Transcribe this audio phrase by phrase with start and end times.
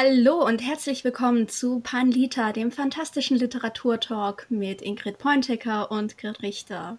[0.00, 6.98] Hallo und herzlich willkommen zu Panlita, dem fantastischen Literaturtalk mit Ingrid Pointecker und Grit Richter.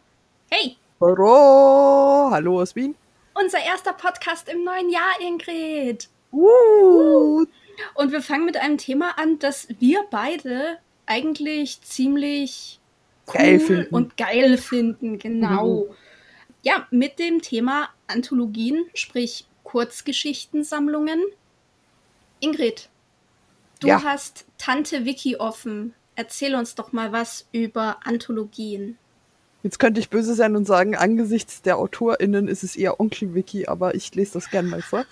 [0.51, 0.75] Hey!
[0.99, 2.29] Hallo!
[2.29, 2.95] Hallo aus Wien.
[3.35, 6.09] Unser erster Podcast im neuen Jahr, Ingrid.
[6.33, 7.45] Uh.
[7.93, 12.81] Und wir fangen mit einem Thema an, das wir beide eigentlich ziemlich
[13.27, 13.95] cool Geil finden.
[13.95, 15.19] und geil finden.
[15.19, 15.87] Genau.
[16.63, 21.21] Ja, mit dem Thema Anthologien, sprich Kurzgeschichtensammlungen.
[22.41, 22.88] Ingrid,
[23.79, 24.03] du Ja.
[24.03, 25.93] hast Tante Vicky offen.
[26.15, 28.97] Erzähl uns doch mal was über Anthologien.
[29.63, 33.67] Jetzt könnte ich böse sein und sagen, angesichts der AutorInnen ist es eher Onkel Wiki,
[33.67, 35.05] aber ich lese das gern mal vor.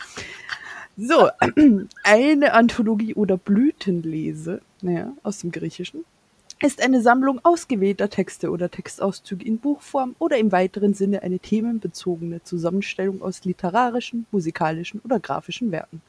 [0.95, 1.29] So,
[2.03, 6.05] eine Anthologie oder Blütenlese, naja, aus dem Griechischen,
[6.61, 12.43] ist eine Sammlung ausgewählter Texte oder Textauszüge in Buchform oder im weiteren Sinne eine themenbezogene
[12.43, 16.01] Zusammenstellung aus literarischen, musikalischen oder grafischen Werken.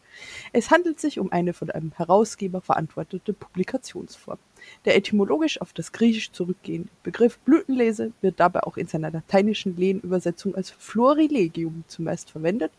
[0.53, 4.39] Es handelt sich um eine von einem Herausgeber verantwortete Publikationsform.
[4.85, 10.55] Der etymologisch auf das Griechisch zurückgehende Begriff Blütenlese wird dabei auch in seiner lateinischen Lehnübersetzung
[10.55, 12.73] als Florilegium zumeist verwendet,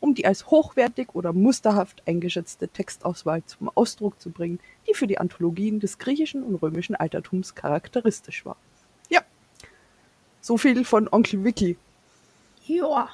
[0.00, 5.18] um die als hochwertig oder musterhaft eingeschätzte Textauswahl zum Ausdruck zu bringen, die für die
[5.18, 8.56] Anthologien des griechischen und römischen Altertums charakteristisch war.
[9.08, 9.22] Ja,
[10.40, 11.76] so viel von Onkel Vicky.
[12.66, 13.08] Ja,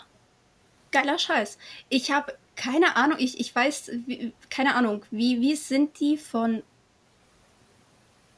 [0.90, 1.58] geiler Scheiß.
[1.88, 6.62] Ich habe keine Ahnung, ich, ich weiß, wie, keine Ahnung, wie, wie sind die von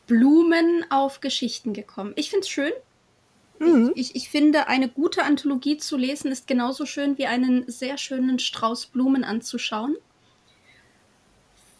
[0.07, 2.13] Blumen auf Geschichten gekommen?
[2.17, 2.73] Ich finde es schön.
[3.59, 3.93] Mhm.
[3.95, 8.39] Ich, ich finde, eine gute Anthologie zu lesen ist genauso schön wie einen sehr schönen
[8.39, 9.97] Strauß Blumen anzuschauen.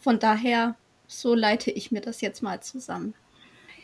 [0.01, 3.15] Von daher, so leite ich mir das jetzt mal zusammen.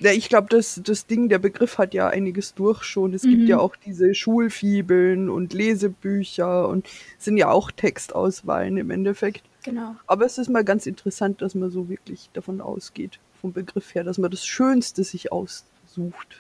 [0.01, 3.13] Ja, ich glaube, das, das Ding, der Begriff hat ja einiges durch schon.
[3.13, 3.31] Es Mhm.
[3.31, 6.89] gibt ja auch diese Schulfibeln und Lesebücher und
[7.19, 9.43] sind ja auch Textauswahlen im Endeffekt.
[9.63, 9.95] Genau.
[10.07, 14.03] Aber es ist mal ganz interessant, dass man so wirklich davon ausgeht, vom Begriff her,
[14.03, 15.67] dass man das Schönste sich aussucht.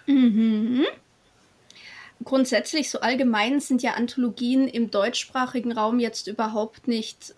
[0.07, 0.87] Mhm.
[2.25, 7.35] Grundsätzlich, so allgemein sind ja Anthologien im deutschsprachigen Raum jetzt überhaupt nicht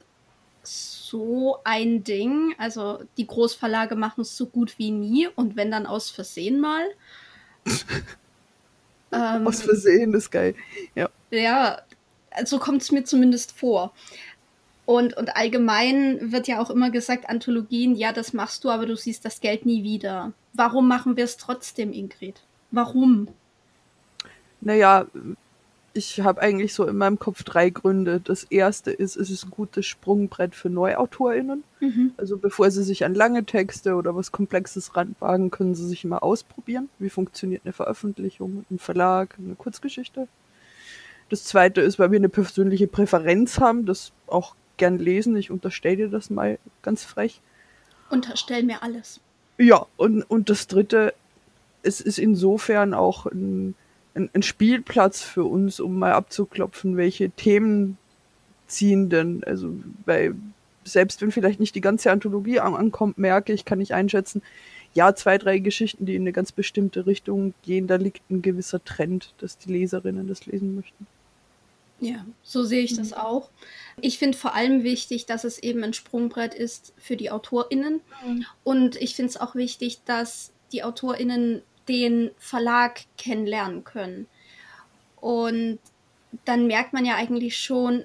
[0.63, 2.55] so ein Ding.
[2.59, 6.85] Also die Großverlage machen es so gut wie nie und wenn dann aus Versehen mal.
[9.13, 10.55] ähm, Aus Versehen ist geil.
[10.95, 11.09] Ja.
[11.31, 11.81] ja,
[12.45, 13.93] so kommt es mir zumindest vor.
[14.85, 18.97] Und, und allgemein wird ja auch immer gesagt, Anthologien, ja, das machst du, aber du
[18.97, 20.33] siehst das Geld nie wieder.
[20.55, 22.41] Warum machen wir es trotzdem, Ingrid?
[22.73, 23.29] Warum?
[24.61, 25.07] Naja,
[25.95, 28.21] ich habe eigentlich so in meinem Kopf drei Gründe.
[28.21, 31.65] Das erste ist, es ist ein gutes Sprungbrett für NeuautorInnen.
[31.81, 32.13] Mhm.
[32.17, 36.19] Also bevor sie sich an lange Texte oder was Komplexes ranwagen, können sie sich mal
[36.19, 36.89] ausprobieren.
[36.99, 40.29] Wie funktioniert eine Veröffentlichung, ein Verlag, eine Kurzgeschichte.
[41.29, 45.37] Das zweite ist, weil wir eine persönliche Präferenz haben, das auch gern lesen.
[45.37, 47.41] Ich unterstelle dir das mal ganz frech.
[48.11, 49.21] Unterstell mir alles.
[49.59, 51.15] Ja, und, und das dritte,
[51.83, 53.75] es ist insofern auch ein,
[54.15, 57.99] ein, ein Spielplatz für uns, um mal abzuklopfen, welche Themen
[58.67, 59.43] ziehen denn.
[59.45, 59.75] Also,
[60.05, 60.35] weil
[60.85, 64.43] selbst wenn vielleicht nicht die ganze Anthologie an, ankommt, merke ich, kann ich einschätzen,
[64.95, 68.85] ja, zwei, drei Geschichten, die in eine ganz bestimmte Richtung gehen, da liegt ein gewisser
[68.85, 71.07] Trend, dass die Leserinnen das lesen möchten.
[72.01, 73.49] Ja, so sehe ich das auch.
[74.01, 78.01] Ich finde vor allem wichtig, dass es eben ein Sprungbrett ist für die AutorInnen.
[78.65, 84.27] Und ich finde es auch wichtig, dass die AutorInnen den Verlag kennenlernen können.
[85.21, 85.79] Und
[86.45, 88.05] dann merkt man ja eigentlich schon,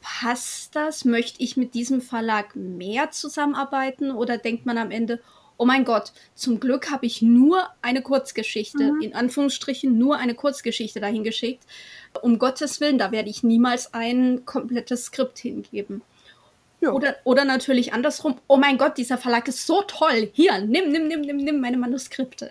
[0.00, 1.04] passt das?
[1.04, 4.10] Möchte ich mit diesem Verlag mehr zusammenarbeiten?
[4.10, 5.20] Oder denkt man am Ende,
[5.56, 9.00] oh mein Gott, zum Glück habe ich nur eine Kurzgeschichte, Mhm.
[9.00, 11.64] in Anführungsstrichen nur eine Kurzgeschichte dahin geschickt.
[12.22, 16.02] Um Gottes Willen, da werde ich niemals ein komplettes Skript hingeben.
[16.84, 16.92] Ja.
[16.92, 20.28] Oder, oder natürlich andersrum, oh mein Gott, dieser Verlag ist so toll.
[20.34, 22.50] Hier, nimm, nimm, nimm, nimm, nimm meine Manuskripte.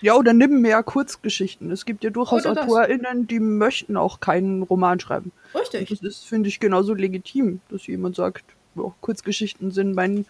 [0.00, 1.70] Ja, oder nimm mehr Kurzgeschichten.
[1.70, 2.62] Es gibt ja durchaus Oder.
[2.62, 5.32] AutorInnen, die möchten auch keinen Roman schreiben.
[5.52, 5.88] Und Richtig.
[5.88, 8.44] das ist, finde ich, genauso legitim, dass jemand sagt,
[8.74, 10.24] ja, Kurzgeschichten sind mein,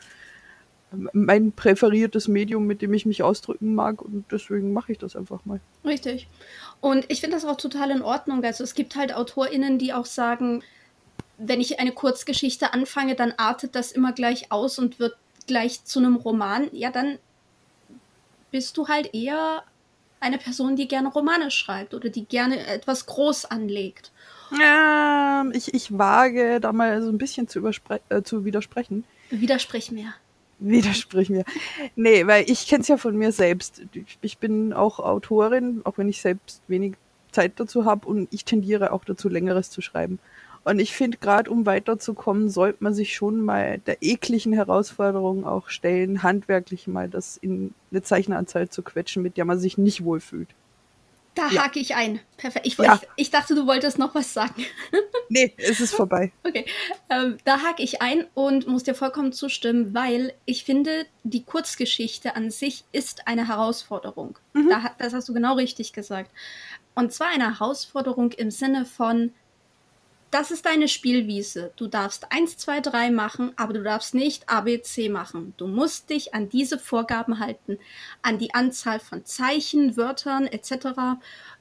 [1.12, 5.44] mein präferiertes Medium, mit dem ich mich ausdrücken mag und deswegen mache ich das einfach
[5.44, 5.60] mal.
[5.84, 6.28] Richtig.
[6.80, 8.44] Und ich finde das auch total in Ordnung.
[8.44, 10.62] Also es gibt halt AutorInnen, die auch sagen,
[11.38, 16.00] wenn ich eine Kurzgeschichte anfange, dann artet das immer gleich aus und wird gleich zu
[16.00, 16.68] einem Roman.
[16.72, 17.18] Ja, dann
[18.50, 19.62] bist du halt eher
[20.20, 24.10] eine Person, die gerne Romane schreibt oder die gerne etwas groß anlegt.
[24.52, 29.04] Ähm, ich, ich wage da mal so ein bisschen zu, überspre äh, zu widersprechen.
[29.30, 30.14] Widersprich mir.
[30.58, 31.44] Widersprich mir.
[31.94, 33.82] Nee, weil ich kenne es ja von mir selbst.
[33.92, 36.94] Ich, ich bin auch Autorin, auch wenn ich selbst wenig
[37.30, 40.18] Zeit dazu habe und ich tendiere auch dazu, längeres zu schreiben.
[40.68, 45.70] Und ich finde, gerade um weiterzukommen, sollte man sich schon mal der ekligen Herausforderung auch
[45.70, 50.50] stellen, handwerklich mal das in eine Zeichneranzahl zu quetschen, mit der man sich nicht wohlfühlt.
[51.34, 51.64] Da ja.
[51.64, 52.20] hake ich ein.
[52.36, 52.66] Perfekt.
[52.66, 52.96] Ich, ja.
[52.96, 54.66] ich, ich, dachte, du wolltest noch was sagen.
[55.30, 56.32] nee, es ist vorbei.
[56.46, 56.66] Okay.
[57.08, 62.36] Ähm, da hake ich ein und muss dir vollkommen zustimmen, weil ich finde, die Kurzgeschichte
[62.36, 64.38] an sich ist eine Herausforderung.
[64.52, 64.68] Mhm.
[64.68, 66.30] Da, das hast du genau richtig gesagt.
[66.94, 69.32] Und zwar eine Herausforderung im Sinne von,
[70.30, 71.72] das ist deine Spielwiese.
[71.76, 75.54] Du darfst 1, 2, 3 machen, aber du darfst nicht A, B, C machen.
[75.56, 77.78] Du musst dich an diese Vorgaben halten,
[78.22, 81.20] an die Anzahl von Zeichen, Wörtern etc.,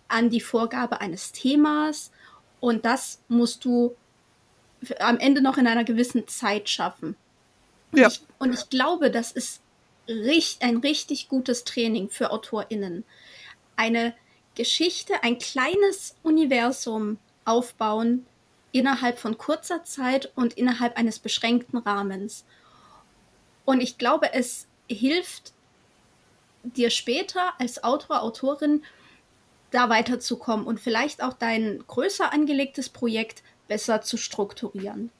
[0.10, 2.12] an die Vorgabe eines Themas
[2.60, 3.96] und das musst du
[5.00, 7.16] am Ende noch in einer gewissen Zeit schaffen.
[7.92, 8.08] Und, ja.
[8.08, 9.62] ich, und ich glaube, das ist
[10.08, 13.04] richt, ein richtig gutes Training für AutorInnen.
[13.76, 14.14] Eine
[14.56, 18.26] Geschichte, ein kleines Universum aufbauen,
[18.80, 22.46] innerhalb von kurzer Zeit und innerhalb eines beschränkten Rahmens.
[23.66, 25.54] Und ich glaube, es hilft
[26.64, 28.84] dir später als Autor, Autorin
[29.72, 35.12] da weiterzukommen und vielleicht auch dein größer angelegtes Projekt besser zu strukturieren.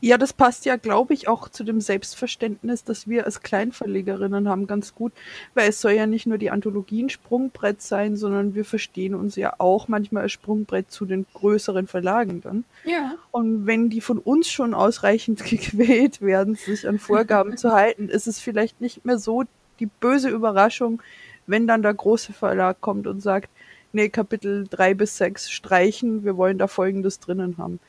[0.00, 4.66] Ja, das passt ja, glaube ich, auch zu dem Selbstverständnis, das wir als Kleinverlegerinnen haben,
[4.66, 5.12] ganz gut,
[5.54, 9.54] weil es soll ja nicht nur die Anthologien Sprungbrett sein, sondern wir verstehen uns ja
[9.58, 12.64] auch manchmal als Sprungbrett zu den größeren Verlagen dann.
[12.84, 13.14] Ja.
[13.30, 18.26] Und wenn die von uns schon ausreichend gequält werden, sich an Vorgaben zu halten, ist
[18.26, 19.44] es vielleicht nicht mehr so
[19.80, 21.02] die böse Überraschung,
[21.46, 23.50] wenn dann der große Verlag kommt und sagt,
[23.92, 27.80] nee, Kapitel drei bis sechs streichen, wir wollen da Folgendes drinnen haben.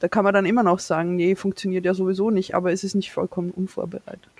[0.00, 2.94] Da kann man dann immer noch sagen, nee, funktioniert ja sowieso nicht, aber es ist
[2.94, 4.30] nicht vollkommen unvorbereitet.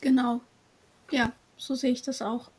[0.00, 0.40] Genau.
[1.10, 2.50] Ja, so sehe ich das auch.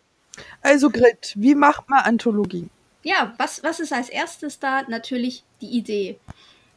[0.61, 2.69] Also Grit, wie macht man Anthologie?
[3.03, 4.83] Ja, was, was ist als erstes da?
[4.83, 6.17] Natürlich die Idee.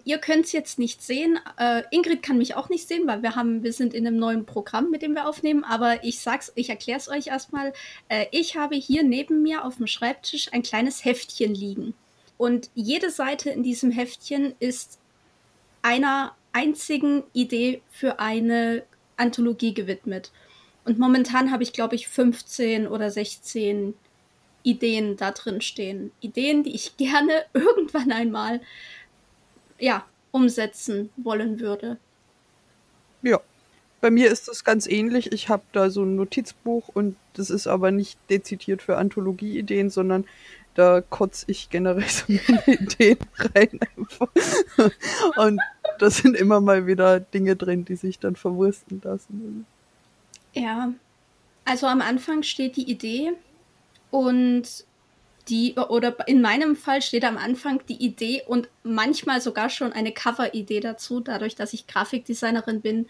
[0.04, 1.38] Ihr könnt es jetzt nicht sehen.
[1.58, 4.44] Äh, Ingrid kann mich auch nicht sehen, weil wir haben, wir sind in einem neuen
[4.44, 5.64] Programm, mit dem wir aufnehmen.
[5.64, 7.72] Aber ich sag's, ich erkläre es euch erstmal.
[8.08, 11.94] Äh, ich habe hier neben mir auf dem Schreibtisch ein kleines Heftchen liegen.
[12.38, 14.98] Und jede Seite in diesem Heftchen ist
[15.86, 18.82] einer einzigen Idee für eine
[19.16, 20.32] Anthologie gewidmet.
[20.84, 23.94] Und momentan habe ich, glaube ich, 15 oder 16
[24.64, 26.10] Ideen da drin stehen.
[26.20, 28.60] Ideen, die ich gerne irgendwann einmal
[29.78, 31.98] ja, umsetzen wollen würde.
[33.22, 33.40] Ja,
[34.00, 35.30] bei mir ist das ganz ähnlich.
[35.32, 40.24] Ich habe da so ein Notizbuch und das ist aber nicht dezidiert für Anthologie-Ideen, sondern
[40.74, 44.28] da kotze ich generell so meine Ideen rein einfach.
[45.36, 45.60] Und
[45.98, 49.66] da sind immer mal wieder Dinge drin, die sich dann verwursten lassen.
[50.52, 50.92] Ja,
[51.64, 53.32] also am Anfang steht die Idee
[54.10, 54.84] und
[55.48, 60.12] die, oder in meinem Fall steht am Anfang die Idee und manchmal sogar schon eine
[60.12, 61.20] Cover-Idee dazu.
[61.20, 63.06] Dadurch, dass ich Grafikdesignerin bin,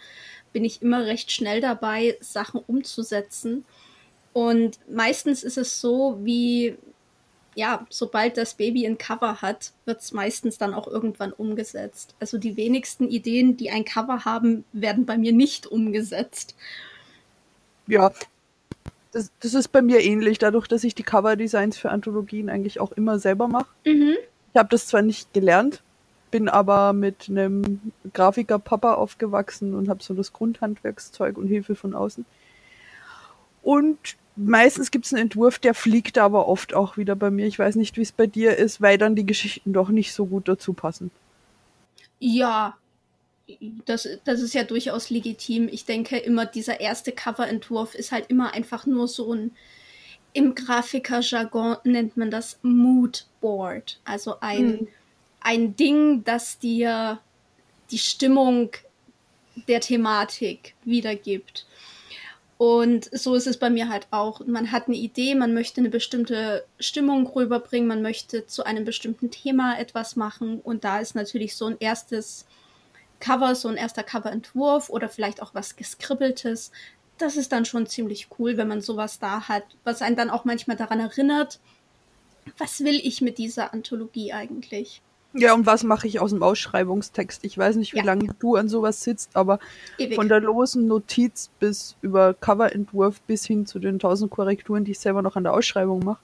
[0.53, 3.65] bin ich immer recht schnell dabei, Sachen umzusetzen.
[4.33, 6.77] Und meistens ist es so, wie
[7.57, 12.15] ja, sobald das Baby ein Cover hat, wird es meistens dann auch irgendwann umgesetzt.
[12.21, 16.55] Also die wenigsten Ideen, die ein Cover haben, werden bei mir nicht umgesetzt.
[17.87, 18.13] Ja,
[19.11, 22.93] das, das ist bei mir ähnlich, dadurch, dass ich die Cover-Designs für Anthologien eigentlich auch
[22.93, 23.69] immer selber mache.
[23.87, 24.17] Mhm.
[24.53, 25.83] Ich habe das zwar nicht gelernt,
[26.31, 27.81] bin aber mit einem
[28.13, 32.27] Grafiker-Papa aufgewachsen und habe so das Grundhandwerkszeug und Hilfe von außen.
[33.67, 33.99] Und
[34.37, 37.49] meistens gibt es einen Entwurf, der fliegt aber oft auch wieder bei mir.
[37.49, 40.27] Ich weiß nicht, wie es bei dir ist, weil dann die Geschichten doch nicht so
[40.27, 41.11] gut dazu passen.
[42.21, 42.77] Ja,
[43.85, 45.69] das, das ist ja durchaus legitim.
[45.69, 49.51] Ich denke immer, dieser erste Coverentwurf ist halt immer einfach nur so ein,
[50.33, 53.99] im Grafiker-Jargon nennt man das Moodboard.
[54.05, 54.89] Also ein, hm.
[55.41, 57.19] ein Ding, das dir
[57.91, 58.71] die Stimmung
[59.67, 61.67] der Thematik wiedergibt.
[62.59, 64.41] Und so ist es bei mir halt auch.
[64.47, 69.31] Man hat eine Idee, man möchte eine bestimmte Stimmung rüberbringen, man möchte zu einem bestimmten
[69.31, 70.61] Thema etwas machen.
[70.61, 72.47] Und da ist natürlich so ein erstes
[73.21, 76.73] Cover, so ein erster Coverentwurf oder vielleicht auch was Geskribbeltes.
[77.19, 80.45] Das ist dann schon ziemlich cool, wenn man sowas da hat, was einen dann auch
[80.45, 81.61] manchmal daran erinnert,
[82.59, 85.03] was will ich mit dieser Anthologie eigentlich?
[85.33, 87.45] Ja, und was mache ich aus dem Ausschreibungstext?
[87.45, 88.05] Ich weiß nicht, wie ja.
[88.05, 89.59] lange du an sowas sitzt, aber
[89.99, 90.15] Ewig.
[90.15, 94.99] von der losen Notiz bis über Coverentwurf bis hin zu den tausend Korrekturen, die ich
[94.99, 96.21] selber noch an der Ausschreibung mache,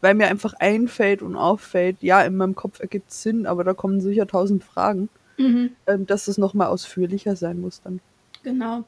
[0.00, 3.74] weil mir einfach einfällt und auffällt, ja, in meinem Kopf ergibt es Sinn, aber da
[3.74, 5.70] kommen sicher tausend Fragen, mhm.
[5.86, 8.00] ähm, dass es nochmal ausführlicher sein muss dann.
[8.44, 8.84] Genau.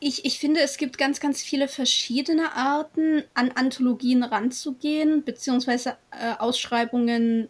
[0.00, 6.38] Ich, ich finde, es gibt ganz, ganz viele verschiedene Arten, an Anthologien ranzugehen, beziehungsweise äh,
[6.38, 7.48] Ausschreibungen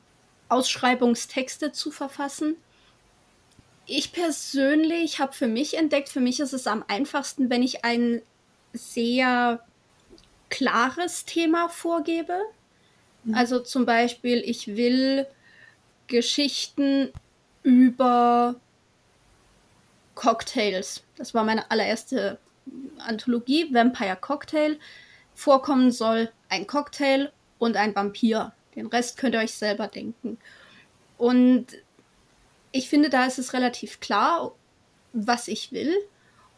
[0.49, 2.57] Ausschreibungstexte zu verfassen.
[3.87, 8.21] ich persönlich habe für mich entdeckt, für mich ist es am einfachsten, wenn ich ein
[8.75, 9.64] sehr
[10.50, 12.38] klares Thema vorgebe.
[13.25, 13.35] Mhm.
[13.35, 15.26] Also zum Beispiel, ich will
[16.07, 17.11] Geschichten
[17.62, 18.57] über
[20.14, 21.02] Cocktails.
[21.17, 22.38] Das war meine allererste
[22.99, 24.78] Anthologie, Vampire Cocktail.
[25.35, 28.52] Vorkommen soll ein Cocktail und ein Vampir.
[28.78, 30.38] Den Rest könnt ihr euch selber denken.
[31.16, 31.66] Und
[32.73, 34.52] ich finde, da ist es relativ klar,
[35.12, 35.94] was ich will.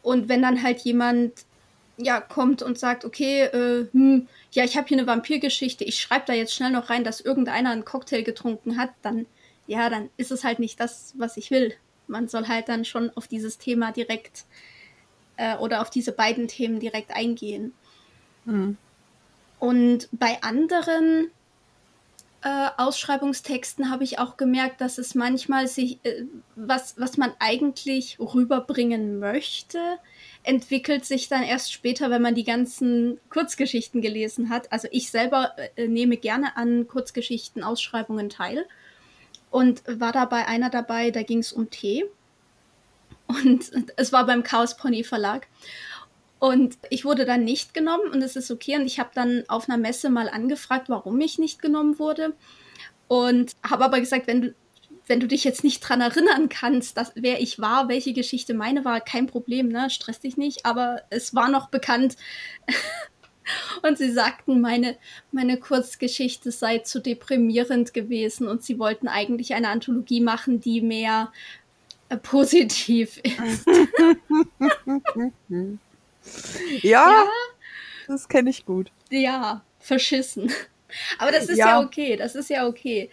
[0.01, 1.33] Und wenn dann halt jemand
[1.97, 6.25] ja kommt und sagt, okay, äh, hm, ja, ich habe hier eine Vampirgeschichte, ich schreibe
[6.25, 9.25] da jetzt schnell noch rein, dass irgendeiner einen Cocktail getrunken hat, dann
[9.67, 11.73] ja, dann ist es halt nicht das, was ich will.
[12.07, 14.45] Man soll halt dann schon auf dieses Thema direkt
[15.37, 17.73] äh, oder auf diese beiden Themen direkt eingehen.
[18.43, 18.77] Mhm.
[19.59, 21.31] Und bei anderen
[22.43, 26.23] äh, Ausschreibungstexten habe ich auch gemerkt, dass es manchmal sich, äh,
[26.55, 29.79] was, was man eigentlich rüberbringen möchte,
[30.43, 34.71] entwickelt sich dann erst später, wenn man die ganzen Kurzgeschichten gelesen hat.
[34.71, 38.65] Also ich selber äh, nehme gerne an Kurzgeschichten, Ausschreibungen teil
[39.51, 42.05] und war dabei einer dabei, da ging es um Tee.
[43.27, 45.47] Und es war beim Chaos Pony Verlag.
[46.41, 48.75] Und ich wurde dann nicht genommen und es ist okay.
[48.75, 52.33] Und ich habe dann auf einer Messe mal angefragt, warum ich nicht genommen wurde.
[53.07, 54.55] Und habe aber gesagt, wenn du,
[55.05, 58.83] wenn du dich jetzt nicht dran erinnern kannst, dass, wer ich war, welche Geschichte meine
[58.83, 59.91] war, kein Problem, ne?
[59.91, 60.65] Stress dich nicht.
[60.65, 62.15] Aber es war noch bekannt.
[63.83, 64.97] und sie sagten, meine,
[65.31, 71.31] meine Kurzgeschichte sei zu deprimierend gewesen und sie wollten eigentlich eine Anthologie machen, die mehr
[72.09, 73.67] äh, positiv ist.
[76.81, 77.25] Ja, ja.
[78.07, 78.91] das kenne ich gut.
[79.09, 80.51] Ja, verschissen.
[81.19, 81.67] Aber das ist ja.
[81.67, 83.09] ja okay, das ist ja okay.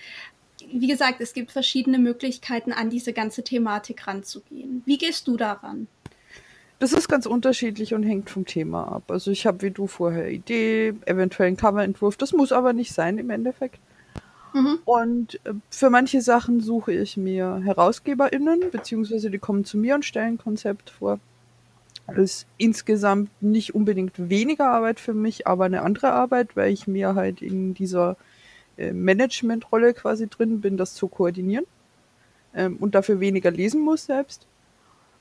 [0.73, 4.83] Wie gesagt, es gibt verschiedene Möglichkeiten, an diese ganze Thematik ranzugehen.
[4.85, 5.87] Wie gehst du daran?
[6.81, 9.11] Das ist ganz unterschiedlich und hängt vom Thema ab.
[9.11, 12.17] Also ich habe wie du vorher Idee, eventuell einen Coverentwurf.
[12.17, 13.81] Das muss aber nicht sein im Endeffekt.
[14.53, 14.79] Mhm.
[14.85, 20.05] Und äh, für manche Sachen suche ich mir HerausgeberInnen, beziehungsweise die kommen zu mir und
[20.05, 21.19] stellen ein Konzept vor
[22.17, 27.15] ist insgesamt nicht unbedingt weniger Arbeit für mich, aber eine andere Arbeit, weil ich mir
[27.15, 28.17] halt in dieser
[28.77, 31.67] äh, Managementrolle quasi drin bin, das zu koordinieren
[32.55, 34.47] ähm, und dafür weniger lesen muss selbst.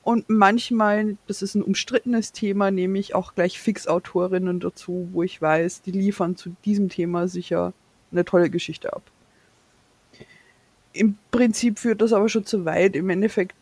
[0.04, 5.42] Und manchmal, das ist ein umstrittenes Thema, nehme ich auch gleich Fixautorinnen dazu, wo ich
[5.42, 7.74] weiß, die liefern zu diesem Thema sicher
[8.14, 9.02] eine tolle Geschichte ab.
[10.94, 12.96] Im Prinzip führt das aber schon zu weit.
[12.96, 13.54] Im Endeffekt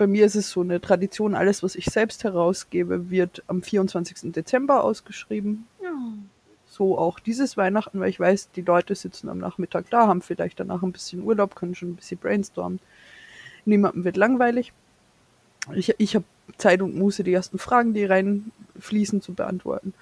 [0.00, 4.32] bei mir ist es so eine Tradition, alles, was ich selbst herausgebe, wird am 24.
[4.32, 5.66] Dezember ausgeschrieben.
[5.82, 5.92] Ja.
[6.66, 10.58] So auch dieses Weihnachten, weil ich weiß, die Leute sitzen am Nachmittag da, haben vielleicht
[10.58, 12.80] danach ein bisschen Urlaub, können schon ein bisschen brainstormen.
[13.66, 14.72] Niemandem wird langweilig.
[15.74, 16.24] Ich, ich habe
[16.56, 19.92] Zeit und Muße, die ersten Fragen, die reinfließen, zu beantworten.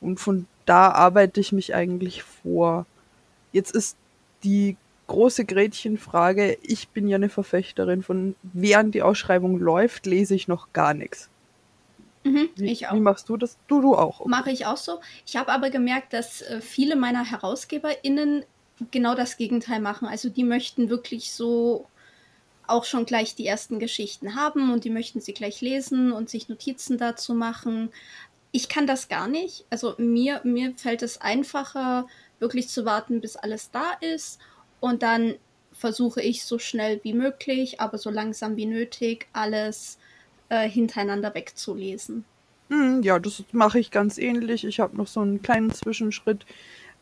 [0.00, 2.86] Und von da arbeite ich mich eigentlich vor.
[3.50, 3.96] Jetzt ist
[4.44, 4.76] die
[5.10, 6.56] große Gretchenfrage.
[6.62, 11.28] Ich bin ja eine Verfechterin von, während die Ausschreibung läuft, lese ich noch gar nichts.
[12.22, 12.94] Mhm, wie, ich auch.
[12.94, 13.58] Wie machst du das?
[13.66, 14.20] Du, du auch.
[14.20, 14.28] Okay.
[14.28, 15.00] Mache ich auch so.
[15.26, 18.44] Ich habe aber gemerkt, dass äh, viele meiner HerausgeberInnen
[18.90, 20.06] genau das Gegenteil machen.
[20.06, 21.86] Also die möchten wirklich so
[22.68, 26.48] auch schon gleich die ersten Geschichten haben und die möchten sie gleich lesen und sich
[26.48, 27.90] Notizen dazu machen.
[28.52, 29.64] Ich kann das gar nicht.
[29.70, 32.06] Also mir, mir fällt es einfacher,
[32.38, 34.38] wirklich zu warten, bis alles da ist
[34.80, 35.34] und dann
[35.72, 39.98] versuche ich so schnell wie möglich, aber so langsam wie nötig, alles
[40.48, 42.24] äh, hintereinander wegzulesen.
[42.68, 44.64] Hm, ja, das mache ich ganz ähnlich.
[44.64, 46.46] Ich habe noch so einen kleinen Zwischenschritt.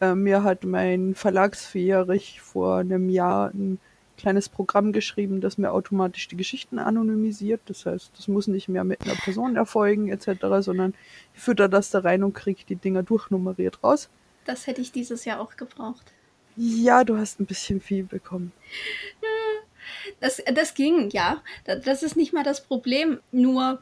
[0.00, 3.78] Äh, mir hat mein Verlagsfährig vor einem Jahr ein
[4.16, 7.61] kleines Programm geschrieben, das mir automatisch die Geschichten anonymisiert.
[7.66, 10.94] Das heißt, das muss nicht mehr mit einer Person erfolgen etc., sondern
[11.35, 14.08] ich fütter das da rein und kriege die Dinger durchnummeriert raus.
[14.44, 16.12] Das hätte ich dieses Jahr auch gebraucht.
[16.61, 18.53] Ja, du hast ein bisschen viel bekommen.
[20.19, 21.41] Das, das ging, ja.
[21.65, 23.21] Das ist nicht mal das Problem.
[23.31, 23.81] Nur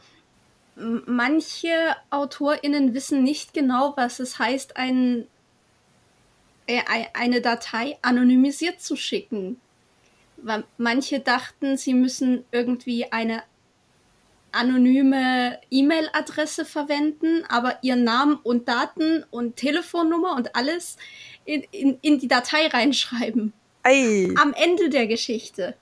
[0.77, 5.27] manche AutorInnen wissen nicht genau, was es heißt, ein,
[6.67, 6.83] äh,
[7.15, 9.59] eine Datei anonymisiert zu schicken.
[10.77, 13.43] Manche dachten, sie müssen irgendwie eine
[14.57, 20.97] anonyme E-Mail-Adresse verwenden, aber ihren Namen und Daten und Telefonnummer und alles
[21.45, 23.53] in, in, in die Datei reinschreiben.
[23.83, 24.29] Ei.
[24.41, 25.77] Am Ende der Geschichte.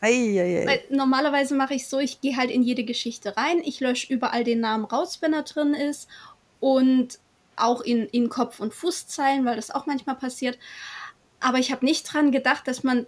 [0.00, 0.84] Ei, ei, ei.
[0.90, 4.60] Normalerweise mache ich so, ich gehe halt in jede Geschichte rein, ich lösche überall den
[4.60, 6.08] Namen raus, wenn er drin ist
[6.58, 7.18] und
[7.56, 10.58] auch in, in Kopf- und Fußzeilen, weil das auch manchmal passiert.
[11.40, 13.06] Aber ich habe nicht dran gedacht, dass man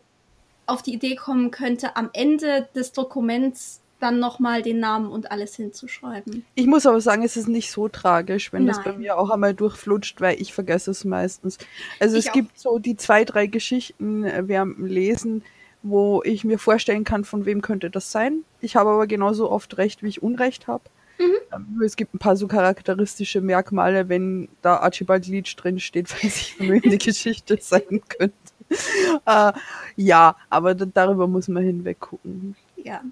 [0.67, 5.55] auf die Idee kommen könnte, am Ende des Dokuments dann nochmal den Namen und alles
[5.55, 6.45] hinzuschreiben.
[6.55, 8.75] Ich muss aber sagen, es ist nicht so tragisch, wenn Nein.
[8.75, 11.59] das bei mir auch einmal durchflutscht, weil ich vergesse es meistens.
[12.01, 12.35] Also ich es auch.
[12.35, 15.45] gibt so die zwei, drei Geschichten äh, während dem Lesen,
[15.83, 18.45] wo ich mir vorstellen kann, von wem könnte das sein.
[18.61, 20.85] Ich habe aber genauso oft recht, wie ich Unrecht habe.
[21.19, 21.37] Mhm.
[21.53, 26.37] Ähm, es gibt ein paar so charakteristische Merkmale, wenn da Archibald Leach drin steht, weiß
[26.37, 28.35] ich, von wem die Geschichte sein könnte.
[29.29, 29.53] uh,
[29.97, 32.57] ja, aber darüber muss man hinweg gucken.
[32.77, 33.03] Ja.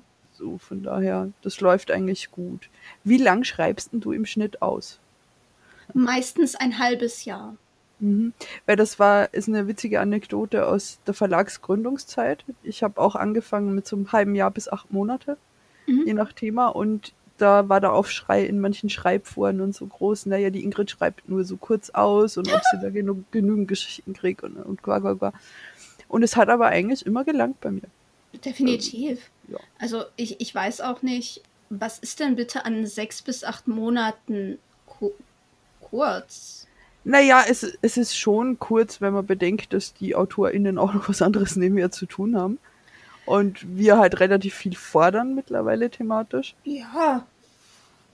[0.41, 2.71] So, von daher, das läuft eigentlich gut.
[3.05, 4.99] Wie lang schreibst du im Schnitt aus?
[5.93, 7.57] Meistens ein halbes Jahr.
[7.99, 8.33] Mhm.
[8.65, 12.43] Weil das war, ist eine witzige Anekdote aus der Verlagsgründungszeit.
[12.63, 15.37] Ich habe auch angefangen mit so einem halben Jahr bis acht Monate,
[15.87, 16.07] mhm.
[16.07, 16.69] je nach Thema.
[16.69, 21.29] Und da war der Aufschrei in manchen Schreibforen und so groß, naja, die Ingrid schreibt
[21.29, 25.01] nur so kurz aus und ob sie da genug, genügend Geschichten kriegt und, und qua,
[25.01, 25.33] qua, qua.
[26.09, 27.83] Und es hat aber eigentlich immer gelangt bei mir.
[28.43, 29.31] Definitiv.
[29.51, 29.59] Ja.
[29.79, 34.59] Also ich, ich weiß auch nicht, was ist denn bitte an sechs bis acht Monaten
[34.87, 35.13] ku
[35.81, 36.67] kurz?
[37.05, 41.23] Naja, es, es ist schon kurz, wenn man bedenkt, dass die AutorInnen auch noch was
[41.23, 42.59] anderes nebenher zu tun haben.
[43.25, 46.55] Und wir halt relativ viel fordern mittlerweile thematisch.
[46.65, 47.27] Ja.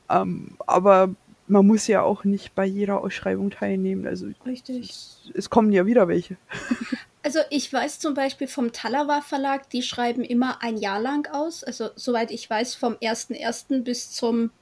[0.08, 1.10] Ähm, aber
[1.48, 4.06] man muss ja auch nicht bei jeder Ausschreibung teilnehmen.
[4.06, 4.90] Also Richtig.
[4.90, 6.36] Es, es kommen ja wieder welche.
[7.26, 11.64] Also ich weiß zum Beispiel vom Talawa Verlag, die schreiben immer ein Jahr lang aus.
[11.64, 13.82] Also soweit ich weiß, vom 1.1.
[13.82, 14.52] bis zum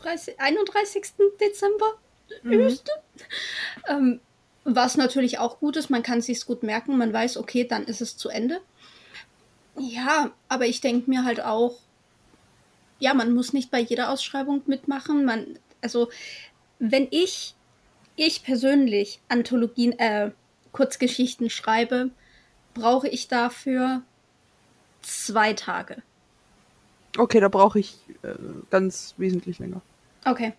[0.00, 1.02] 30, 31.
[1.40, 1.94] Dezember.
[2.44, 2.78] Mhm.
[3.88, 4.20] Ähm,
[4.62, 7.82] was natürlich auch gut ist, man kann es sich gut merken, man weiß, okay, dann
[7.82, 8.60] ist es zu Ende.
[9.76, 11.80] Ja, aber ich denke mir halt auch,
[13.00, 15.24] ja, man muss nicht bei jeder Ausschreibung mitmachen.
[15.24, 16.08] Man, also,
[16.78, 17.55] wenn ich
[18.16, 20.30] ich persönlich Anthologien, äh,
[20.72, 22.10] Kurzgeschichten schreibe,
[22.74, 24.02] brauche ich dafür
[25.02, 26.02] zwei Tage.
[27.16, 28.34] Okay, da brauche ich äh,
[28.70, 29.80] ganz wesentlich länger.
[30.24, 30.52] Okay.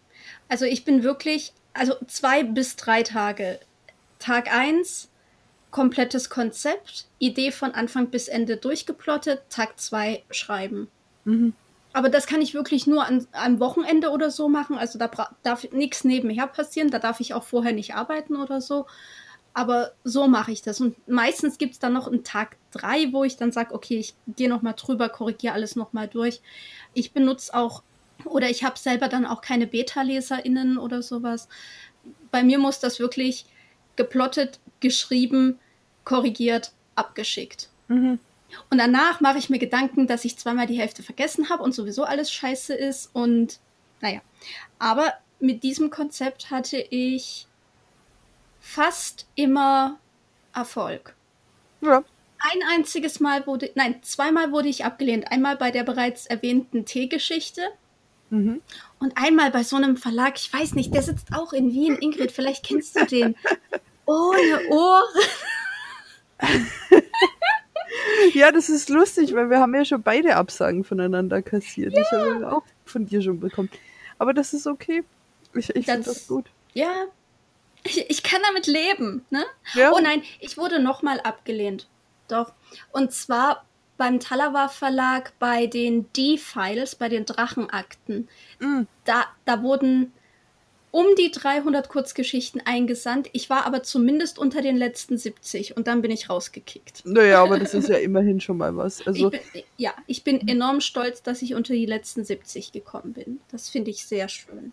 [0.49, 3.59] Also ich bin wirklich, also zwei bis drei Tage.
[4.19, 5.09] Tag eins
[5.69, 10.87] komplettes Konzept, Idee von Anfang bis Ende durchgeplottet, Tag zwei schreiben.
[11.25, 11.53] Mhm.
[11.97, 14.77] Aber das kann ich wirklich nur an einem Wochenende oder so machen.
[14.77, 15.09] Also da
[15.41, 16.91] darf nichts nebenher passieren.
[16.91, 18.85] Da darf ich auch vorher nicht arbeiten oder so.
[19.55, 20.79] Aber so mache ich das.
[20.79, 24.13] Und meistens gibt es dann noch einen Tag drei, wo ich dann sage, okay, ich
[24.27, 26.39] gehe nochmal drüber, korrigiere alles nochmal durch.
[26.93, 27.81] Ich benutze auch,
[28.25, 31.47] oder ich habe selber dann auch keine Beta-LeserInnen oder sowas.
[32.29, 33.47] Bei mir muss das wirklich
[33.95, 35.57] geplottet, geschrieben,
[36.03, 37.69] korrigiert, abgeschickt.
[37.87, 38.19] Mhm.
[38.69, 42.03] Und danach mache ich mir Gedanken, dass ich zweimal die Hälfte vergessen habe und sowieso
[42.03, 43.09] alles scheiße ist.
[43.13, 43.59] Und
[44.01, 44.21] naja.
[44.79, 47.47] Aber mit diesem Konzept hatte ich
[48.59, 49.99] fast immer
[50.53, 51.15] Erfolg.
[51.81, 52.03] Ja.
[52.39, 55.31] Ein einziges Mal wurde, nein, zweimal wurde ich abgelehnt.
[55.31, 57.61] Einmal bei der bereits erwähnten Teegeschichte.
[58.29, 58.61] Mhm.
[58.99, 61.95] Und einmal bei so einem Verlag, ich weiß nicht, der sitzt auch in Wien.
[61.95, 63.35] Ingrid, vielleicht kennst du den.
[64.05, 65.03] Ohne Ohren.
[68.33, 71.93] ja, das ist lustig, weil wir haben ja schon beide Absagen voneinander kassiert.
[71.93, 72.01] Ja.
[72.01, 73.69] Ich habe auch von dir schon bekommen.
[74.19, 75.03] Aber das ist okay.
[75.53, 76.45] Ich, ich finde das gut.
[76.73, 77.05] Ja,
[77.83, 79.25] ich, ich, kann damit leben.
[79.29, 79.45] Ne?
[79.73, 79.91] Ja.
[79.93, 81.87] Oh nein, ich wurde nochmal abgelehnt.
[82.27, 82.51] Doch.
[82.91, 83.65] Und zwar
[83.97, 88.27] beim Talawa Verlag bei den D-Files, bei den Drachenakten.
[88.59, 88.87] Mhm.
[89.05, 90.13] Da, da wurden
[90.91, 93.29] um die 300 Kurzgeschichten eingesandt.
[93.33, 97.05] Ich war aber zumindest unter den letzten 70 und dann bin ich rausgekickt.
[97.05, 99.05] Naja, aber das ist ja immerhin schon mal was.
[99.05, 103.13] Also ich bin, ja, ich bin enorm stolz, dass ich unter die letzten 70 gekommen
[103.13, 103.39] bin.
[103.51, 104.71] Das finde ich sehr schön.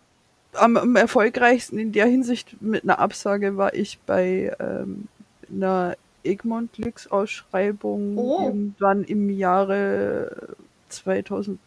[0.53, 5.09] Am, am, erfolgreichsten in der Hinsicht mit einer Absage war ich bei ähm,
[5.51, 8.45] einer Egmont Lix Ausschreibung oh.
[8.45, 10.55] irgendwann im Jahre
[10.89, 11.59] 2011,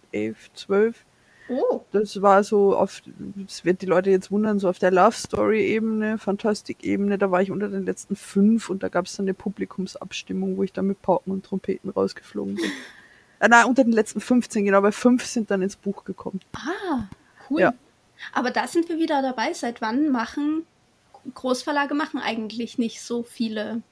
[0.55, 1.05] 12
[1.49, 1.81] Oh.
[1.93, 3.03] Das war so auf,
[3.37, 7.31] das wird die Leute jetzt wundern, so auf der Love Story Ebene, Fantastik Ebene, da
[7.31, 10.73] war ich unter den letzten fünf und da gab es dann eine Publikumsabstimmung, wo ich
[10.73, 12.71] dann mit Pauken und Trompeten rausgeflogen bin.
[13.41, 16.41] äh, nein, unter den letzten 15, genau, weil fünf sind dann ins Buch gekommen.
[16.55, 17.09] Ah,
[17.49, 17.61] cool.
[17.61, 17.75] Ja.
[18.33, 19.53] Aber da sind wir wieder dabei.
[19.53, 20.67] Seit wann machen
[21.35, 23.83] Großverlage machen eigentlich nicht so viele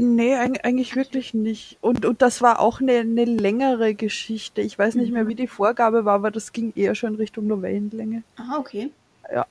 [0.00, 1.76] Nee, eigentlich wirklich nicht.
[1.80, 4.60] Und, und das war auch eine, eine längere Geschichte.
[4.60, 5.28] Ich weiß nicht mehr, mhm.
[5.28, 8.22] wie die Vorgabe war, aber das ging eher schon Richtung Novellenlänge.
[8.36, 8.92] Ah, okay.
[9.28, 9.44] Ja.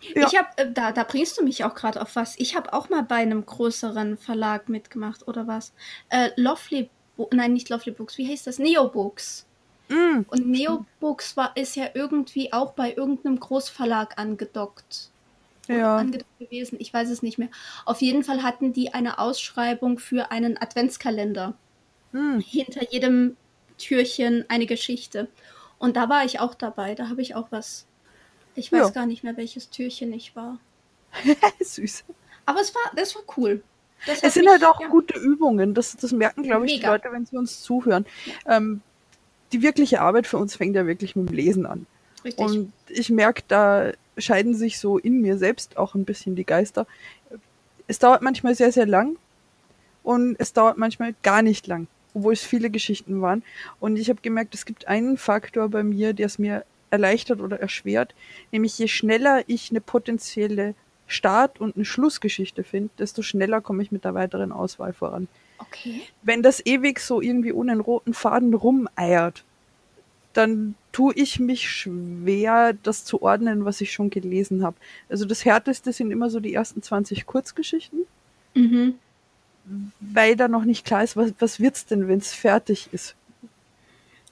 [0.00, 0.26] ja.
[0.26, 2.36] Ich habe, äh, da, da bringst du mich auch gerade auf was.
[2.40, 5.72] Ich habe auch mal bei einem größeren Verlag mitgemacht, oder was?
[6.08, 8.58] Äh, Lovely, Bo nein, nicht Lovely Books, wie heißt das?
[8.58, 9.46] Neo Books.
[9.88, 10.22] Mm.
[10.26, 15.11] Und Neo Books war, ist ja irgendwie auch bei irgendeinem Großverlag angedockt.
[15.68, 15.96] Ja.
[15.96, 16.76] angedacht gewesen.
[16.80, 17.48] Ich weiß es nicht mehr.
[17.84, 21.54] Auf jeden Fall hatten die eine Ausschreibung für einen Adventskalender.
[22.12, 22.40] Hm.
[22.40, 23.36] Hinter jedem
[23.78, 25.28] Türchen eine Geschichte.
[25.78, 26.94] Und da war ich auch dabei.
[26.94, 27.86] Da habe ich auch was.
[28.54, 28.90] Ich weiß ja.
[28.90, 30.58] gar nicht mehr, welches Türchen ich war.
[31.60, 32.04] Süß.
[32.46, 33.62] Aber es war, das war cool.
[34.06, 34.88] Das es sind mich, halt auch ja.
[34.88, 35.74] gute Übungen.
[35.74, 36.88] Das, das merken, glaube ich, Mega.
[36.88, 38.04] die Leute, wenn sie uns zuhören.
[38.46, 38.56] Ja.
[38.56, 38.80] Ähm,
[39.52, 41.86] die wirkliche Arbeit für uns fängt ja wirklich mit dem Lesen an.
[42.24, 42.44] Richtig.
[42.44, 46.86] Und ich merke, da scheiden sich so in mir selbst auch ein bisschen die Geister.
[47.86, 49.16] Es dauert manchmal sehr, sehr lang
[50.02, 53.42] und es dauert manchmal gar nicht lang, obwohl es viele Geschichten waren.
[53.80, 57.58] Und ich habe gemerkt, es gibt einen Faktor bei mir, der es mir erleichtert oder
[57.58, 58.14] erschwert,
[58.50, 60.74] nämlich je schneller ich eine potenzielle
[61.06, 65.28] Start- und eine Schlussgeschichte finde, desto schneller komme ich mit der weiteren Auswahl voran.
[65.58, 66.02] Okay.
[66.22, 69.44] Wenn das ewig so irgendwie ohne einen roten Faden rumeiert,
[70.32, 74.76] dann tue ich mich schwer, das zu ordnen, was ich schon gelesen habe.
[75.08, 78.00] Also das Härteste sind immer so die ersten 20 Kurzgeschichten.
[78.54, 78.98] Mhm.
[80.00, 83.14] Weil da noch nicht klar ist, was, was wird's denn, wenn es fertig ist.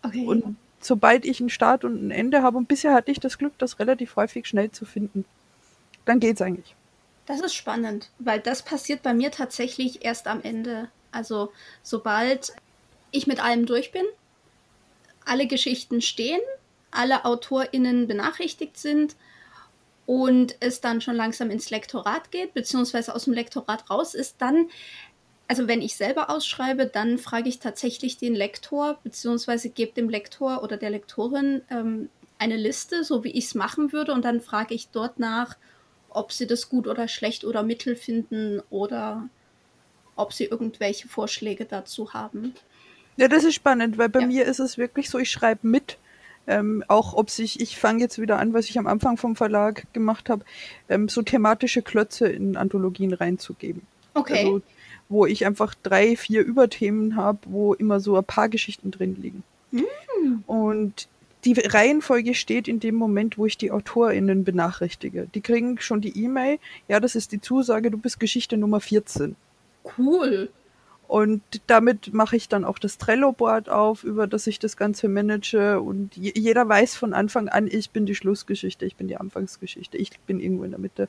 [0.03, 0.27] Okay.
[0.27, 3.53] Und sobald ich einen Start und ein Ende habe, und bisher hatte ich das Glück,
[3.59, 5.25] das relativ häufig schnell zu finden,
[6.05, 6.75] dann geht's eigentlich.
[7.27, 10.88] Das ist spannend, weil das passiert bei mir tatsächlich erst am Ende.
[11.12, 12.53] Also sobald
[13.12, 14.05] ich mit allem durch bin,
[15.24, 16.40] alle Geschichten stehen,
[16.90, 19.16] alle AutorInnen benachrichtigt sind
[20.06, 24.68] und es dann schon langsam ins Lektorat geht, beziehungsweise aus dem Lektorat raus ist, dann,
[25.46, 30.62] also wenn ich selber ausschreibe, dann frage ich tatsächlich den Lektor, beziehungsweise gebe dem Lektor
[30.62, 34.74] oder der Lektorin ähm, eine Liste, so wie ich es machen würde, und dann frage
[34.74, 35.56] ich dort nach,
[36.09, 39.28] ob sie das gut oder schlecht oder mittel finden oder
[40.16, 42.54] ob sie irgendwelche Vorschläge dazu haben.
[43.20, 44.26] Ja, das ist spannend, weil bei ja.
[44.26, 45.98] mir ist es wirklich so, ich schreibe mit.
[46.46, 49.85] Ähm, auch ob sich, ich fange jetzt wieder an, was ich am Anfang vom Verlag
[49.92, 50.42] gemacht habe,
[50.88, 53.83] ähm, so thematische Klötze in Anthologien reinzugeben.
[54.14, 54.38] Okay.
[54.38, 54.62] Also,
[55.11, 59.42] wo ich einfach drei, vier Überthemen habe, wo immer so ein paar Geschichten drin liegen.
[59.70, 60.42] Mm.
[60.46, 61.06] Und
[61.44, 65.28] die Reihenfolge steht in dem Moment, wo ich die AutorInnen benachrichtige.
[65.35, 69.37] Die kriegen schon die E-Mail, ja, das ist die Zusage, du bist Geschichte Nummer 14.
[69.98, 70.48] Cool.
[71.11, 75.81] Und damit mache ich dann auch das Trello-Board auf, über das ich das Ganze manage.
[75.81, 80.16] Und jeder weiß von Anfang an, ich bin die Schlussgeschichte, ich bin die Anfangsgeschichte, ich
[80.20, 81.09] bin irgendwo in der Mitte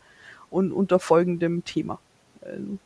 [0.49, 1.99] und unter folgendem Thema.
[2.41, 2.79] Also.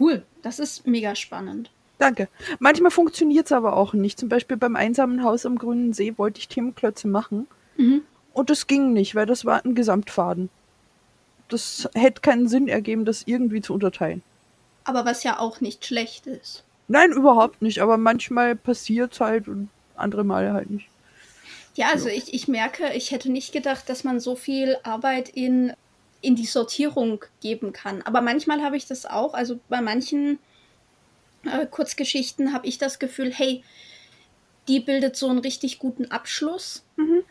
[0.00, 1.70] Cool, das ist mega spannend.
[1.98, 2.26] Danke.
[2.58, 4.18] Manchmal funktioniert es aber auch nicht.
[4.18, 7.48] Zum Beispiel beim einsamen Haus am Grünen See wollte ich Themenklötze machen.
[7.76, 8.00] Mhm.
[8.32, 10.48] Und das ging nicht, weil das war ein Gesamtfaden.
[11.50, 14.22] Das hätte keinen Sinn ergeben, das irgendwie zu unterteilen
[14.86, 16.62] aber was ja auch nicht schlecht ist.
[16.88, 20.88] Nein, überhaupt nicht, aber manchmal passiert es halt und andere Male halt nicht.
[21.74, 25.72] Ja, also ich, ich merke, ich hätte nicht gedacht, dass man so viel Arbeit in,
[26.22, 28.02] in die Sortierung geben kann.
[28.02, 29.34] Aber manchmal habe ich das auch.
[29.34, 30.38] Also bei manchen
[31.44, 33.62] äh, Kurzgeschichten habe ich das Gefühl, hey,
[34.68, 36.84] die bildet so einen richtig guten Abschluss.
[36.96, 37.24] Mhm.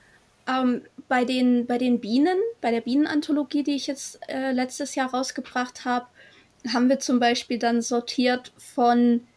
[0.48, 5.10] Ähm, bei, den, bei den Bienen, bei der Bienenanthologie, die ich jetzt äh, letztes Jahr
[5.10, 6.06] rausgebracht habe,
[6.72, 9.28] haben wir zum Beispiel dann sortiert von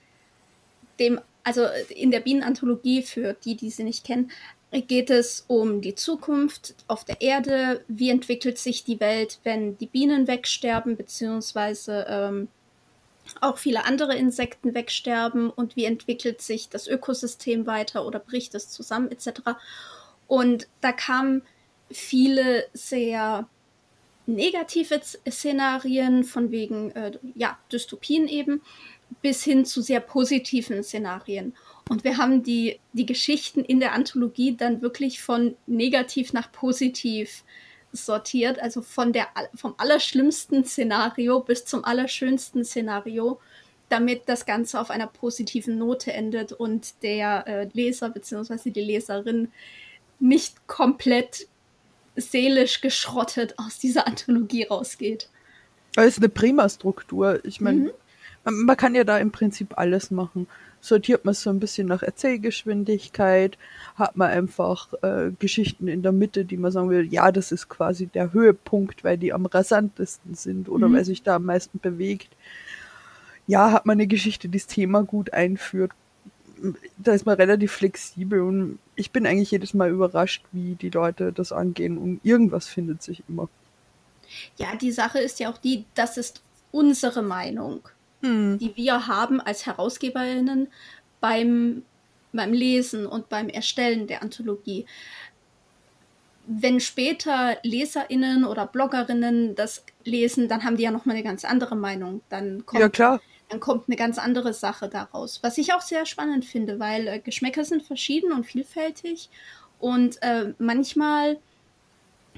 [0.99, 4.31] dem, also in der Bienenanthologie, für die, die sie nicht kennen,
[4.71, 9.87] geht es um die Zukunft auf der Erde, wie entwickelt sich die Welt, wenn die
[9.87, 12.49] Bienen wegsterben, beziehungsweise ähm,
[13.41, 18.69] auch viele andere Insekten wegsterben und wie entwickelt sich das Ökosystem weiter oder bricht es
[18.69, 19.41] zusammen etc.
[20.27, 21.43] Und da kamen
[21.91, 23.49] viele sehr
[24.29, 28.63] negative Szenarien von wegen äh, ja, Dystopien eben
[29.23, 31.55] bis hin zu sehr positiven Szenarien.
[31.89, 37.43] Und wir haben die, die Geschichten in der Anthologie dann wirklich von negativ nach positiv
[37.93, 43.41] sortiert, also von der, vom allerschlimmsten Szenario bis zum allerschönsten Szenario,
[43.89, 48.71] damit das Ganze auf einer positiven Note endet und der äh, Leser bzw.
[48.71, 49.51] die Leserin
[50.21, 51.47] nicht komplett
[52.21, 55.29] seelisch geschrottet aus dieser Anthologie rausgeht.
[55.95, 57.45] Das ist eine prima Struktur.
[57.45, 57.91] Ich meine, mhm.
[58.45, 60.47] man, man, kann ja da im Prinzip alles machen.
[60.81, 63.59] Sortiert man so ein bisschen nach Erzählgeschwindigkeit,
[63.97, 67.69] hat man einfach äh, Geschichten in der Mitte, die man sagen will, ja, das ist
[67.69, 70.95] quasi der Höhepunkt, weil die am rasantesten sind oder mhm.
[70.95, 72.29] weil sich da am meisten bewegt.
[73.49, 75.91] Ja, hat man eine Geschichte, die das Thema gut einführt,
[76.97, 81.33] da ist man relativ flexibel und ich bin eigentlich jedes Mal überrascht, wie die Leute
[81.33, 83.49] das angehen und irgendwas findet sich immer.
[84.57, 87.81] Ja, die Sache ist ja auch die, das ist unsere Meinung,
[88.23, 88.59] hm.
[88.59, 90.69] die wir haben als Herausgeberinnen
[91.21, 91.83] beim,
[92.33, 94.87] beim Lesen und beim Erstellen der Anthologie.
[96.47, 101.77] wenn später LeserInnen oder BloggerInnen das lesen, dann haben die ja nochmal eine ganz andere
[101.77, 102.23] Meinung.
[102.31, 103.21] Dann kommt, ja, klar.
[103.49, 105.43] Dann kommt eine ganz andere Sache daraus.
[105.43, 109.31] Was ich auch sehr spannend finde, weil äh, Geschmäcker sind verschieden und vielfältig.
[109.79, 111.39] Und äh, manchmal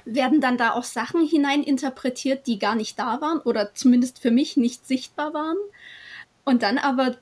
[0.05, 4.57] werden dann da auch Sachen hineininterpretiert, die gar nicht da waren oder zumindest für mich
[4.57, 5.57] nicht sichtbar waren.
[6.44, 7.16] Und dann aber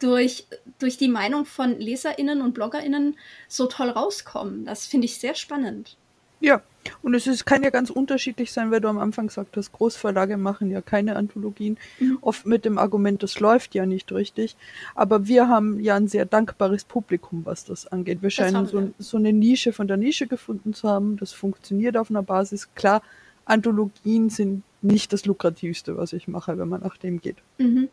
[0.00, 0.46] durch,
[0.78, 3.16] durch die Meinung von LeserInnen und BloggerInnen
[3.48, 4.64] so toll rauskommen.
[4.64, 5.96] Das finde ich sehr spannend.
[6.40, 6.62] Ja,
[7.02, 10.36] und es ist, kann ja ganz unterschiedlich sein, weil du am Anfang gesagt hast, Großverlage
[10.38, 11.78] machen ja keine Anthologien.
[11.98, 12.18] Mhm.
[12.22, 14.56] Oft mit dem Argument, das läuft ja nicht richtig.
[14.94, 18.22] Aber wir haben ja ein sehr dankbares Publikum, was das angeht.
[18.22, 21.18] Wir scheinen so, so, eine Nische von der Nische gefunden zu haben.
[21.18, 22.68] Das funktioniert auf einer Basis.
[22.74, 23.02] Klar,
[23.44, 27.36] Anthologien sind nicht das lukrativste, was ich mache, wenn man nach dem geht.
[27.58, 27.88] Mhm.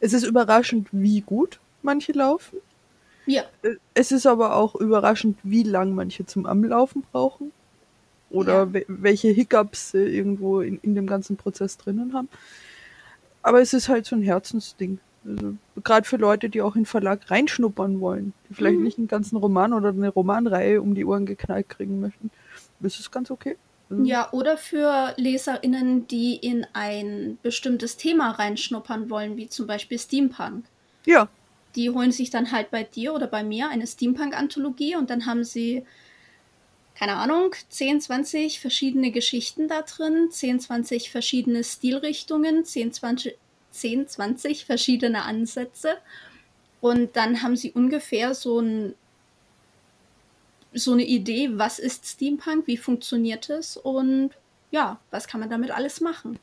[0.00, 2.58] Es ist überraschend, wie gut manche laufen.
[3.26, 3.42] Ja.
[3.62, 7.52] Äh, es ist aber auch überraschend, wie lang manche zum Anlaufen brauchen.
[8.30, 8.80] Oder ja.
[8.88, 12.28] welche Hiccups sie irgendwo in, in dem ganzen Prozess drinnen haben.
[13.42, 14.98] Aber es ist halt so ein Herzensding.
[15.26, 18.84] Also, Gerade für Leute, die auch in Verlag reinschnuppern wollen, die vielleicht mhm.
[18.84, 22.30] nicht einen ganzen Roman oder eine Romanreihe um die Ohren geknallt kriegen möchten.
[22.80, 23.56] Ist ganz okay.
[23.88, 24.04] Mhm.
[24.04, 30.64] Ja, oder für LeserInnen, die in ein bestimmtes Thema reinschnuppern wollen, wie zum Beispiel Steampunk.
[31.06, 31.28] Ja.
[31.74, 35.44] Die holen sich dann halt bei dir oder bei mir eine Steampunk-Anthologie und dann haben
[35.44, 35.84] sie,
[36.98, 43.38] keine Ahnung, 10, 20 verschiedene Geschichten da drin, 10, 20 verschiedene Stilrichtungen, 10, 20,
[43.70, 45.98] 10, 20 verschiedene Ansätze.
[46.80, 48.94] Und dann haben sie ungefähr so ein
[50.74, 54.30] so eine Idee, was ist Steampunk, wie funktioniert es und
[54.70, 56.38] ja, was kann man damit alles machen.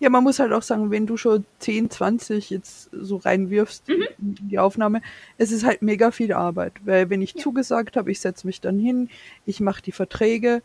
[0.00, 4.06] Ja, man muss halt auch sagen, wenn du schon 10, 20 jetzt so reinwirfst mhm.
[4.18, 5.00] in die Aufnahme,
[5.38, 7.42] es ist halt mega viel Arbeit, weil wenn ich ja.
[7.42, 9.08] zugesagt habe, ich setze mich dann hin,
[9.46, 10.62] ich mache die Verträge,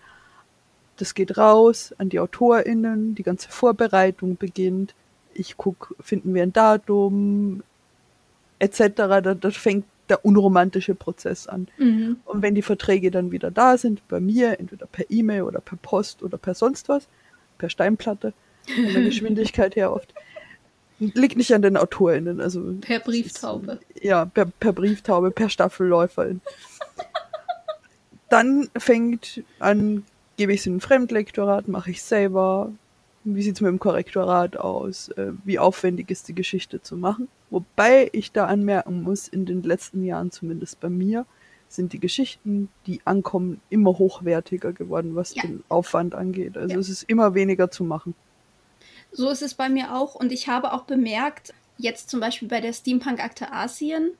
[0.98, 4.94] das geht raus an die AutorInnen, die ganze Vorbereitung beginnt,
[5.34, 7.64] ich gucke, finden wir ein Datum,
[8.60, 8.80] etc.
[8.96, 11.68] Da, das fängt der unromantische Prozess an.
[11.78, 12.18] Mhm.
[12.26, 15.78] Und wenn die Verträge dann wieder da sind, bei mir, entweder per E-Mail oder per
[15.78, 17.08] Post oder per sonst was,
[17.58, 18.34] per Steinplatte,
[18.74, 20.14] von der Geschwindigkeit her oft,
[21.00, 22.42] liegt nicht an den AutorInnen.
[22.42, 23.80] Also, per Brieftaube.
[23.90, 26.42] Ist, ja, per, per Brieftaube, per Staffelläuferin.
[28.30, 30.04] dann fängt an,
[30.38, 32.72] gebe ich es in ein Fremdlektorat, mache ich selber,
[33.24, 35.10] wie sieht es mit dem Korrektorat aus?
[35.10, 37.28] Äh, wie aufwendig ist die Geschichte zu machen?
[37.50, 41.26] Wobei ich da anmerken muss, in den letzten Jahren, zumindest bei mir,
[41.70, 45.42] sind die Geschichten, die ankommen, immer hochwertiger geworden, was ja.
[45.42, 46.58] den Aufwand angeht.
[46.58, 46.80] Also ja.
[46.80, 48.16] es ist immer weniger zu machen.
[49.12, 50.16] So ist es bei mir auch.
[50.16, 54.12] Und ich habe auch bemerkt, jetzt zum Beispiel bei der Steampunk-Akte Asien,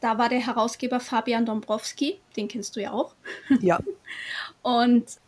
[0.00, 3.14] da war der Herausgeber Fabian Dombrowski, den kennst du ja auch.
[3.60, 3.78] Ja.
[4.62, 5.18] Und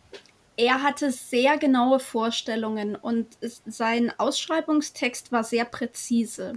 [0.57, 6.55] er hatte sehr genaue Vorstellungen und sein Ausschreibungstext war sehr präzise.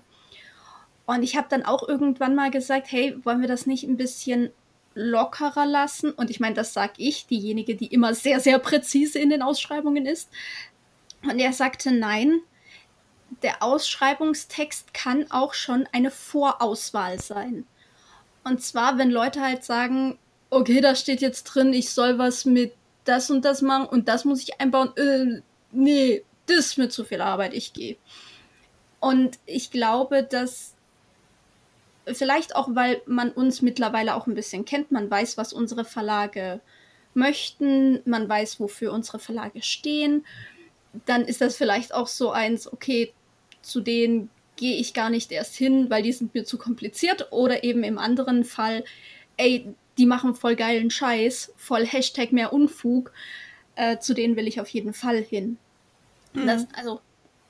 [1.06, 4.52] Und ich habe dann auch irgendwann mal gesagt, hey, wollen wir das nicht ein bisschen
[4.96, 6.12] lockerer lassen?
[6.12, 10.06] Und ich meine, das sage ich, diejenige, die immer sehr, sehr präzise in den Ausschreibungen
[10.06, 10.30] ist.
[11.24, 12.42] Und er sagte, nein,
[13.42, 17.66] der Ausschreibungstext kann auch schon eine Vorauswahl sein.
[18.44, 20.18] Und zwar, wenn Leute halt sagen,
[20.50, 22.74] okay, da steht jetzt drin, ich soll was mit
[23.04, 24.96] das und das machen und das muss ich einbauen.
[24.98, 27.98] Äh, nee, das ist mir zu viel Arbeit, ich gehe.
[29.00, 30.76] Und ich glaube, dass
[32.08, 36.60] vielleicht auch, weil man uns mittlerweile auch ein bisschen kennt, man weiß, was unsere Verlage
[37.14, 40.26] möchten, man weiß, wofür unsere Verlage stehen,
[41.06, 43.14] dann ist das vielleicht auch so eins, okay,
[43.62, 47.32] zu denen gehe ich gar nicht erst hin, weil die sind mir zu kompliziert.
[47.32, 48.84] Oder eben im anderen Fall,
[49.38, 53.12] ey, die machen voll geilen Scheiß, voll Hashtag mehr Unfug,
[53.76, 55.58] äh, zu denen will ich auf jeden Fall hin.
[56.34, 56.48] Mhm.
[56.48, 57.02] Das, also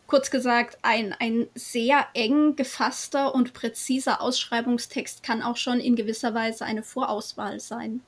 [0.07, 6.33] kurz gesagt, ein, ein sehr eng gefasster und präziser Ausschreibungstext kann auch schon in gewisser
[6.33, 8.01] Weise eine Vorauswahl sein.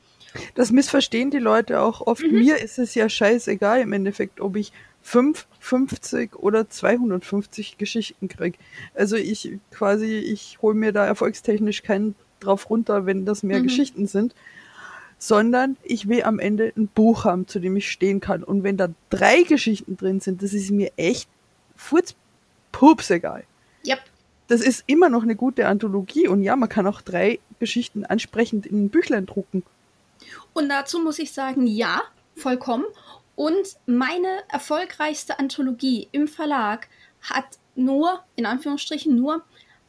[0.56, 2.24] Das missverstehen die Leute auch oft.
[2.24, 2.40] Mhm.
[2.40, 4.72] Mir ist es ja scheißegal im Endeffekt, ob ich
[5.08, 8.58] 5, 50 oder 250 Geschichten kriege.
[8.94, 13.64] Also ich quasi, ich hole mir da erfolgstechnisch keinen drauf runter, wenn das mehr mhm.
[13.64, 14.36] Geschichten sind,
[15.18, 18.44] sondern ich will am Ende ein Buch haben, zu dem ich stehen kann.
[18.44, 21.30] Und wenn da drei Geschichten drin sind, das ist mir echt
[21.78, 23.46] furzpups egal.
[23.88, 24.00] Yep.
[24.50, 28.66] Das ist immer noch eine gute Anthologie und ja, man kann auch drei Geschichten ansprechend
[28.66, 29.64] in ein Büchlein drucken.
[30.52, 32.02] Und dazu muss ich sagen, ja,
[32.36, 32.84] vollkommen.
[33.38, 36.90] Und meine erfolgreichste Anthologie im Verlag
[37.22, 39.44] hat nur, in Anführungsstrichen, nur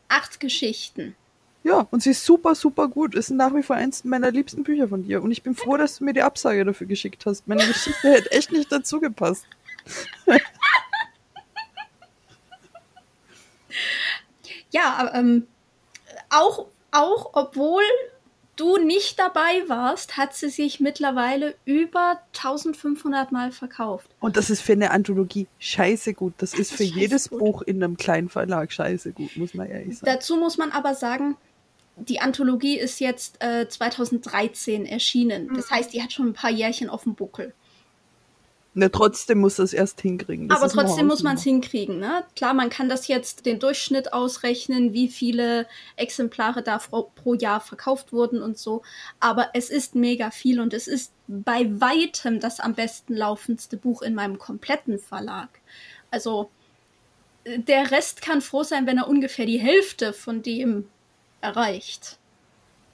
[0.06, 1.16] acht Geschichten.
[1.64, 3.14] Ja, und sie ist super, super gut.
[3.14, 5.22] Ist nach wie vor eins meiner liebsten Bücher von dir.
[5.22, 7.48] Und ich bin froh, dass du mir die Absage dafür geschickt hast.
[7.48, 9.46] Meine Geschichte hätte echt nicht dazu gepasst.
[14.70, 15.46] ja, aber ähm,
[16.28, 17.82] auch, auch obwohl
[18.58, 24.10] du nicht dabei warst, hat sie sich mittlerweile über 1500 Mal verkauft.
[24.20, 26.34] Und das ist für eine Anthologie scheiße gut.
[26.38, 27.38] Das, das ist für jedes gut.
[27.38, 30.12] Buch in einem kleinen Verlag scheiße gut, muss man ehrlich sagen.
[30.12, 31.36] Dazu muss man aber sagen,
[31.96, 35.48] die Anthologie ist jetzt äh, 2013 erschienen.
[35.54, 35.74] Das mhm.
[35.74, 37.54] heißt, die hat schon ein paar Jährchen auf dem Buckel.
[38.74, 40.48] Ne, trotzdem muss das erst hinkriegen.
[40.48, 41.98] Das Aber trotzdem muss man es hinkriegen.
[41.98, 42.22] Ne?
[42.36, 48.12] Klar, man kann das jetzt den Durchschnitt ausrechnen, wie viele Exemplare da pro Jahr verkauft
[48.12, 48.82] wurden und so.
[49.18, 54.02] Aber es ist mega viel und es ist bei weitem das am besten laufendste Buch
[54.02, 55.48] in meinem kompletten Verlag.
[56.10, 56.50] Also
[57.56, 60.88] der Rest kann froh sein, wenn er ungefähr die Hälfte von dem
[61.40, 62.18] erreicht.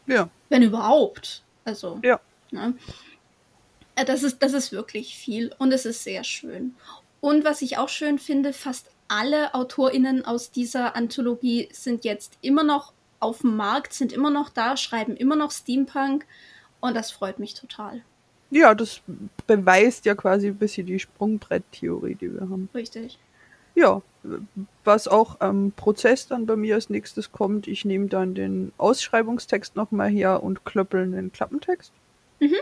[0.06, 0.28] Ja.
[0.48, 1.42] Wenn überhaupt.
[1.64, 1.98] Also.
[2.02, 2.20] Ja.
[2.50, 2.74] Ne?
[3.96, 6.74] Äh, das ist, das ist wirklich viel und es ist sehr schön.
[7.20, 12.64] Und was ich auch schön finde, fast alle AutorInnen aus dieser Anthologie sind jetzt immer
[12.64, 16.26] noch auf dem Markt, sind immer noch da, schreiben immer noch Steampunk
[16.80, 18.02] und das freut mich total.
[18.50, 19.00] Ja, das
[19.46, 22.68] beweist ja quasi ein bisschen die Sprungbrett-Theorie, die wir haben.
[22.74, 23.18] Richtig.
[23.74, 24.02] Ja,
[24.84, 29.74] was auch am Prozess dann bei mir als nächstes kommt, ich nehme dann den Ausschreibungstext
[29.74, 31.92] nochmal her und klöppel den Klappentext.
[32.40, 32.56] Mhm.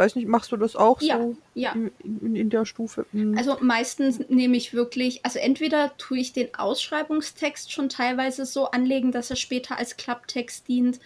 [0.00, 1.72] Weiß nicht, machst du das auch ja, so ja.
[1.72, 3.04] In, in, der Stufe?
[3.12, 3.36] Mhm.
[3.36, 9.12] Also meistens nehme ich wirklich, also entweder tue ich den Ausschreibungstext schon teilweise so anlegen,
[9.12, 11.00] dass er später als Klapptext dient,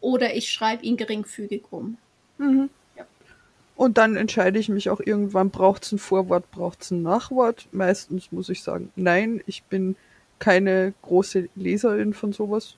[0.00, 1.96] oder ich schreibe ihn geringfügig um.
[2.38, 2.70] Mhm.
[2.96, 3.04] Ja.
[3.74, 7.66] Und dann entscheide ich mich auch irgendwann, braucht es ein Vorwort, braucht es ein Nachwort.
[7.72, 9.96] Meistens muss ich sagen, nein, ich bin
[10.38, 12.76] keine große Leserin von sowas.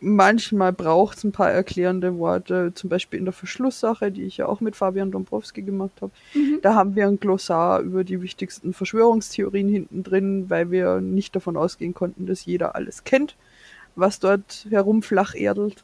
[0.00, 4.46] Manchmal braucht es ein paar erklärende Worte, zum Beispiel in der Verschlusssache, die ich ja
[4.46, 6.12] auch mit Fabian Dombrowski gemacht habe.
[6.34, 6.60] Mhm.
[6.62, 11.56] Da haben wir ein Glossar über die wichtigsten Verschwörungstheorien hinten drin, weil wir nicht davon
[11.56, 13.34] ausgehen konnten, dass jeder alles kennt,
[13.96, 15.82] was dort herumflacherdelt.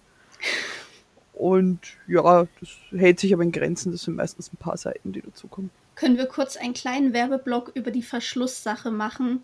[1.33, 3.91] Und ja, das hält sich aber in Grenzen.
[3.91, 5.71] Das sind meistens ein paar Seiten, die dazukommen.
[5.97, 9.43] Können wir kurz einen kleinen Werbeblock über die Verschlusssache machen?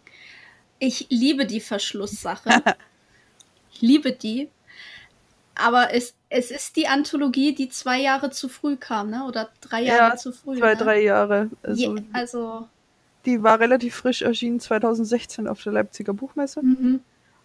[0.79, 2.51] Ich liebe die Verschlusssache.
[3.73, 4.49] ich liebe die.
[5.61, 9.25] Aber es, es ist die Anthologie, die zwei Jahre zu früh kam, ne?
[9.27, 10.59] Oder drei Jahre ja, zu früh.
[10.59, 10.77] Zwei, ne?
[10.77, 11.51] drei Jahre.
[11.63, 12.69] Also, Je, also.
[13.27, 16.63] Die war relativ frisch erschienen, 2016 auf der Leipziger Buchmesse.
[16.63, 17.01] Mhm.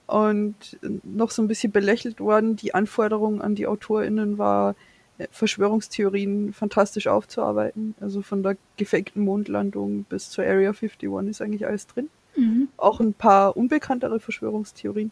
[0.07, 2.55] Und noch so ein bisschen belächelt worden.
[2.55, 4.75] Die Anforderung an die AutorInnen war,
[5.17, 7.95] äh, Verschwörungstheorien fantastisch aufzuarbeiten.
[7.99, 12.09] Also von der gefakten Mondlandung bis zur Area 51 ist eigentlich alles drin.
[12.35, 12.67] Mhm.
[12.77, 15.11] Auch ein paar unbekanntere Verschwörungstheorien.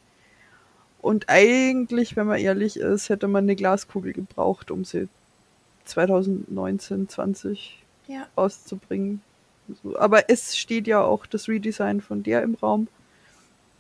[1.04, 5.10] Und eigentlich, wenn man ehrlich ist, hätte man eine Glaskugel gebraucht, um sie
[5.84, 8.26] 2019, 20 ja.
[8.38, 9.22] auszubringen.
[9.96, 12.88] Aber es steht ja auch das Redesign von der im Raum.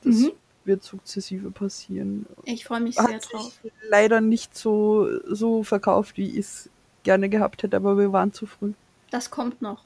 [0.04, 0.32] Das mhm.
[0.66, 2.26] wird sukzessive passieren.
[2.44, 3.58] Ich freue mich Hat sehr drauf.
[3.88, 6.70] Leider nicht so, so verkauft, wie ich es
[7.04, 8.74] gerne gehabt hätte, aber wir waren zu früh.
[9.12, 9.86] Das kommt noch.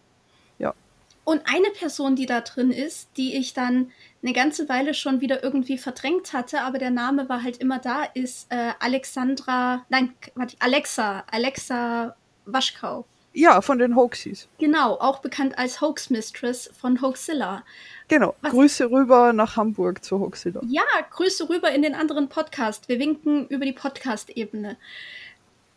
[1.27, 3.91] Und eine Person, die da drin ist, die ich dann
[4.23, 8.05] eine ganze Weile schon wieder irgendwie verdrängt hatte, aber der Name war halt immer da,
[8.13, 13.03] ist äh, Alexandra, nein, warte, Alexa, Alexa Waschkau.
[13.33, 14.47] Ja, von den Hoaxies.
[14.57, 17.65] Genau, auch bekannt als Hoax Mistress von Hoaxilla.
[18.07, 18.53] Genau, Was?
[18.53, 20.61] Grüße rüber nach Hamburg zu Hoaxilla.
[20.65, 22.87] Ja, Grüße rüber in den anderen Podcast.
[22.87, 24.77] Wir winken über die Podcast-Ebene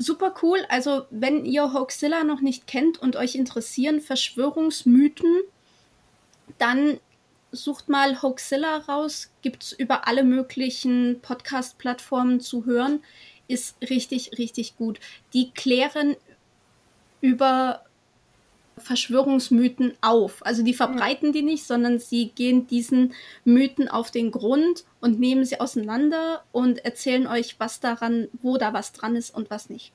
[0.01, 0.65] super cool.
[0.69, 5.43] Also, wenn ihr Hoaxilla noch nicht kennt und euch interessieren Verschwörungsmythen,
[6.59, 6.99] dann
[7.53, 9.31] sucht mal Hoaxilla raus.
[9.43, 13.03] Gibt es über alle möglichen Podcast-Plattformen zu hören.
[13.47, 15.01] Ist richtig, richtig gut.
[15.35, 16.17] Die klären
[17.21, 17.85] über
[18.81, 20.45] Verschwörungsmythen auf.
[20.45, 23.13] Also die verbreiten die nicht, sondern sie gehen diesen
[23.45, 28.73] Mythen auf den Grund und nehmen sie auseinander und erzählen euch, was daran, wo da
[28.73, 29.93] was dran ist und was nicht.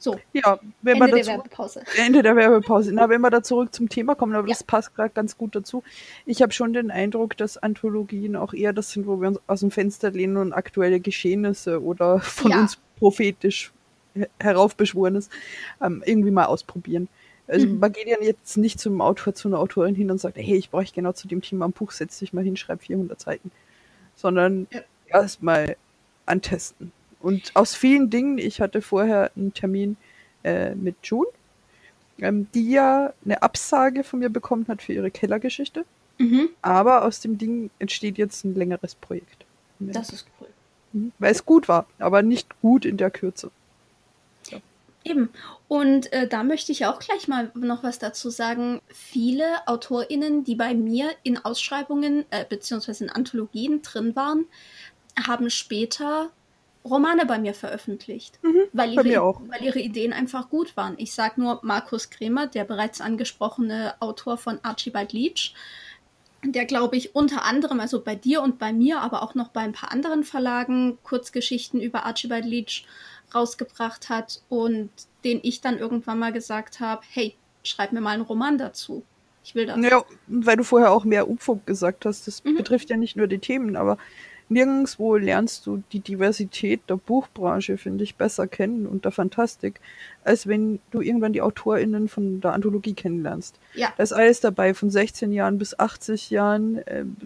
[0.00, 0.18] So.
[0.32, 1.82] Ja, wenn Ende der Werbepause.
[1.98, 2.90] Ende der Werbepause.
[2.94, 4.54] Na, wenn wir da zurück zum Thema kommen, aber ja.
[4.54, 5.82] das passt gerade ganz gut dazu.
[6.24, 9.60] Ich habe schon den Eindruck, dass Anthologien auch eher das sind, wo wir uns aus
[9.60, 12.60] dem Fenster lehnen und aktuelle Geschehnisse oder von ja.
[12.60, 13.72] uns prophetisch
[14.40, 15.28] heraufbeschworenes
[15.82, 17.08] ähm, irgendwie mal ausprobieren.
[17.50, 17.78] Also mhm.
[17.78, 20.70] man geht ja jetzt nicht zum Autor, zu einer Autorin hin und sagt, hey, ich
[20.70, 23.50] brauche genau zu dem Thema ein Buch, setz dich mal hin, schreib 400 Seiten.
[24.14, 24.80] Sondern ja.
[25.08, 25.76] erstmal
[26.26, 26.92] antesten.
[27.20, 29.96] Und aus vielen Dingen, ich hatte vorher einen Termin
[30.44, 31.28] äh, mit June,
[32.20, 35.84] ähm, die ja eine Absage von mir bekommen hat für ihre Kellergeschichte.
[36.18, 36.50] Mhm.
[36.62, 39.44] Aber aus dem Ding entsteht jetzt ein längeres Projekt.
[39.78, 40.48] Das ist cool.
[40.92, 41.12] Mhm.
[41.18, 43.50] Weil es gut war, aber nicht gut in der Kürze.
[45.02, 45.30] Eben.
[45.66, 48.80] Und äh, da möchte ich auch gleich mal noch was dazu sagen.
[48.88, 54.44] Viele AutorInnen, die bei mir in Ausschreibungen äh, beziehungsweise in Anthologien drin waren,
[55.26, 56.30] haben später
[56.84, 59.40] Romane bei mir veröffentlicht, Mhm, weil, bei mir ihre, auch.
[59.48, 60.94] weil ihre Ideen einfach gut waren.
[60.98, 65.54] Ich sage nur Markus Kremer, der bereits angesprochene Autor von Archibald Leach,
[66.42, 69.60] der, glaube ich, unter anderem, also bei dir und bei mir, aber auch noch bei
[69.60, 72.86] ein paar anderen Verlagen Kurzgeschichten über Archibald Leach
[73.34, 74.90] rausgebracht hat und
[75.24, 79.02] den ich dann irgendwann mal gesagt habe, hey, schreib mir mal einen Roman dazu.
[79.42, 79.78] Ich will das.
[79.80, 82.56] Ja, weil du vorher auch mehr UFO gesagt hast, das Mhm.
[82.56, 83.96] betrifft ja nicht nur die Themen, aber
[84.48, 89.80] nirgendwo lernst du die Diversität der Buchbranche, finde ich, besser kennen und der Fantastik,
[90.24, 93.58] als wenn du irgendwann die AutorInnen von der Anthologie kennenlernst.
[93.74, 93.92] Ja.
[93.96, 97.16] Da ist alles dabei, von 16 Jahren bis 80 Jahren, ähm,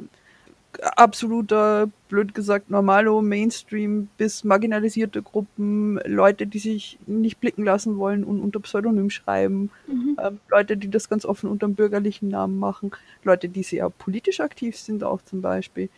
[0.83, 8.25] absoluter, blöd gesagt, normalo Mainstream bis marginalisierte Gruppen, Leute, die sich nicht blicken lassen wollen
[8.25, 10.17] und unter Pseudonym schreiben, Mhm.
[10.23, 14.41] ähm, Leute, die das ganz offen unter einem bürgerlichen Namen machen, Leute, die sehr politisch
[14.41, 15.89] aktiv sind auch zum Beispiel,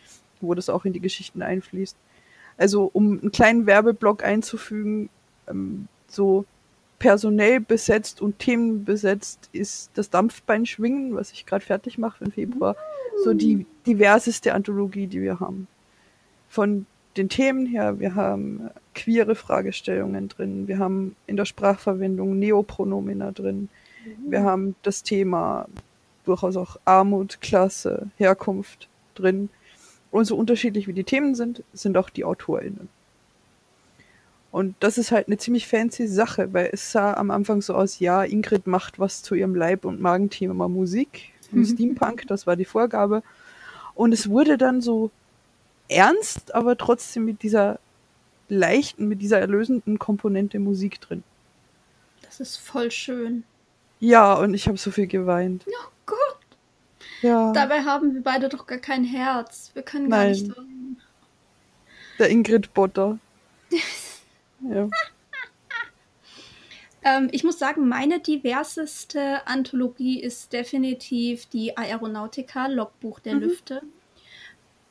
[0.41, 1.95] wo das auch in die Geschichten einfließt.
[2.57, 5.09] Also um einen kleinen Werbeblock einzufügen,
[5.47, 6.45] ähm, so
[6.99, 12.75] personell besetzt und Themen besetzt ist das Dampfbeinschwingen, was ich gerade fertig mache im Februar,
[13.23, 15.67] so die diverseste Anthologie, die wir haben.
[16.49, 16.85] Von
[17.17, 23.69] den Themen her, wir haben queere Fragestellungen drin, wir haben in der Sprachverwendung Neopronomina drin,
[24.27, 25.67] wir haben das Thema
[26.25, 29.49] durchaus auch Armut, Klasse, Herkunft drin.
[30.11, 32.89] Und so unterschiedlich wie die Themen sind, sind auch die AutorInnen.
[34.51, 37.99] Und das ist halt eine ziemlich fancy Sache, weil es sah am Anfang so aus,
[37.99, 41.65] ja, Ingrid macht was zu ihrem Leib- und Magenthema Musik, Mhm.
[41.65, 43.23] Steampunk, das war die Vorgabe.
[43.95, 45.11] Und es wurde dann so
[45.87, 47.79] ernst, aber trotzdem mit dieser
[48.49, 51.23] leichten, mit dieser erlösenden Komponente Musik drin.
[52.23, 53.43] Das ist voll schön.
[53.99, 55.63] Ja, und ich habe so viel geweint.
[55.67, 56.17] Oh Gott.
[57.21, 59.71] Ja, Dabei haben wir beide doch gar kein Herz.
[59.73, 60.31] Wir können gar Nein.
[60.33, 60.57] nicht.
[60.57, 61.01] weinen.
[62.19, 63.17] der Ingrid Botter.
[64.77, 64.89] ja.
[67.03, 73.39] Ähm, ich muss sagen, meine diverseste Anthologie ist definitiv die Aeronautica, Logbuch der Mhm.
[73.41, 73.81] Lüfte.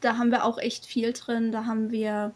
[0.00, 1.52] Da haben wir auch echt viel drin.
[1.52, 2.32] Da haben wir,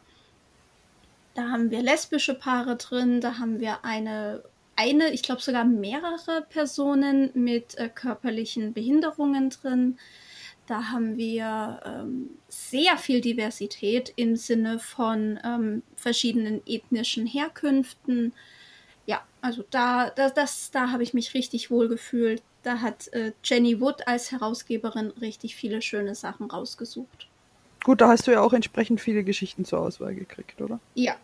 [1.34, 3.20] da haben wir lesbische Paare drin.
[3.20, 4.42] Da haben wir eine,
[4.76, 9.98] eine, ich glaube sogar mehrere Personen mit äh, körperlichen Behinderungen drin.
[10.70, 18.32] Da haben wir ähm, sehr viel Diversität im Sinne von ähm, verschiedenen ethnischen Herkünften.
[19.04, 22.40] Ja, also da, da, das, da habe ich mich richtig wohl gefühlt.
[22.62, 27.26] Da hat äh, Jenny Wood als Herausgeberin richtig viele schöne Sachen rausgesucht.
[27.82, 30.78] Gut, da hast du ja auch entsprechend viele Geschichten zur Auswahl gekriegt, oder?
[30.94, 31.16] Ja,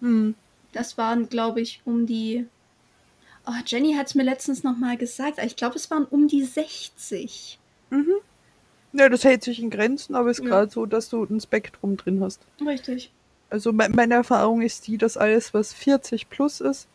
[0.00, 0.34] Hm.
[0.72, 2.46] das waren, glaube ich, um die.
[3.46, 5.38] Oh, Jenny hat es mir letztens nochmal gesagt.
[5.44, 7.58] Ich glaube, es waren um die 60.
[7.90, 8.14] Mhm.
[8.98, 10.46] Ja, das hält sich in Grenzen, aber ist Ja.
[10.46, 12.40] gerade so, dass du ein Spektrum drin hast.
[12.64, 13.10] Richtig.
[13.50, 16.88] Also me meine Erfahrung ist die, dass alles, was 40 plus ist,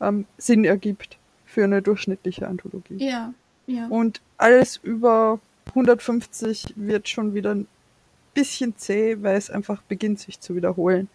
[0.00, 2.96] ähm, Sinn ergibt für eine durchschnittliche Anthologie.
[3.04, 3.34] Ja,
[3.66, 3.86] ja.
[3.88, 5.40] Und alles über
[5.74, 7.66] 150 wird schon wieder ein
[8.32, 11.08] bisschen zäh, weil es einfach beginnt, sich zu wiederholen.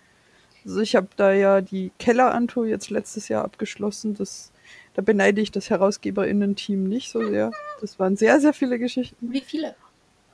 [0.66, 4.16] Also ich habe da ja die Keller-Anto jetzt letztes Jahr abgeschlossen.
[4.16, 4.52] Das,
[4.94, 7.52] da beneide ich das HerausgeberInnen-Team nicht so sehr.
[7.82, 9.32] Das waren sehr, sehr viele Geschichten.
[9.32, 9.76] Wie viele?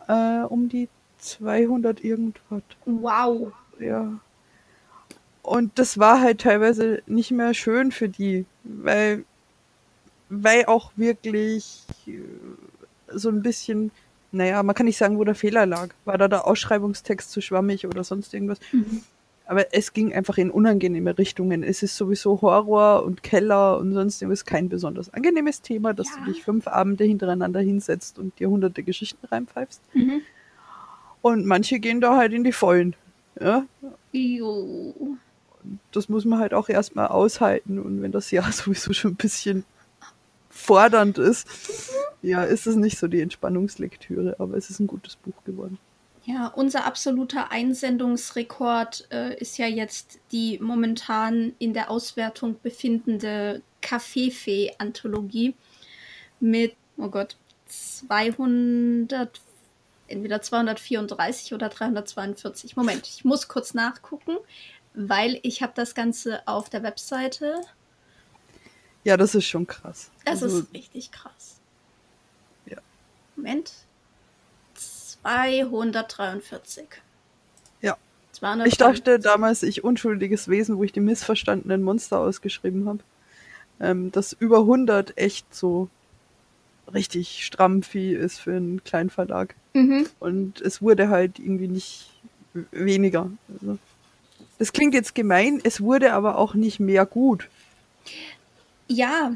[0.08, 0.90] Äh, um die
[1.20, 2.62] 200 irgendwas.
[2.86, 3.52] Wow.
[3.80, 4.20] Ja.
[5.42, 9.26] Und das war halt teilweise nicht mehr schön für die, weil,
[10.30, 12.22] weil auch wirklich äh,
[13.08, 13.92] so ein bisschen,
[14.32, 15.90] naja, man kann nicht sagen, wo der Fehler lag.
[16.04, 18.60] War da der Ausschreibungstext zu schwammig oder sonst irgendwas?
[18.72, 19.04] Mhm.
[19.48, 21.62] Aber es ging einfach in unangenehme Richtungen.
[21.62, 26.24] Es ist sowieso Horror und Keller und sonst irgendwas kein besonders angenehmes Thema, dass Ja.
[26.26, 29.82] du dich fünf Abende hintereinander hinsetzt und dir hunderte Geschichten reinpfeifst.
[29.94, 30.22] Mhm.
[31.22, 32.96] Und manche gehen da halt in die Vollen.
[33.40, 33.66] Ja,
[34.14, 35.18] Jo.
[35.92, 37.80] das muss man halt auch erstmal aushalten.
[37.80, 39.64] Und wenn das Jahr sowieso schon ein bisschen
[40.50, 41.48] fordernd ist,
[42.22, 45.78] ja, ist es nicht so die Entspannungslektüre, aber es ist ein gutes Buch geworden.
[46.26, 55.54] Ja, unser absoluter Einsendungsrekord äh, ist ja jetzt die momentan in der Auswertung befindende Kaffeefee-Anthologie
[56.40, 59.40] mit, oh Gott, 200,
[60.08, 62.76] entweder 234 oder 342.
[62.76, 64.38] Moment, ich muss kurz nachgucken,
[64.96, 67.62] weil ich habe das Ganze auf der Webseite.
[69.04, 70.10] Ja, das ist schon krass.
[70.26, 71.60] Das Also, ist richtig krass.
[72.66, 72.78] Ja.
[73.36, 73.85] Moment.
[75.26, 76.88] 243.
[78.36, 83.00] 200 Ich dachte damals, ich unschuldiges Wesen, wo ich die missverstandenen Monster ausgeschrieben habe.
[83.80, 85.90] Ähm, dass über 100 echt so
[86.94, 89.56] richtig stramm ist für einen kleinen Verlag.
[89.74, 90.08] Mhm.
[90.20, 92.10] Und es wurde halt irgendwie nicht
[92.72, 93.32] weniger.
[93.60, 93.78] Also,
[94.60, 97.50] das klingt jetzt gemein, es wurde aber auch nicht mehr gut.
[98.88, 99.36] Ja,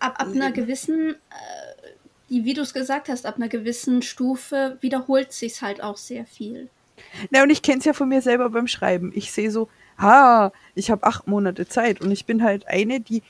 [0.00, 1.65] ab, ab einer gewissen, äh,
[2.30, 6.26] die, wie du es gesagt hast, ab einer gewissen Stufe wiederholt sich's halt auch sehr
[6.26, 6.68] viel.
[7.30, 9.12] Na, und ich kenne es ja von mir selber beim Schreiben.
[9.14, 9.68] Ich sehe so,
[9.98, 13.22] ha, ich habe acht Monate Zeit und ich bin halt eine, die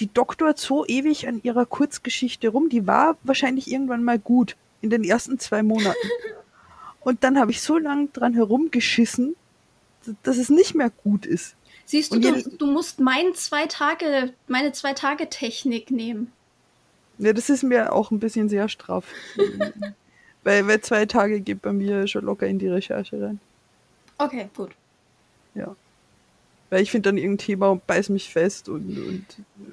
[0.00, 2.70] die doktort so ewig an ihrer Kurzgeschichte rum.
[2.70, 6.08] Die war wahrscheinlich irgendwann mal gut in den ersten zwei Monaten.
[7.00, 9.36] Und dann habe ich so lange dran herumgeschissen,
[10.22, 11.54] dass es nicht mehr gut ist.
[11.86, 16.32] Siehst du, du, du musst mein zwei Tage, meine zwei Tage Technik nehmen.
[17.20, 19.04] Ja, das ist mir auch ein bisschen sehr straff.
[20.44, 23.40] weil, weil zwei Tage geht bei mir schon locker in die Recherche rein.
[24.16, 24.70] Okay, gut.
[25.54, 25.76] Ja.
[26.70, 28.96] Weil ich finde dann irgendein Thema und beiß mich fest und,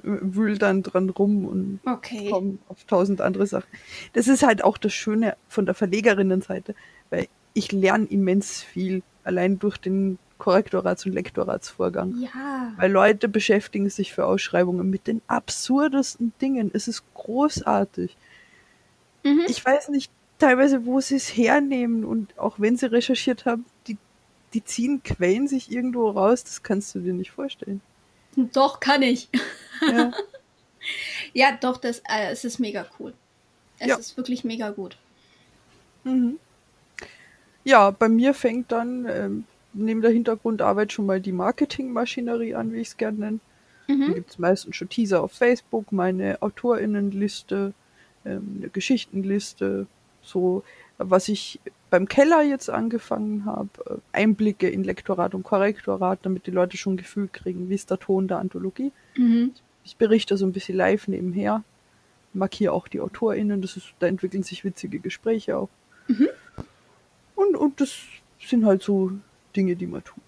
[0.04, 2.30] und wühl dann dran rum und Okay.
[2.30, 3.70] komme auf tausend andere Sachen.
[4.14, 6.76] Das ist halt auch das Schöne von der Verlegerinnenseite,
[7.10, 12.16] weil ich lerne immens viel, allein durch den Korrektorats- und Lektoratsvorgang.
[12.22, 12.74] Ja.
[12.78, 16.72] Weil Leute beschäftigen sich für Ausschreibungen mit den absurdesten Dingen.
[16.74, 18.16] Es ist großartig.
[19.24, 19.46] Mhm.
[19.48, 23.98] Ich weiß nicht teilweise, wo sie es hernehmen und auch wenn sie recherchiert haben, die,
[24.54, 27.82] die ziehen Quellen sich irgendwo raus, das kannst du dir nicht vorstellen.
[28.36, 29.30] Doch, kann ich.
[29.82, 30.12] Ja.
[31.34, 33.14] Ja, doch, das, äh, es ist mega cool.
[33.78, 33.98] Es Ja.
[33.98, 34.98] ist wirklich mega gut.
[36.06, 36.40] Mhm.
[37.66, 42.80] Ja, bei mir fängt dann ähm, neben der Hintergrundarbeit schon mal die Marketingmaschinerie an, wie
[42.80, 43.40] ich es gerne nenne.
[43.88, 44.16] Dann Mhm.
[44.16, 47.74] gibt es meistens schon Teaser auf Facebook, meine AutorInnenliste,
[48.26, 49.88] ähm, eine Geschichtenliste,
[50.22, 50.64] so
[50.98, 51.60] was ich
[51.90, 56.96] beim Keller jetzt angefangen habe, äh, Einblicke in Lektorat und Korrektorat, damit die Leute schon
[56.96, 58.92] ein Gefühl kriegen, wie ist der Ton der Anthologie.
[59.16, 59.54] Mhm.
[59.86, 61.64] Ich berichte so ein bisschen live nebenher,
[62.34, 65.70] markiere auch die AutorInnen, das ist, da entwickeln sich witzige Gespräche auch.
[66.10, 66.28] Mhm.
[67.36, 67.96] Und, und das
[68.46, 69.12] sind halt so
[69.58, 70.24] Dinge, die man tut.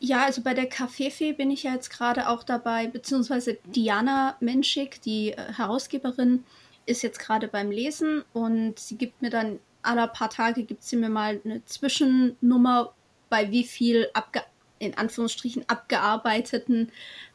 [0.00, 5.02] Ja, also bei der Kaffeefee bin ich ja jetzt gerade auch dabei, beziehungsweise Diana Menschik,
[5.02, 6.44] die äh, Herausgeberin,
[6.86, 10.96] ist jetzt gerade beim Lesen und sie gibt mir dann alle paar Tage gibt sie
[10.96, 12.94] mir mal eine Zwischennummer,
[13.30, 14.42] bei wie viel abge
[14.78, 16.90] in Anführungsstrichen abgearbeiteten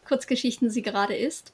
[0.08, 1.54] Kurzgeschichten sie gerade ist.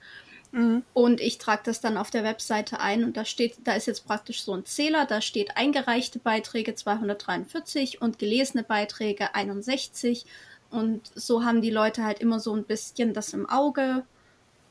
[0.93, 4.08] Und ich trage das dann auf der Webseite ein und da steht, da ist jetzt
[4.08, 10.26] praktisch so ein Zähler, da steht eingereichte Beiträge 243 und gelesene Beiträge 61.
[10.72, 14.06] Und so haben die Leute halt immer so ein bisschen das im Auge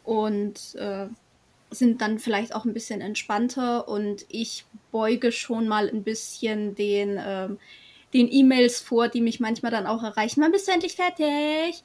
[0.04, 1.06] und äh,
[1.70, 3.86] sind dann vielleicht auch ein bisschen entspannter.
[3.86, 7.58] Und ich beuge schon mal ein bisschen den, ähm,
[8.14, 10.40] den E-Mails vor, die mich manchmal dann auch erreichen.
[10.40, 11.82] Wann bist du endlich fertig?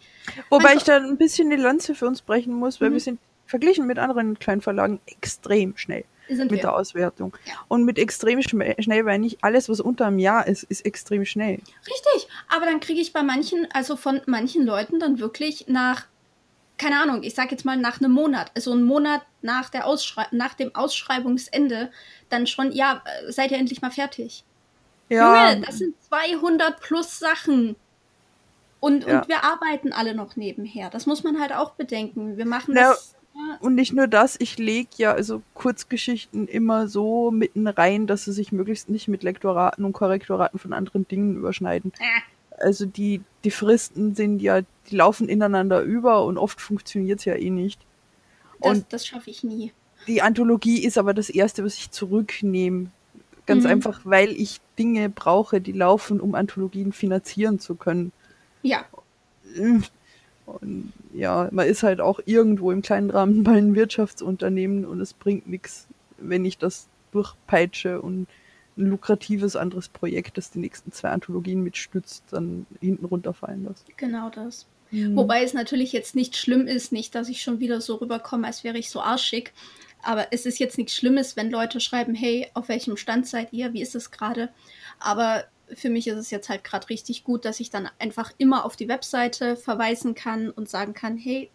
[0.50, 2.93] Wobei Manche- ich dann ein bisschen die Lanze für uns brechen muss, weil Mhm.
[2.93, 3.20] wir sind
[3.50, 6.58] verglichen mit anderen kleinen Verlagen extrem schnell mit wir.
[6.60, 7.36] der Auswertung.
[7.45, 7.54] Ja.
[7.68, 11.56] Und mit extrem schnell, weil nicht alles, was unter einem Jahr ist, ist extrem schnell.
[11.88, 16.06] Richtig, aber dann kriege ich bei manchen, also von manchen Leuten dann wirklich nach,
[16.78, 20.28] keine Ahnung, ich sag jetzt mal nach einem Monat, also einen Monat nach, der Ausschrei
[20.32, 21.89] nach dem Ausschreibungsende,
[22.30, 24.43] dann schon, ja, seid ihr endlich mal fertig.
[25.10, 27.76] Ja, Junge, das sind 200 plus Sachen.
[28.80, 29.20] Und, Ja.
[29.22, 30.91] und wir arbeiten alle noch nebenher.
[30.91, 32.38] Das muss man halt auch bedenken.
[32.38, 33.16] Wir machen Na, das.
[33.62, 38.32] Und nicht nur das, ich lege ja also Kurzgeschichten immer so mitten rein, dass sie
[38.32, 41.92] sich möglichst nicht mit Lektoraten und Korrektoraten von anderen Dingen überschneiden.
[42.00, 47.26] äh, Also die, die Fristen sind ja, die laufen ineinander über und oft funktioniert es
[47.26, 47.80] ja eh nicht.
[48.62, 49.72] das Und das schaffe ich nie.
[50.08, 52.88] Die Anthologie ist aber das erste, was ich zurücknehme.
[53.46, 53.70] Ganz Mhm.
[53.72, 58.12] einfach, weil ich Dinge brauche, die laufen, um Anthologien finanzieren zu können.
[58.62, 58.86] Ja,
[60.62, 65.14] Und ja, man ist halt auch irgendwo im kleinen Rahmen bei einem Wirtschaftsunternehmen und es
[65.14, 65.88] bringt nichts,
[66.18, 68.28] wenn ich das durchpeitsche und
[68.78, 73.84] ein lukratives anderes Projekt, das die nächsten zwei Anthologien mitstützt, dann hinten runterfallen lasse.
[73.97, 74.68] genau das.
[74.91, 75.16] Mhm.
[75.16, 78.64] Wobei es natürlich jetzt nicht schlimm ist, nicht, dass ich schon wieder so rüberkomme, als
[78.64, 79.54] wäre ich so arschig.
[80.02, 83.74] Aber es ist jetzt nichts Schlimmes, wenn Leute schreiben, hey, auf welchem Stand seid ihr?
[83.74, 84.50] Wie ist es gerade?
[85.00, 85.43] Aber
[85.74, 88.76] für mich ist es jetzt halt gerade richtig gut, dass ich dann einfach immer auf
[88.76, 91.49] die Webseite verweisen kann und sagen kann, hey,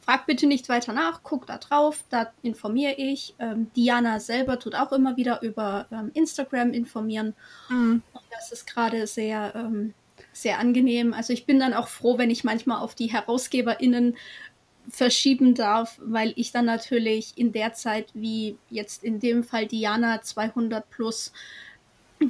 [0.00, 3.34] frag bitte nicht weiter nach, guck da drauf, da informiere ich.
[3.38, 7.34] Ähm, Diana selber tut auch immer wieder über ähm, Instagram informieren.
[7.68, 8.02] Mhm.
[8.12, 9.92] Und das ist gerade sehr, ähm,
[10.32, 11.12] sehr angenehm.
[11.12, 14.16] Also ich bin dann auch froh, wenn ich manchmal auf die HerausgeberInnen
[14.88, 20.22] verschieben darf, weil ich dann natürlich in der Zeit, wie jetzt in dem Fall Diana
[20.22, 21.32] 200 plus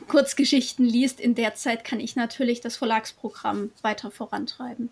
[0.09, 4.91] Kurzgeschichten liest, in der Zeit kann ich natürlich das Verlagsprogramm weiter vorantreiben.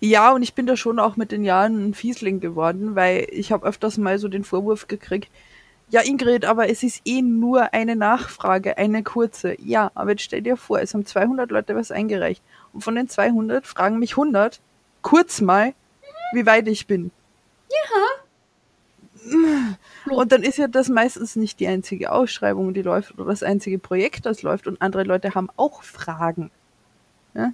[0.00, 3.52] Ja, und ich bin da schon auch mit den Jahren ein Fiesling geworden, weil ich
[3.52, 5.30] habe öfters mal so den Vorwurf gekriegt,
[5.90, 9.60] ja Ingrid, aber es ist eh nur eine Nachfrage, eine kurze.
[9.60, 13.08] Ja, aber jetzt stell dir vor, es haben 200 Leute was eingereicht und von den
[13.08, 14.60] 200 fragen mich 100
[15.02, 15.74] kurz mal,
[16.32, 17.10] wie weit ich bin.
[17.70, 18.19] Ja.
[20.10, 23.78] Und dann ist ja das meistens nicht die einzige Ausschreibung, die läuft oder das einzige
[23.78, 26.50] Projekt, das läuft und andere Leute haben auch Fragen.
[27.34, 27.52] Ja?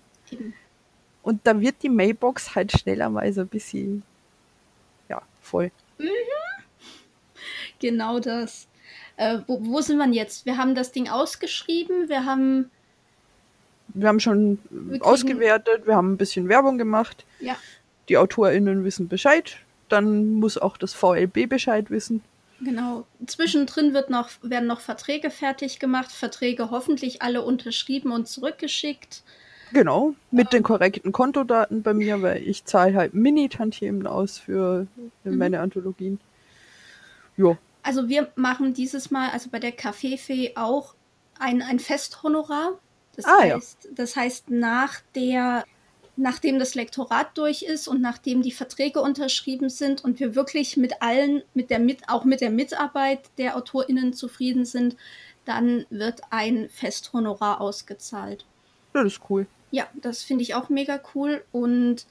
[1.22, 4.02] Und da wird die Mailbox halt schneller mal so ein bisschen,
[5.08, 5.70] ja, voll.
[7.80, 8.68] Genau das.
[9.16, 10.46] Äh, wo, wo sind wir jetzt?
[10.46, 12.70] Wir haben das Ding ausgeschrieben, wir haben.
[13.88, 17.24] Wir haben schon kriegen- ausgewertet, wir haben ein bisschen Werbung gemacht.
[17.40, 17.56] Ja,
[18.08, 19.58] Die AutorInnen wissen Bescheid.
[19.88, 22.22] Dann muss auch das VLB Bescheid wissen.
[22.60, 23.06] genau.
[23.26, 29.22] Zwischendrin wird noch, werden noch Verträge fertig gemacht, Verträge hoffentlich alle unterschrieben und zurückgeschickt.
[29.72, 34.86] Genau, mit den korrekten Kontodaten bei mir, weil ich zahle halt Mini-Tantiemen aus für
[35.24, 35.38] Mhm.
[35.38, 36.20] meine Anthologien.
[37.36, 40.94] Jo, Also wir machen dieses Mal, also bei der Kaffeefee auch
[41.38, 42.78] ein, ein Festhonorar.
[43.14, 43.56] Das Ah, ja.
[43.56, 45.64] heißt, das heißt, nach der,
[46.16, 51.02] nachdem das Lektorat durch ist und nachdem die Verträge unterschrieben sind und wir wirklich mit
[51.02, 54.96] allen, mit der mit, auch mit der Mitarbeit der AutorInnen zufrieden sind,
[55.44, 58.44] dann wird ein Festhonorar ausgezahlt.
[58.92, 59.46] das ist cool.
[59.70, 61.44] Ja, das finde ich auch mega cool.
[61.52, 62.06] Und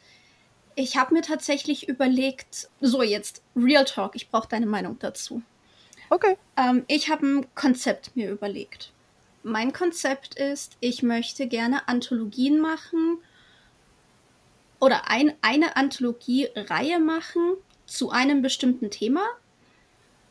[0.76, 5.41] ich habe mir tatsächlich überlegt, so jetzt, Real Talk, ich brauche deine Meinung dazu.
[6.10, 6.38] Okay.
[6.58, 8.91] Ähm, ich habe ein Konzept mir überlegt.
[9.41, 13.20] Mein Konzept ist, ich möchte gerne Anthologien machen
[14.86, 17.56] oder ein, eine Anthologie-Reihe machen
[17.88, 19.26] zu einem bestimmten Thema.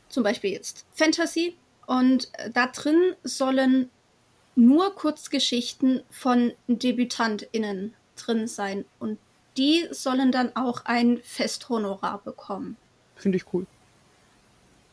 [0.09, 1.57] Zum Beispiel jetzt Fantasy.
[1.87, 3.91] Und äh, da drin sollen
[4.55, 8.85] nur Kurzgeschichten von DebütantInnen drin sein.
[9.01, 9.19] Und
[9.57, 12.77] die sollen dann auch ein Festhonorar bekommen.
[13.17, 13.67] Finde ich cool.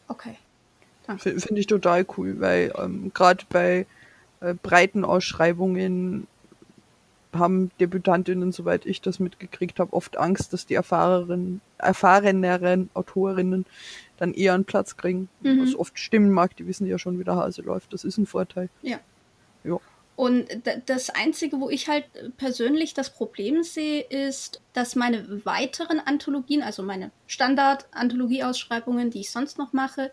[0.07, 0.37] Okay.
[1.07, 3.85] F- Finde ich total cool, weil ähm, gerade bei
[4.39, 6.25] äh, breiten Ausschreibungen
[7.33, 13.65] haben Debütantinnen, soweit ich das mitgekriegt habe, oft Angst, dass die erfahrenen, erfahreneren Autorinnen
[14.17, 15.29] dann eher einen Platz kriegen.
[15.41, 15.61] Mhm.
[15.61, 17.93] Was oft stimmen mag, die wissen ja schon, wie der Hase läuft.
[17.93, 18.69] Das ist ein Vorteil.
[18.81, 18.99] Ja.
[19.63, 19.79] Ja.
[20.15, 20.49] Und
[20.85, 22.05] das Einzige, wo ich halt
[22.37, 29.57] persönlich das Problem sehe, ist, dass meine weiteren Anthologien, also meine Standard-Anthologie-Ausschreibungen, die ich sonst
[29.57, 30.11] noch mache,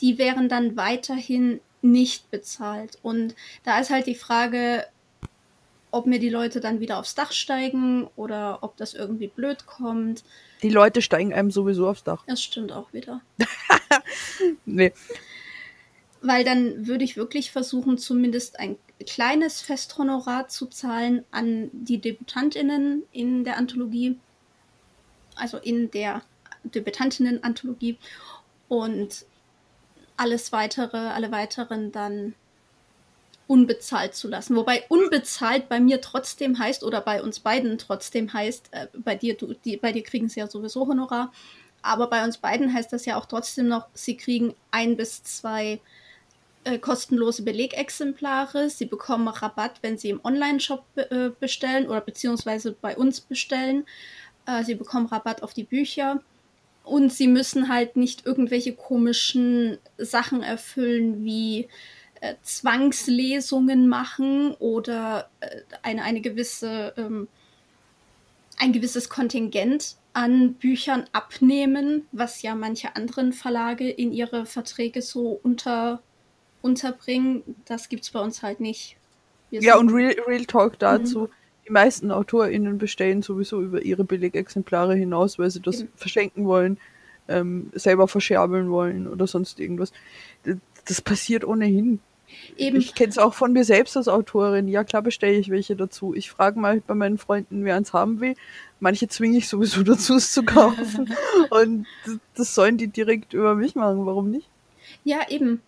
[0.00, 2.98] die wären dann weiterhin nicht bezahlt.
[3.02, 3.34] Und
[3.64, 4.86] da ist halt die Frage,
[5.92, 10.24] ob mir die Leute dann wieder aufs Dach steigen oder ob das irgendwie blöd kommt.
[10.62, 12.24] Die Leute steigen einem sowieso aufs Dach.
[12.26, 13.20] Das stimmt auch wieder.
[14.64, 14.92] Nee,
[16.22, 18.76] Weil dann würde ich wirklich versuchen, zumindest ein
[19.06, 24.18] kleines Festhonorar zu zahlen an die DebütantInnen in der Anthologie.
[25.36, 26.22] Also in der
[26.64, 27.98] Debütantinnen-Anthologie.
[28.68, 29.26] Und
[30.16, 32.34] alles weitere, alle weiteren dann
[33.52, 34.56] unbezahlt zu lassen.
[34.56, 39.36] Wobei unbezahlt bei mir trotzdem heißt, oder bei uns beiden trotzdem heißt, äh, bei dir,
[39.36, 41.30] du, die, bei dir kriegen sie ja sowieso Honorar,
[41.82, 45.80] aber bei uns beiden heißt das ja auch trotzdem noch, sie kriegen ein bis zwei
[46.64, 48.70] äh, kostenlose Belegexemplare.
[48.70, 53.84] Sie bekommen Rabatt, wenn sie im Online-Shop äh, bestellen oder beziehungsweise bei uns bestellen.
[54.46, 56.22] Äh, sie bekommen Rabatt auf die Bücher.
[56.84, 61.68] Und sie müssen halt nicht irgendwelche komischen Sachen erfüllen wie
[62.22, 65.48] äh, Zwangslesungen machen oder äh,
[65.82, 67.26] eine, eine gewisse, ähm,
[68.58, 75.40] ein gewisses Kontingent an Büchern abnehmen, was ja manche anderen Verlage in ihre Verträge so
[75.42, 76.00] unter,
[76.60, 77.42] unterbringen.
[77.64, 78.96] Das gibt's bei uns halt nicht.
[79.50, 81.28] Wir Ja, und Real, Real Talk dazu.
[81.66, 85.88] Die meisten AutorInnen bestellen sowieso über ihre Belegexemplare hinaus, weil sie das Eben.
[85.96, 86.78] verschenken wollen,
[87.26, 89.92] ähm, selber verscherbeln wollen oder sonst irgendwas.
[90.84, 91.98] Das passiert ohnehin.
[92.56, 94.68] Eben Ich kenne es auch von mir selbst als Autorin.
[94.68, 96.14] Ja, klar bestelle ich welche dazu.
[96.14, 98.34] Ich frage mal bei meinen Freunden, wer eins haben will.
[98.80, 101.14] Manche zwinge ich sowieso dazu, es zu kaufen.
[101.50, 101.86] Und
[102.34, 104.06] das sollen die direkt über mich machen.
[104.06, 104.48] Warum nicht?
[105.04, 105.60] Ja, eben.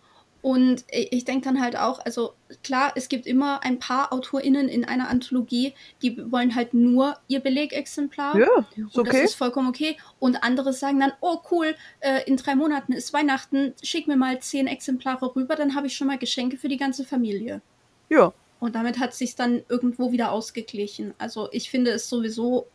[0.44, 4.84] Und ich denke dann halt auch, also klar, es gibt immer ein paar AutorInnen in
[4.84, 5.72] einer Anthologie,
[6.02, 8.38] die wollen halt nur ihr Belegexemplar.
[8.38, 9.22] Ja, ist Und okay.
[9.22, 9.96] das ist vollkommen okay.
[10.18, 14.38] Und andere sagen dann, oh cool, äh, in drei Monaten ist Weihnachten, schick mir mal
[14.40, 17.62] zehn Exemplare rüber, dann habe ich schon mal Geschenke für die ganze Familie.
[18.10, 21.14] Ja, Und damit hat sich dann irgendwo wieder ausgeglichen.
[21.16, 22.66] Also ich finde es sowieso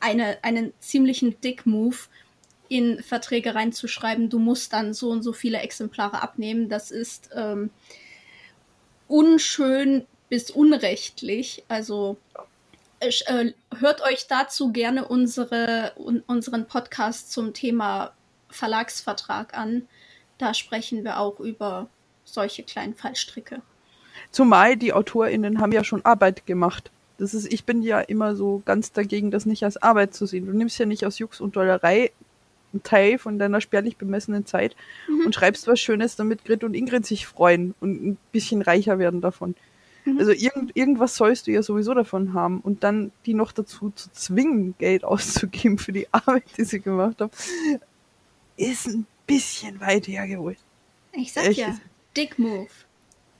[0.00, 1.96] eine, einen ziemlichen Dick-Move,
[2.68, 6.68] in Verträge reinzuschreiben, du musst dann so und so viele Exemplare abnehmen.
[6.68, 7.70] Das ist, ähm,
[9.08, 11.64] unschön bis unrechtlich.
[11.68, 12.16] Also
[13.00, 18.12] äh, hört euch dazu gerne unsere, un, unseren Podcast zum Thema
[18.48, 19.88] Verlagsvertrag an.
[20.38, 21.88] Da sprechen wir auch über
[22.24, 23.62] solche kleinen Fallstricke.
[24.30, 26.90] Zumal die AutorInnen haben ja schon Arbeit gemacht.
[27.18, 30.46] Das ist, ich bin ja immer so ganz dagegen, das nicht als Arbeit zu sehen.
[30.46, 32.10] Du nimmst ja nicht aus Jux und Dollerei
[32.74, 34.76] einen Teil von deiner spärlich bemessenen Zeit
[35.08, 35.26] mhm.
[35.26, 39.20] und schreibst was Schönes, damit Grit und Ingrid sich freuen und ein bisschen reicher werden
[39.20, 39.54] davon.
[40.04, 40.18] Mhm.
[40.18, 42.60] Also irgend, irgendwas sollst du ja sowieso davon haben.
[42.60, 47.20] Und dann die noch dazu zu zwingen, Geld auszugeben für die Arbeit, die sie gemacht
[47.20, 47.32] haben,
[48.56, 50.58] ist ein bisschen weit hergeholt.
[51.12, 51.58] Ich sag Echt.
[51.58, 51.78] ja,
[52.16, 52.68] Dick Move.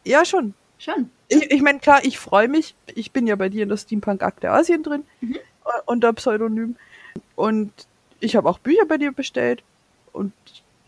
[0.05, 0.55] Ja, schon.
[0.79, 1.11] Schon.
[1.29, 2.75] Ich, ich meine, klar, ich freue mich.
[2.95, 5.39] Ich bin ja bei dir in der Steampunk-Akte Asien drin, mhm.
[5.87, 6.77] Unter Pseudonym.
[7.37, 7.73] Und
[8.21, 9.63] ich habe auch Bücher bei dir bestellt.
[10.13, 10.33] Und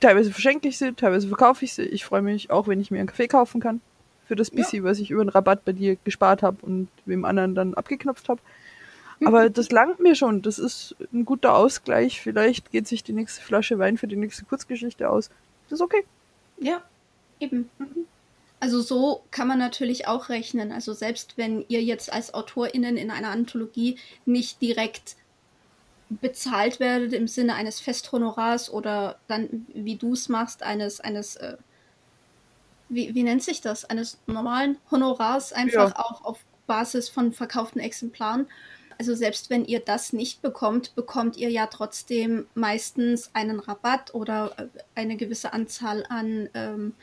[0.01, 1.83] teilweise verschenke ich sie, teilweise verkaufe ich sie.
[1.83, 3.81] Ich freue mich auch, wenn ich mir einen Kaffee kaufen kann.
[4.27, 4.91] Für das bisschen, ja.
[4.91, 8.41] was ich über den Rabatt bei dir gespart habe und wem anderen dann abgeknopft habe.
[9.25, 10.43] Aber das langt mir schon.
[10.43, 12.21] Das ist ein guter Ausgleich.
[12.21, 15.31] Vielleicht geht sich die nächste Flasche Wein für die nächste Kurzgeschichte aus.
[15.69, 16.05] Das ist okay.
[16.59, 16.83] Ja,
[17.39, 17.71] eben.
[17.79, 18.07] Mhm.
[18.59, 20.73] Also so kann man natürlich auch rechnen.
[20.73, 25.17] Also selbst wenn ihr jetzt als AutorInnen in einer Anthologie nicht direkt
[26.09, 31.57] bezahlt werdet im Sinne eines Festhonorars oder dann, wie du es machst, eines, eines äh,
[32.89, 33.85] wie, wie nennt sich das?
[33.85, 35.99] Eines normalen Honorars, einfach ja.
[35.99, 38.47] auch auf Basis von verkauften Exemplaren.
[38.99, 44.55] Also selbst wenn ihr das nicht bekommt, bekommt ihr ja trotzdem meistens einen Rabatt oder
[44.59, 46.95] äh, eine gewisse Anzahl an ähm,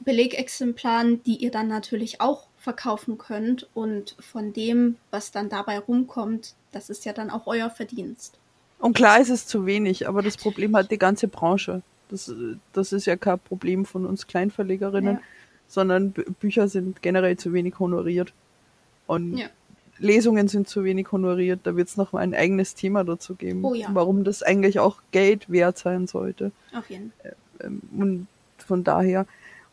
[0.00, 3.68] Belegexemplaren, die ihr dann natürlich auch verkaufen könnt.
[3.74, 8.38] Und von dem, was dann dabei rumkommt, das ist ja dann auch euer Verdienst.
[8.78, 11.82] Und klar ist es zu wenig, aber das Problem hat die ganze Branche.
[12.08, 12.32] Das,
[12.72, 15.22] das ist ja kein Problem von uns Kleinverlegerinnen, ja.
[15.68, 18.32] sondern Bücher sind generell zu wenig honoriert.
[19.06, 19.46] Und ja.
[19.98, 21.60] Lesungen sind zu wenig honoriert.
[21.62, 23.88] Da wird es noch mal ein eigenes Thema dazu geben, oh ja.
[23.92, 26.52] warum das eigentlich auch Geld wert sein sollte.
[26.76, 27.36] Auf jeden Fall.
[27.60, 28.26] Ähm, und
[28.58, 29.26] von daher,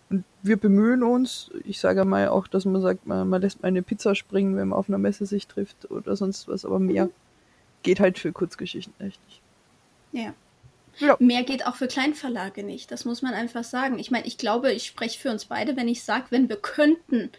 [0.09, 3.67] und wir bemühen uns, ich sage mal auch, dass man sagt, man, man lässt mal
[3.67, 7.05] eine Pizza springen, wenn man auf einer Messe sich trifft oder sonst was, aber mehr
[7.05, 7.11] mhm.
[7.83, 9.41] geht halt für Kurzgeschichten echt nicht.
[10.11, 10.33] Ja.
[10.97, 11.15] ja.
[11.19, 13.99] Mehr geht auch für Kleinverlage nicht, das muss man einfach sagen.
[13.99, 17.29] Ich meine, ich glaube, ich spreche für uns beide, wenn ich sage, wenn wir könnten,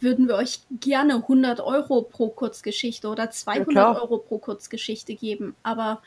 [0.00, 5.56] würden wir euch gerne 100 Euro pro Kurzgeschichte oder 200 ja, Euro pro Kurzgeschichte geben,
[5.62, 6.02] aber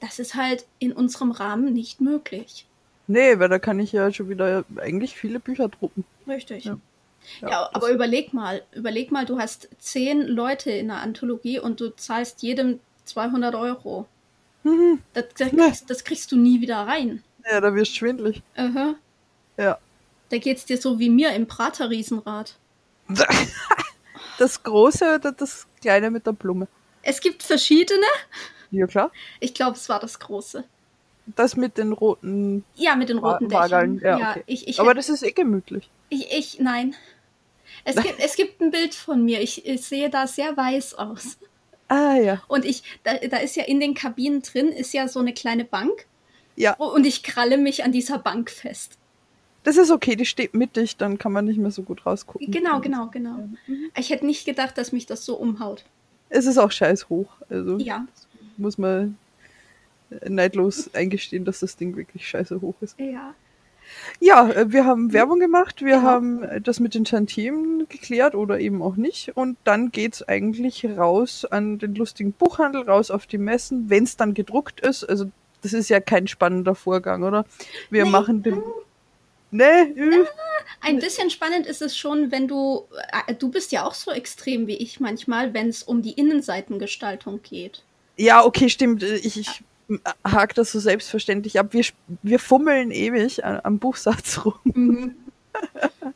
[0.00, 2.66] das ist halt in unserem Rahmen nicht möglich.
[3.10, 6.04] Nee, weil da kann ich ja schon wieder eigentlich viele Bücher drucken.
[6.28, 6.66] Richtig.
[6.66, 6.78] Ja,
[7.40, 11.80] ja, ja aber überleg mal, überleg mal, du hast zehn Leute in der Anthologie und
[11.80, 14.06] du zahlst jedem 200 Euro.
[14.62, 15.00] Mhm.
[15.12, 17.24] Das, das, kriegst, das, kriegst, du nie wieder rein.
[17.50, 18.42] Ja, da wirst du schwindlig.
[18.54, 18.94] Aha.
[19.56, 19.78] Ja.
[20.28, 22.54] Da geht's dir so wie mir im Prater-Riesenrad.
[24.38, 26.66] Das große oder das kleine mit der Blume?
[27.02, 28.06] Es gibt verschiedene.
[28.70, 29.12] Ja, klar.
[29.38, 30.64] Ich glaube, es war das große.
[31.36, 32.64] Das mit den roten.
[32.74, 34.00] Ja, mit den roten Dächern.
[34.02, 34.42] Ja, ja okay.
[34.46, 35.90] ich, ich, Aber das ist eh gemütlich.
[36.08, 36.94] Ich, ich nein.
[37.84, 39.40] Es gibt, es gibt ein Bild von mir.
[39.40, 41.38] Ich, ich sehe da sehr weiß aus.
[41.88, 42.42] Ah, ja.
[42.46, 45.64] Und ich, da, da ist ja in den Kabinen drin, ist ja so eine kleine
[45.64, 46.06] Bank.
[46.56, 46.74] Ja.
[46.74, 48.96] Und ich kralle mich an dieser Bank fest.
[49.62, 52.50] Das ist okay, die steht mittig, dann kann man nicht mehr so gut rausgucken.
[52.50, 53.48] Genau, genau, genau.
[53.66, 53.90] Mhm.
[53.96, 55.84] Ich hätte nicht gedacht, dass mich das so umhaut.
[56.28, 57.28] Es ist auch scheiß hoch.
[57.48, 58.06] Also ja.
[58.56, 59.18] muss man
[60.28, 62.98] neidlos eingestehen, dass das Ding wirklich scheiße hoch ist.
[62.98, 63.34] Ja.
[64.20, 66.02] Ja, äh, wir haben Werbung gemacht, wir ja.
[66.02, 69.36] haben das mit den Tantiemen geklärt oder eben auch nicht.
[69.36, 74.16] Und dann geht's eigentlich raus an den lustigen Buchhandel, raus auf die Messen, wenn es
[74.16, 75.04] dann gedruckt ist.
[75.04, 75.30] Also
[75.62, 77.44] das ist ja kein spannender Vorgang, oder?
[77.90, 78.10] Wir nee.
[78.10, 78.62] machen den.
[79.52, 79.64] Nee,
[79.96, 80.24] ja,
[80.80, 82.86] ein bisschen spannend ist es schon, wenn du.
[83.26, 87.42] Äh, du bist ja auch so extrem wie ich manchmal, wenn es um die Innenseitengestaltung
[87.42, 87.82] geht.
[88.16, 89.02] Ja, okay, stimmt.
[89.02, 89.62] Ich, ich
[90.24, 91.72] hakt das so selbstverständlich ab.
[91.72, 91.84] Wir,
[92.22, 94.54] wir fummeln ewig am Buchsatz rum.
[94.64, 95.14] Mhm.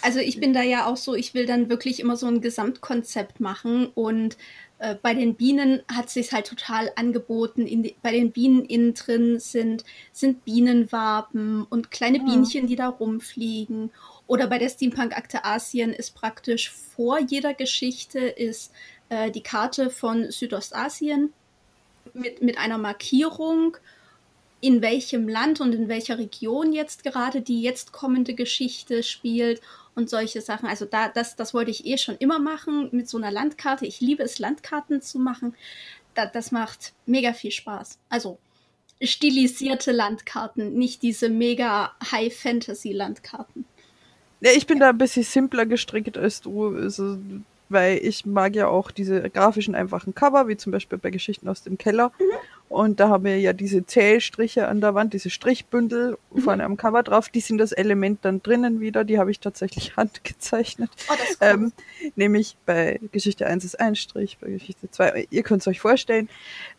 [0.00, 3.40] Also ich bin da ja auch so, ich will dann wirklich immer so ein Gesamtkonzept
[3.40, 4.36] machen und
[4.78, 7.66] äh, bei den Bienen hat sich halt total angeboten.
[7.66, 12.24] Die, bei den Bienen innen drin sind, sind Bienenwaben und kleine ah.
[12.24, 13.90] Bienchen, die da rumfliegen.
[14.26, 18.72] Oder bei der Steampunk-Akte Asien ist praktisch vor jeder Geschichte ist
[19.08, 21.32] äh, die Karte von Südostasien
[22.18, 23.76] mit, mit einer Markierung,
[24.60, 29.60] in welchem Land und in welcher Region jetzt gerade die jetzt kommende Geschichte spielt
[29.94, 30.68] und solche Sachen.
[30.68, 33.86] Also da, das, das wollte ich eh schon immer machen mit so einer Landkarte.
[33.86, 35.54] Ich liebe es, Landkarten zu machen.
[36.14, 37.98] Da, das macht mega viel Spaß.
[38.08, 38.38] Also
[39.00, 43.64] stilisierte Landkarten, nicht diese mega High-Fantasy-Landkarten.
[44.40, 47.18] Ja, ich bin da ein bisschen simpler gestrickt als du, also,
[47.68, 51.62] weil ich mag ja auch diese grafischen einfachen Cover, wie zum Beispiel bei Geschichten aus
[51.62, 52.12] dem Keller.
[52.18, 52.24] Mhm.
[52.68, 56.40] Und da haben wir ja diese Zählstriche an der Wand, diese Strichbündel mhm.
[56.40, 57.28] vorne am Cover drauf.
[57.28, 59.04] Die sind das Element dann drinnen wieder.
[59.04, 60.90] Die habe ich tatsächlich handgezeichnet.
[61.08, 61.36] Oh, cool.
[61.40, 61.72] ähm,
[62.16, 65.28] nämlich bei Geschichte 1 ist ein Strich, bei Geschichte 2.
[65.30, 66.28] Ihr könnt es euch vorstellen.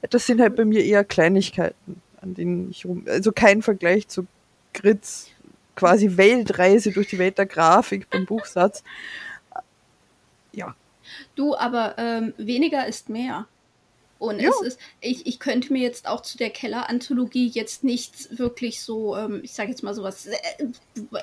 [0.10, 3.06] Das sind halt bei mir eher Kleinigkeiten, an denen ich rum.
[3.08, 4.28] Also kein Vergleich zu
[4.74, 5.32] Grits
[5.80, 8.84] quasi Weltreise durch die Welt der Grafik beim Buchsatz.
[11.40, 13.48] Du, aber ähm, weniger ist mehr.
[14.18, 18.82] Und es ist, ich, ich könnte mir jetzt auch zu der Keller-Anthologie jetzt nichts wirklich
[18.82, 20.38] so, ähm, ich sage jetzt mal so was äh,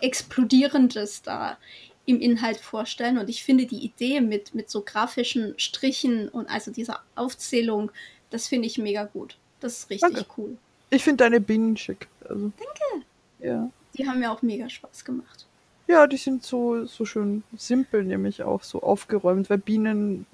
[0.01, 1.59] Explodierendes da
[2.07, 3.19] im Inhalt vorstellen.
[3.19, 7.91] Und ich finde die Idee mit, mit so grafischen Strichen und also dieser Aufzählung,
[8.31, 9.37] das finde ich mega gut.
[9.61, 10.31] Das ist richtig Danke.
[10.39, 10.57] cool.
[10.89, 12.09] Ich finde deine Bienen schick.
[12.23, 12.51] Also.
[12.57, 13.07] Danke.
[13.41, 13.71] Ja.
[13.99, 15.45] Die haben mir auch mega Spaß gemacht.
[15.89, 20.26] Ja, die sind so, so schön simpel, nämlich auch so aufgeräumt, weil Bienen,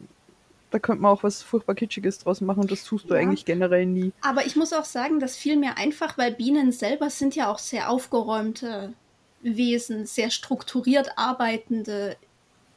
[0.71, 3.21] da könnte man auch was furchtbar Kitschiges draus machen und das tust du ja.
[3.21, 4.13] eigentlich generell nie.
[4.23, 7.59] Aber ich muss auch sagen, das fiel mir einfach, weil Bienen selber sind ja auch
[7.59, 8.95] sehr aufgeräumte
[9.43, 12.17] Wesen, sehr strukturiert arbeitende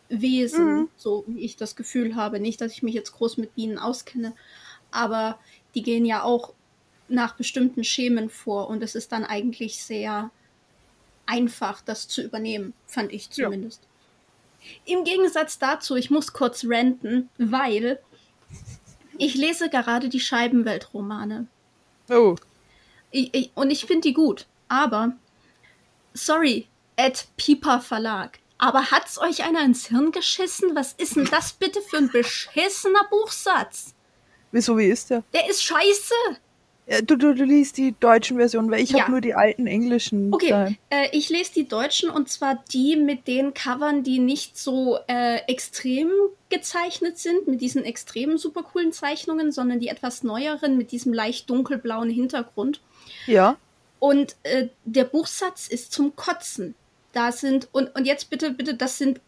[0.10, 0.90] Wesen, mhm.
[0.98, 2.40] so wie ich das Gefühl habe.
[2.40, 4.34] Nicht, dass ich mich jetzt groß mit Bienen auskenne,
[4.92, 5.40] aber
[5.76, 6.54] die gehen ja auch
[7.08, 10.32] nach bestimmten Schemen vor und es ist dann eigentlich sehr
[11.26, 13.82] einfach, das zu übernehmen, fand ich zumindest.
[13.84, 14.98] Ja.
[14.98, 18.00] Im Gegensatz dazu, ich muss kurz ranten, weil
[19.18, 21.48] ich lese gerade die Scheibenweltromane.
[22.10, 22.36] Oh.
[23.12, 25.16] Ich, ich, und ich finde die gut, aber
[26.14, 28.40] sorry, Ed Pieper Verlag.
[28.58, 30.76] Aber hat's euch einer ins Hirn geschissen?
[30.76, 33.94] Was ist denn das bitte für ein beschissener Buchsatz?
[34.52, 35.24] Wieso, wie ist der?
[35.34, 36.14] Der ist scheiße.
[36.88, 39.02] Ja, du, du, du liest die deutschen Versionen, weil ich ja.
[39.02, 40.32] habe nur die alten englischen.
[40.32, 45.00] Okay, äh, ich lese die deutschen und zwar die mit den Covern, die nicht so
[45.08, 46.10] äh, extrem
[46.50, 51.50] gezeichnet sind, mit diesen extremen super coolen Zeichnungen, sondern die etwas neueren mit diesem leicht
[51.50, 52.82] dunkelblauen Hintergrund.
[53.26, 53.58] Ja.
[53.98, 56.76] Und äh, der Buchsatz ist zum Kotzen.
[57.14, 59.22] Da sind, und, und jetzt bitte, bitte, das sind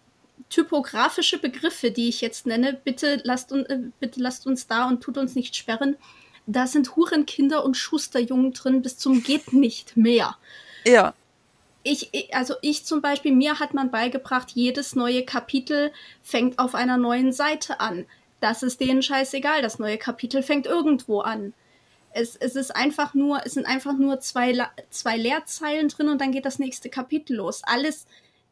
[0.49, 2.79] typografische Begriffe, die ich jetzt nenne.
[2.83, 5.97] Bitte lasst, un, äh, bitte lasst uns da und tut uns nicht sperren
[6.47, 10.37] da sind Hurenkinder und Schusterjungen drin bis zum geht nicht mehr.
[10.85, 11.13] Ja.
[11.83, 15.91] Ich, also ich zum Beispiel, mir hat man beigebracht, jedes neue Kapitel
[16.21, 18.05] fängt auf einer neuen Seite an.
[18.39, 19.61] Das ist denen scheißegal.
[19.61, 21.53] Das neue Kapitel fängt irgendwo an.
[22.11, 24.53] Es, es ist einfach nur, es sind einfach nur zwei,
[24.89, 27.61] zwei Leerzeilen drin und dann geht das nächste Kapitel los.
[27.63, 28.05] Alles,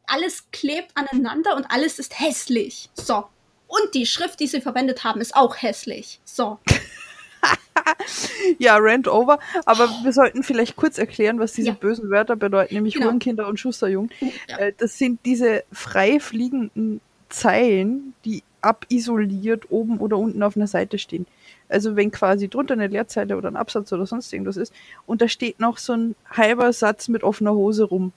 [0.06, 2.90] alles klebt aneinander und alles ist hässlich.
[2.94, 3.26] So.
[3.68, 6.20] Und die Schrift, die sie verwendet haben, ist auch hässlich.
[6.24, 6.58] So.
[8.58, 9.38] ja, Rant over.
[9.64, 11.74] Aber wir sollten vielleicht kurz erklären, was diese ja.
[11.74, 13.06] bösen Wörter bedeuten, nämlich genau.
[13.06, 14.10] Hurenkinder und Schusterjung.
[14.48, 14.58] Ja.
[14.58, 20.98] Äh, das sind diese frei fliegenden Zeilen, die abisoliert oben oder unten auf einer Seite
[20.98, 21.26] stehen.
[21.68, 24.72] Also wenn quasi drunter eine Leerzeile oder ein Absatz oder sonst irgendwas ist
[25.06, 28.12] und da steht noch so ein halber Satz mit offener Hose rum.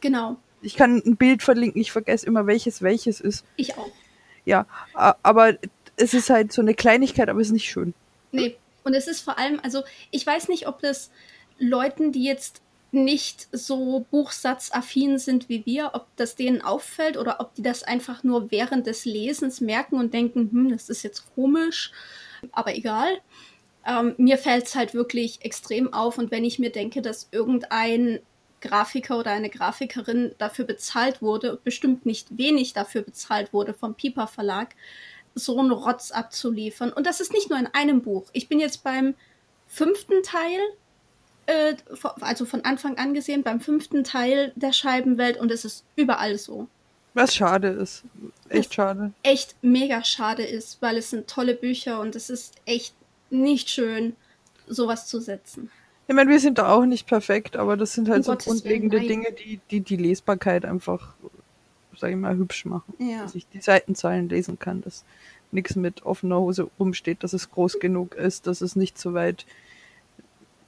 [0.00, 0.36] Genau.
[0.62, 3.44] Ich kann ein Bild verlinken, ich vergesse immer welches welches ist.
[3.56, 3.90] Ich auch.
[4.44, 5.54] Ja, aber
[5.96, 7.94] es ist halt so eine Kleinigkeit, aber es ist nicht schön.
[8.32, 11.10] Nee, und es ist vor allem, also ich weiß nicht, ob das
[11.58, 17.54] Leuten, die jetzt nicht so buchsatzaffin sind wie wir, ob das denen auffällt oder ob
[17.54, 21.92] die das einfach nur während des Lesens merken und denken, hm, das ist jetzt komisch,
[22.52, 23.20] aber egal.
[23.86, 28.20] Ähm, mir fällt es halt wirklich extrem auf und wenn ich mir denke, dass irgendein
[28.60, 34.26] Grafiker oder eine Grafikerin dafür bezahlt wurde, bestimmt nicht wenig dafür bezahlt wurde vom Piper
[34.26, 34.74] Verlag,
[35.38, 36.92] so einen Rotz abzuliefern.
[36.92, 38.28] Und das ist nicht nur in einem Buch.
[38.32, 39.14] Ich bin jetzt beim
[39.66, 40.58] fünften Teil,
[41.46, 41.74] äh,
[42.20, 46.68] also von Anfang an gesehen, beim fünften Teil der Scheibenwelt und es ist überall so.
[47.14, 48.04] Was schade ist.
[48.48, 49.12] Echt Was schade.
[49.22, 52.94] Echt mega schade ist, weil es sind tolle Bücher und es ist echt
[53.30, 54.14] nicht schön,
[54.66, 55.70] sowas zu setzen.
[56.06, 58.46] Ich meine, wir sind da auch nicht perfekt, aber das sind halt um so Gottes
[58.46, 61.14] grundlegende Willen, Dinge, die, die die Lesbarkeit einfach
[61.98, 62.94] sage ich mal, hübsch machen.
[62.98, 63.22] Ja.
[63.22, 65.04] Dass ich die Seitenzahlen lesen kann, dass
[65.50, 69.46] nichts mit offener Hose rumsteht, dass es groß genug ist, dass es nicht so weit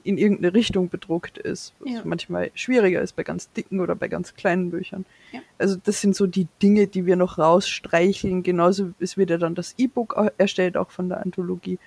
[0.03, 2.01] in irgendeine Richtung bedruckt ist, was ja.
[2.03, 5.05] manchmal schwieriger ist bei ganz dicken oder bei ganz kleinen Büchern.
[5.31, 5.41] Ja.
[5.59, 8.41] Also das sind so die Dinge, die wir noch rausstreicheln.
[8.41, 11.77] Genauso ist wieder dann das E-Book erstellt, auch von der Anthologie.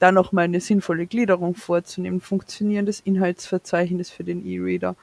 [0.00, 4.96] Da nochmal eine sinnvolle Gliederung vorzunehmen, funktionierendes Inhaltsverzeichnis für den E-Reader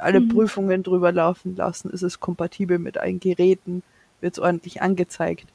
[0.00, 0.28] alle mhm.
[0.28, 1.90] Prüfungen drüber laufen lassen.
[1.90, 3.82] Ist es kompatibel mit allen Geräten?
[4.20, 5.46] Wird es ordentlich angezeigt?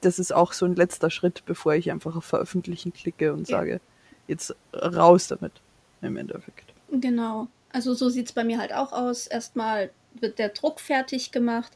[0.00, 3.58] Das ist auch so ein letzter Schritt, bevor ich einfach auf Veröffentlichen klicke und ja.
[3.58, 3.80] sage,
[4.28, 5.52] jetzt raus damit
[6.00, 6.72] im Endeffekt.
[6.90, 7.48] Genau.
[7.72, 9.26] Also so sieht es bei mir halt auch aus.
[9.26, 11.72] Erstmal wird der Druck fertig gemacht.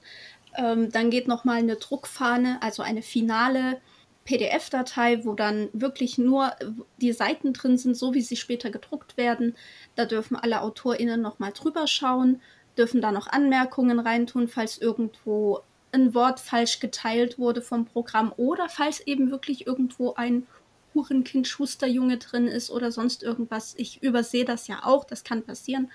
[0.57, 3.81] Ähm, dann geht nochmal eine Druckfahne, also eine finale
[4.29, 6.53] PDF-Datei, wo dann wirklich nur
[6.99, 9.57] die Seiten drin sind, so wie sie später gedruckt werden.
[9.95, 12.43] Da dürfen alle AutorInnen nochmal drüber schauen,
[12.77, 15.61] dürfen da noch Anmerkungen reintun, falls irgendwo
[15.93, 20.47] ein Wort falsch geteilt wurde vom Programm oder falls eben wirklich irgendwo ein
[20.95, 23.75] Hurenkind Schusterjunge drin ist oder sonst irgendwas.
[23.79, 25.91] Ich übersehe das ja auch, das kann passieren.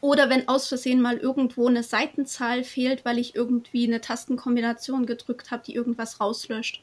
[0.00, 5.50] Oder wenn aus Versehen mal irgendwo eine Seitenzahl fehlt, weil ich irgendwie eine Tastenkombination gedrückt
[5.50, 6.82] habe, die irgendwas rauslöscht.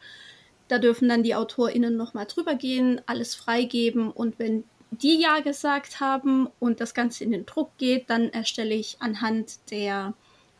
[0.67, 5.99] Da dürfen dann die AutorInnen nochmal drüber gehen, alles freigeben und wenn die Ja gesagt
[5.99, 10.13] haben und das Ganze in den Druck geht, dann erstelle ich anhand der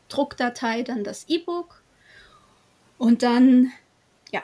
[0.10, 1.82] Druckdatei dann das E-Book
[2.97, 3.72] und dann,
[4.32, 4.43] ja.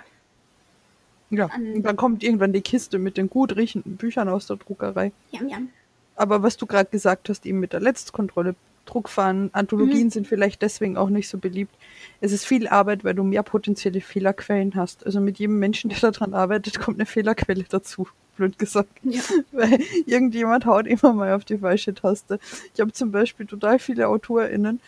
[1.30, 5.12] Ja, und dann kommt irgendwann die Kiste mit den gut riechenden Büchern aus der Druckerei.
[5.32, 5.70] Jam, jam.
[6.16, 8.56] Aber was du gerade gesagt hast, eben mit der Letztkontrolle,
[8.86, 10.10] Druckfahren, Anthologien mhm.
[10.10, 11.74] sind vielleicht deswegen auch nicht so beliebt.
[12.20, 15.06] Es ist viel Arbeit, weil du mehr potenzielle Fehlerquellen hast.
[15.06, 18.90] Also mit jedem Menschen, der daran arbeitet, kommt eine Fehlerquelle dazu, blöd gesagt.
[19.04, 19.22] Ja.
[19.52, 22.40] Weil irgendjemand haut immer mal auf die falsche Taste.
[22.74, 24.82] Ich habe zum Beispiel total viele AutorInnen,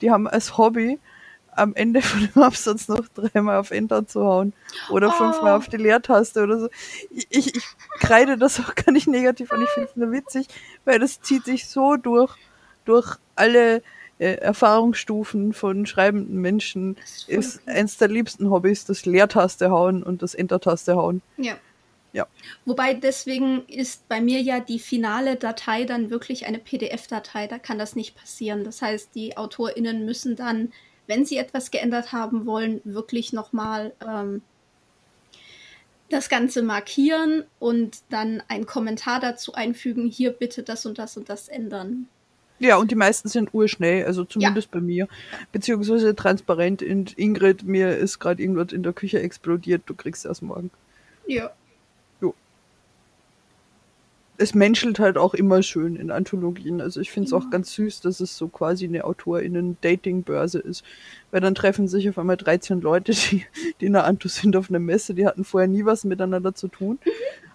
[0.00, 0.98] die haben als Hobby
[1.60, 4.52] am Ende von dem Absatz noch dreimal auf Enter zu hauen
[4.90, 5.12] oder oh.
[5.12, 6.68] fünfmal auf die Leertaste oder so.
[7.10, 7.64] Ich, ich, ich
[8.00, 10.46] kreide das auch gar nicht negativ an, ich finde es nur witzig,
[10.84, 12.34] weil das zieht sich so durch,
[12.84, 13.82] durch alle
[14.18, 16.96] äh, Erfahrungsstufen von schreibenden Menschen.
[16.96, 21.22] Ist, ist eins der liebsten Hobbys das Leertaste hauen und das Enter-Taste hauen.
[21.36, 21.56] Ja.
[22.12, 22.26] Ja.
[22.64, 27.46] Wobei deswegen ist bei mir ja die finale Datei dann wirklich eine PDF-Datei.
[27.46, 28.64] Da kann das nicht passieren.
[28.64, 30.72] Das heißt, die AutorInnen müssen dann
[31.10, 34.42] wenn Sie etwas geändert haben wollen, wirklich nochmal ähm,
[36.08, 41.28] das Ganze markieren und dann einen Kommentar dazu einfügen, hier bitte das und das und
[41.28, 42.06] das ändern.
[42.60, 44.78] Ja, und die meisten sind urschnell, also zumindest ja.
[44.78, 45.08] bei mir.
[45.50, 46.82] Beziehungsweise transparent.
[46.82, 50.70] Und Ingrid, mir ist gerade irgendwas in der Küche explodiert, du kriegst erst morgen.
[51.26, 51.50] Ja
[54.40, 56.80] es menschelt halt auch immer schön in Anthologien.
[56.80, 57.38] Also ich finde es ja.
[57.38, 60.82] auch ganz süß, dass es so quasi eine AutorInnen-Dating-Börse ist.
[61.30, 63.44] Weil dann treffen sich auf einmal 13 Leute, die,
[63.80, 66.68] die in der Anto sind auf einer Messe, die hatten vorher nie was miteinander zu
[66.68, 66.98] tun.
[67.04, 67.10] Mhm.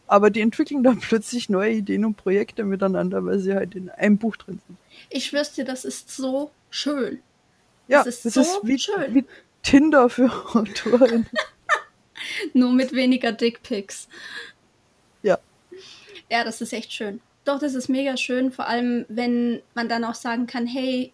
[0.05, 4.19] Aber die entwickeln dann plötzlich neue Ideen und Projekte miteinander, weil sie halt in einem
[4.19, 4.77] Buch drin sind.
[5.09, 7.19] Ich schwör's dir, das ist so schön.
[7.88, 9.15] Ja, das ist, das so ist wie, schön.
[9.15, 9.25] wie
[9.63, 11.25] Tinder für Autorinnen.
[12.53, 14.07] Nur mit weniger Dickpics.
[16.30, 17.21] Ja, das ist echt schön.
[17.43, 21.13] Doch, das ist mega schön, vor allem wenn man dann auch sagen kann, hey,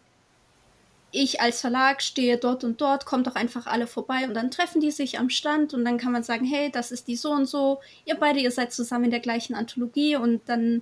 [1.11, 4.79] ich als Verlag stehe dort und dort, kommt doch einfach alle vorbei und dann treffen
[4.79, 7.47] die sich am Stand und dann kann man sagen, hey, das ist die so und
[7.47, 10.81] so, ihr beide, ihr seid zusammen in der gleichen Anthologie und dann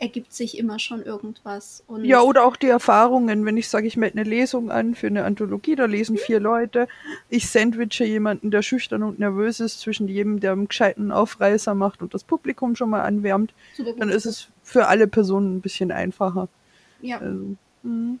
[0.00, 1.84] ergibt sich immer schon irgendwas.
[1.86, 5.08] Und ja, oder auch die Erfahrungen, wenn ich sage, ich melde eine Lesung an für
[5.08, 6.88] eine Anthologie, da lesen vier Leute,
[7.28, 12.00] ich sandwiche jemanden, der schüchtern und nervös ist, zwischen jedem, der einen gescheiten Aufreißer macht
[12.00, 13.52] und das Publikum schon mal anwärmt,
[13.98, 16.48] dann ist es für alle Personen ein bisschen einfacher.
[17.02, 17.18] Ja.
[17.18, 18.18] Also, mhm.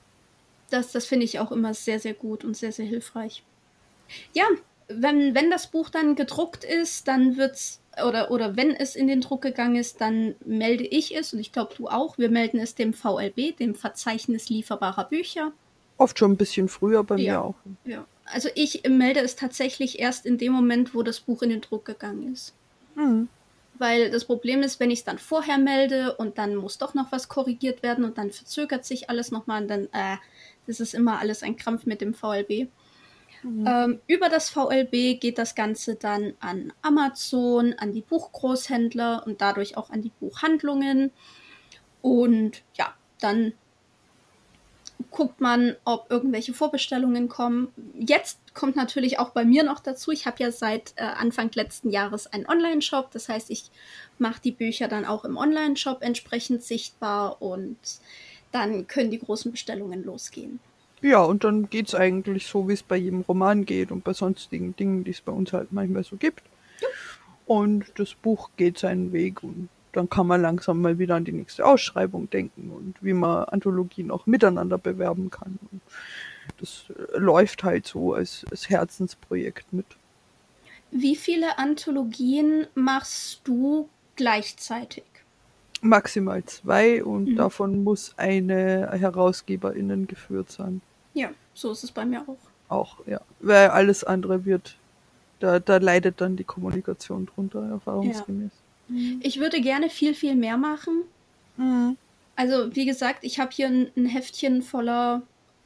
[0.68, 3.42] das das finde ich auch immer sehr, sehr gut und sehr, sehr hilfreich.
[4.34, 4.44] Ja,
[4.88, 9.06] wenn, wenn das Buch dann gedruckt ist, dann wird es oder, oder wenn es in
[9.06, 12.18] den Druck gegangen ist, dann melde ich es und ich glaube du auch.
[12.18, 15.52] Wir melden es dem VLB, dem Verzeichnis lieferbarer Bücher.
[15.96, 17.54] Oft schon ein bisschen früher bei ja, mir auch.
[17.84, 18.06] Ja.
[18.24, 21.84] Also ich melde es tatsächlich erst in dem Moment, wo das Buch in den Druck
[21.84, 22.54] gegangen ist.
[22.94, 23.28] Mhm.
[23.78, 27.12] Weil das Problem ist, wenn ich es dann vorher melde und dann muss doch noch
[27.12, 30.16] was korrigiert werden und dann verzögert sich alles nochmal und dann, äh,
[30.66, 32.68] das ist immer alles ein Krampf mit dem VLB.
[33.42, 33.66] Mhm.
[33.66, 39.76] Ähm, über das VLB geht das Ganze dann an Amazon, an die Buchgroßhändler und dadurch
[39.76, 41.10] auch an die Buchhandlungen.
[42.02, 43.52] Und ja, dann
[45.10, 47.72] guckt man, ob irgendwelche Vorbestellungen kommen.
[47.94, 51.90] Jetzt kommt natürlich auch bei mir noch dazu, ich habe ja seit äh, Anfang letzten
[51.90, 53.10] Jahres einen Online-Shop.
[53.10, 53.70] Das heißt, ich
[54.18, 57.78] mache die Bücher dann auch im Online-Shop entsprechend sichtbar und
[58.52, 60.60] dann können die großen Bestellungen losgehen.
[61.02, 64.76] Ja, und dann geht's eigentlich so, wie es bei jedem Roman geht und bei sonstigen
[64.76, 66.42] Dingen, die es bei uns halt manchmal so gibt.
[67.46, 71.32] Und das Buch geht seinen Weg und dann kann man langsam mal wieder an die
[71.32, 75.58] nächste Ausschreibung denken und wie man Anthologien auch miteinander bewerben kann.
[75.72, 75.80] Und
[76.58, 79.86] das äh, läuft halt so als, als Herzensprojekt mit.
[80.90, 85.04] Wie viele Anthologien machst du gleichzeitig?
[85.82, 87.36] Maximal zwei und mhm.
[87.36, 90.82] davon muss eine Herausgeberinnen geführt sein.
[91.14, 92.38] Ja, so ist es bei mir auch.
[92.68, 93.20] Auch, ja.
[93.40, 94.76] Weil alles andere wird,
[95.40, 98.50] da, da leidet dann die Kommunikation drunter, erfahrungsgemäß.
[98.88, 98.96] Ja.
[99.22, 101.02] Ich würde gerne viel, viel mehr machen.
[101.56, 101.96] Mhm.
[102.36, 105.22] Also, wie gesagt, ich habe hier ein, ein, Heftchen voller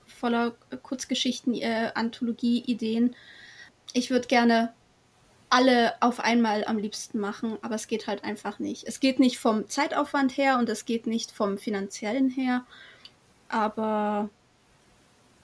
[0.06, 3.14] voller Kurzgeschichten, äh, Anthologie-Ideen.
[3.92, 4.72] Ich würde gerne
[5.50, 8.84] alle auf einmal am liebsten machen, aber es geht halt einfach nicht.
[8.84, 12.64] Es geht nicht vom Zeitaufwand her und es geht nicht vom finanziellen her,
[13.48, 14.30] aber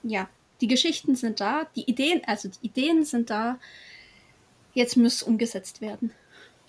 [0.03, 0.29] ja,
[0.61, 3.57] die Geschichten sind da, die Ideen, also die Ideen sind da.
[4.73, 6.11] Jetzt muss umgesetzt werden.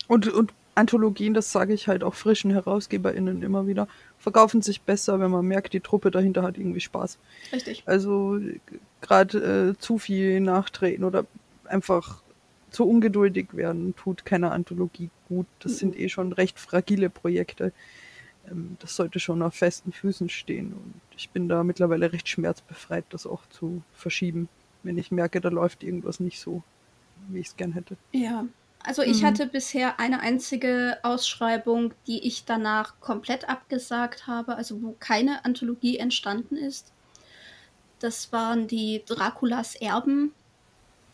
[0.07, 5.19] Und, und Anthologien, das sage ich halt auch frischen HerausgeberInnen immer wieder, verkaufen sich besser,
[5.19, 7.17] wenn man merkt, die Truppe dahinter hat irgendwie Spaß.
[7.51, 7.83] Richtig.
[7.85, 8.39] Also
[9.01, 11.25] gerade äh, zu viel nachtreten oder
[11.65, 12.23] einfach
[12.71, 15.45] zu ungeduldig werden, tut keine Anthologie gut.
[15.59, 15.77] Das mhm.
[15.77, 17.71] sind eh schon recht fragile Projekte.
[18.49, 20.73] Ähm, das sollte schon auf festen Füßen stehen.
[20.73, 24.49] Und ich bin da mittlerweile recht schmerzbefreit, das auch zu verschieben,
[24.83, 26.63] wenn ich merke, da läuft irgendwas nicht so,
[27.29, 27.95] wie ich es gern hätte.
[28.11, 28.45] Ja,
[28.83, 29.27] also ich mhm.
[29.27, 35.97] hatte bisher eine einzige Ausschreibung, die ich danach komplett abgesagt habe, also wo keine Anthologie
[35.97, 36.91] entstanden ist.
[37.99, 40.33] Das waren die Draculas Erben,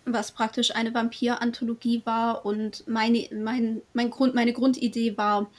[0.06, 2.44] was praktisch eine Vampir-Anthologie war.
[2.44, 5.52] Und meine, mein, mein Grund, meine Grundidee war,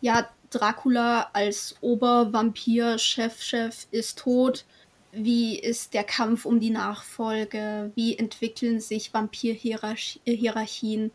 [0.00, 0.28] ja,
[0.58, 4.64] Dracula als Obervampir, Chef, Chef ist tot.
[5.12, 7.92] Wie ist der Kampf um die Nachfolge?
[7.94, 11.10] Wie entwickeln sich Vampir-Hierarchien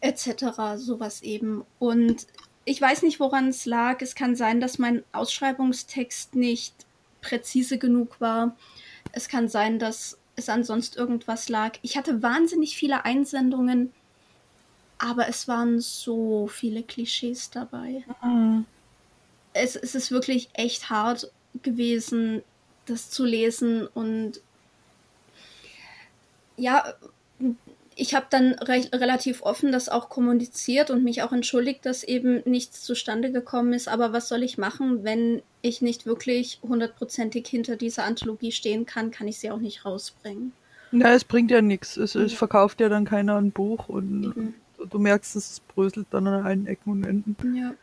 [0.00, 0.76] etc.
[0.76, 1.64] Sowas eben.
[1.78, 2.26] Und
[2.64, 4.00] ich weiß nicht, woran es lag.
[4.00, 6.86] Es kann sein, dass mein Ausschreibungstext nicht
[7.20, 8.56] präzise genug war.
[9.12, 11.78] Es kann sein, dass es ansonsten irgendwas lag.
[11.82, 13.92] Ich hatte wahnsinnig viele Einsendungen
[15.04, 18.04] aber es waren so viele Klischees dabei.
[18.22, 18.64] Mhm.
[19.52, 21.30] Es, es ist wirklich echt hart
[21.62, 22.42] gewesen,
[22.86, 24.40] das zu lesen und
[26.56, 26.84] ja,
[27.96, 32.42] ich habe dann re relativ offen das auch kommuniziert und mich auch entschuldigt, dass eben
[32.44, 33.88] nichts zustande gekommen ist.
[33.88, 39.10] Aber was soll ich machen, wenn ich nicht wirklich hundertprozentig hinter dieser Anthologie stehen kann,
[39.10, 40.52] kann ich sie auch nicht rausbringen.
[40.92, 41.96] Ja, es bringt ja nichts.
[41.96, 44.54] Es, es verkauft ja dann keiner ein Buch und eben
[44.86, 47.54] du merkst, es bröselt dann an allen Ecken und Enden.
[47.54, 47.74] Ja.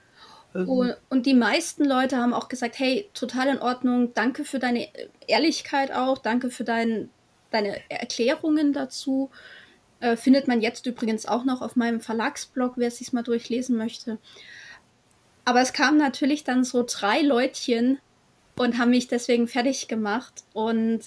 [0.53, 0.93] Also.
[1.09, 4.87] Und die meisten Leute haben auch gesagt, hey, total in Ordnung, danke für deine
[5.27, 7.09] Ehrlichkeit auch, danke für dein,
[7.51, 9.29] deine Erklärungen dazu.
[10.01, 13.77] Äh, findet man jetzt übrigens auch noch auf meinem Verlagsblog, wer es sich mal durchlesen
[13.77, 14.17] möchte.
[15.45, 17.99] Aber es kamen natürlich dann so drei Leutchen
[18.57, 20.43] und haben mich deswegen fertig gemacht.
[20.53, 21.01] Und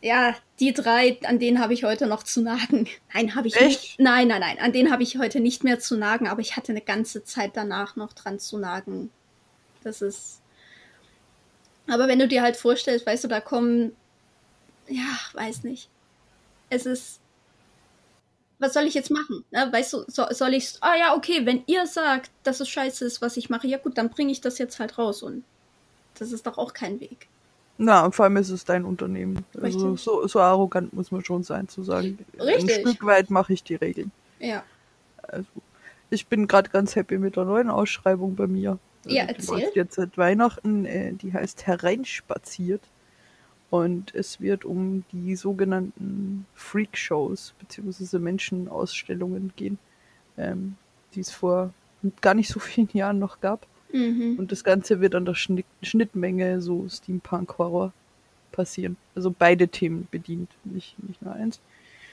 [0.00, 2.88] ja, die drei, an denen habe ich heute noch zu nagen.
[3.14, 3.66] Nein, habe ich Echt?
[3.66, 4.00] nicht.
[4.00, 6.72] Nein, nein, nein, an denen habe ich heute nicht mehr zu nagen, aber ich hatte
[6.72, 9.10] eine ganze Zeit danach noch dran zu nagen.
[9.82, 10.40] Das ist.
[11.88, 13.96] Aber wenn du dir halt vorstellst, weißt du, da kommen.
[14.88, 15.88] Ja, weiß nicht.
[16.70, 17.20] Es ist.
[18.60, 19.44] Was soll ich jetzt machen?
[19.52, 19.68] Ne?
[19.70, 20.74] Weißt du, so, soll ich.
[20.80, 23.98] Ah ja, okay, wenn ihr sagt, dass es scheiße ist, was ich mache, ja gut,
[23.98, 25.44] dann bringe ich das jetzt halt raus und
[26.18, 27.28] das ist doch auch kein Weg.
[27.80, 29.44] Na, und vor allem ist es dein Unternehmen.
[29.60, 32.18] Also so, so arrogant muss man schon sein, zu sagen.
[32.38, 32.84] Richtig.
[32.84, 34.10] Ein Stück weit mache ich die Regeln.
[34.40, 34.64] Ja.
[35.22, 35.46] Also,
[36.10, 38.78] ich bin gerade ganz happy mit der neuen Ausschreibung bei mir.
[39.04, 39.70] Also, ja, erzähl.
[39.72, 42.82] Die jetzt seit Weihnachten, äh, die heißt Hereinspaziert.
[43.70, 48.18] Und es wird um die sogenannten Freak-Shows bzw.
[48.18, 49.78] Menschenausstellungen gehen,
[50.36, 50.76] ähm,
[51.14, 51.72] die es vor
[52.20, 53.66] gar nicht so vielen Jahren noch gab.
[53.92, 54.36] Mhm.
[54.38, 57.92] Und das Ganze wird an der Schnitt Schnittmenge so Steampunk-Horror
[58.52, 58.96] passieren.
[59.14, 61.60] Also beide Themen bedient, nicht, nicht nur eins.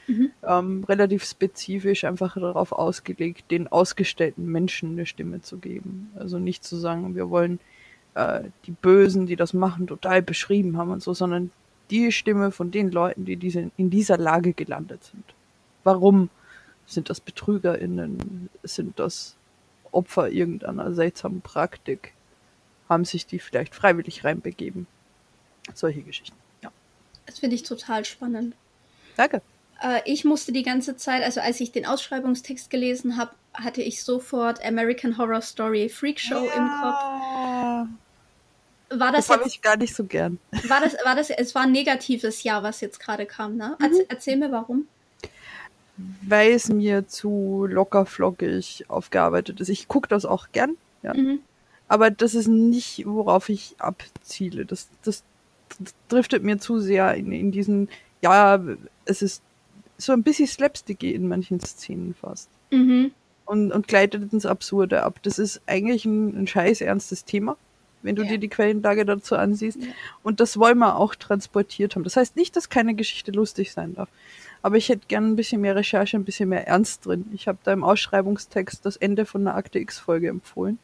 [0.07, 0.31] Mhm.
[0.43, 6.11] Ähm, relativ spezifisch einfach darauf ausgelegt, den ausgestellten Menschen eine Stimme zu geben.
[6.15, 7.59] Also nicht zu sagen, wir wollen
[8.13, 11.51] äh, die Bösen, die das machen, total beschrieben haben und so, sondern
[11.89, 15.23] die Stimme von den Leuten, die diese, in dieser Lage gelandet sind.
[15.83, 16.29] Warum
[16.85, 18.49] sind das BetrügerInnen?
[18.63, 19.35] Sind das
[19.95, 22.13] Opfer irgendeiner seltsamen Praktik
[22.89, 24.87] haben sich die vielleicht freiwillig reinbegeben.
[25.73, 26.71] Solche Geschichten, ja.
[27.25, 28.55] Das finde ich total spannend.
[29.15, 29.41] Danke.
[29.81, 34.03] Äh, ich musste die ganze Zeit, also als ich den Ausschreibungstext gelesen habe, hatte ich
[34.03, 36.53] sofort American Horror Story Freak Show ja.
[36.53, 37.99] im Kopf.
[38.99, 40.37] War das, das habe ich gar nicht so gern.
[40.67, 43.75] War das, war das, es war ein negatives Jahr, was jetzt gerade kam, ne?
[43.79, 44.01] Mhm.
[44.07, 44.87] Erzähl mir warum
[45.97, 49.69] weil es mir zu lockerflockig aufgearbeitet ist.
[49.69, 51.13] Ich gucke das auch gern, ja.
[51.13, 51.39] Mhm.
[51.87, 54.65] Aber das ist nicht, worauf ich abziele.
[54.65, 55.23] Das, das,
[55.79, 57.89] das driftet mir zu sehr in, in diesen,
[58.21, 58.59] ja,
[59.05, 59.43] es ist
[59.97, 62.49] so ein bisschen slapsticky in manchen Szenen fast.
[62.71, 63.11] Mhm.
[63.45, 65.19] Und, und gleitet ins Absurde ab.
[65.21, 67.57] Das ist eigentlich ein, ein scheiß ernstes Thema,
[68.05, 68.29] wenn du ja.
[68.29, 69.81] dir die Quellenlage dazu ansiehst.
[69.81, 69.87] Ja.
[70.23, 72.03] Und das wollen wir auch transportiert haben.
[72.03, 74.09] Das heißt nicht, dass keine Geschichte lustig sein darf.
[74.61, 77.25] Aber ich hätte gern ein bisschen mehr Recherche, ein bisschen mehr Ernst drin.
[77.33, 80.79] Ich habe da im Ausschreibungstext das Ende von einer Akte X-Folge empfohlen.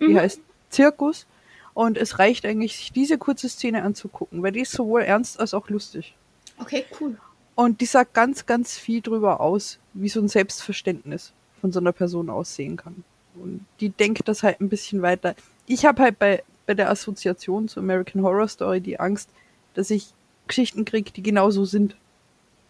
[0.00, 0.18] Die mhm.
[0.18, 1.26] heißt Zirkus.
[1.74, 5.54] Und es reicht eigentlich, sich diese kurze Szene anzugucken, weil die ist sowohl ernst als
[5.54, 6.14] auch lustig.
[6.58, 7.16] Okay, cool.
[7.56, 11.92] Und die sagt ganz, ganz viel drüber aus, wie so ein Selbstverständnis von so einer
[11.92, 13.04] Person aussehen kann.
[13.34, 15.34] Und die denkt das halt ein bisschen weiter.
[15.66, 19.28] Ich habe halt bei, bei der Assoziation zu American Horror Story die Angst,
[19.74, 20.08] dass ich
[20.46, 21.96] Geschichten kriege, die genauso sind.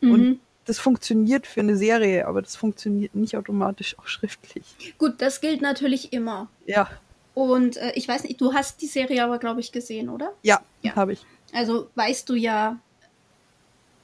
[0.01, 0.13] Mhm.
[0.13, 4.65] Und das funktioniert für eine Serie, aber das funktioniert nicht automatisch auch schriftlich.
[4.99, 6.49] Gut, das gilt natürlich immer.
[6.67, 6.91] Ja.
[7.35, 10.33] Und äh, ich weiß nicht, du hast die Serie aber, glaube ich, gesehen, oder?
[10.43, 10.95] Ja, ja.
[10.95, 11.27] habe ich.
[11.53, 12.79] Also weißt du ja,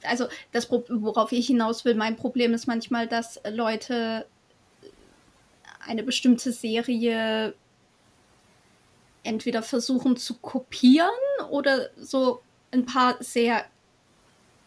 [0.03, 4.25] also das, worauf ich hinaus will, mein Problem ist manchmal, dass Leute
[5.85, 7.53] eine bestimmte Serie
[9.23, 11.09] entweder versuchen zu kopieren
[11.49, 12.41] oder so
[12.71, 13.65] ein paar sehr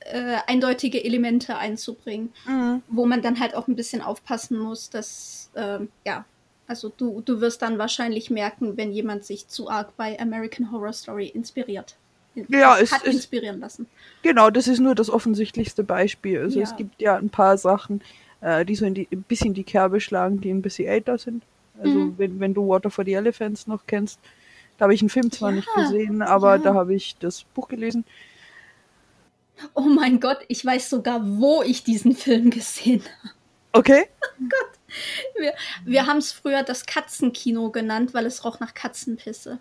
[0.01, 2.82] äh, eindeutige Elemente einzubringen, mhm.
[2.89, 6.24] wo man dann halt auch ein bisschen aufpassen muss, dass, äh, ja,
[6.66, 10.93] also du, du wirst dann wahrscheinlich merken, wenn jemand sich zu arg bei American Horror
[10.93, 11.97] Story inspiriert.
[12.48, 13.86] Ja, es hat inspirieren lassen.
[14.22, 16.40] Genau, das ist nur das offensichtlichste Beispiel.
[16.40, 16.64] Also ja.
[16.64, 18.02] es gibt ja ein paar Sachen,
[18.40, 21.44] äh, die so in die, ein bisschen die Kerbe schlagen, die ein bisschen älter sind.
[21.81, 22.14] Also mhm.
[22.18, 24.18] wenn, wenn du Water for the Elephants noch kennst,
[24.76, 26.59] da habe ich einen Film zwar ja, nicht gesehen, aber ja.
[26.59, 28.05] da habe ich das Buch gelesen.
[29.74, 33.34] Oh mein Gott, ich weiß sogar, wo ich diesen Film gesehen habe.
[33.72, 34.06] Okay.
[34.22, 34.78] Oh Gott.
[35.36, 39.59] Wir, wir haben es früher das Katzenkino genannt, weil es roch nach Katzenpisse.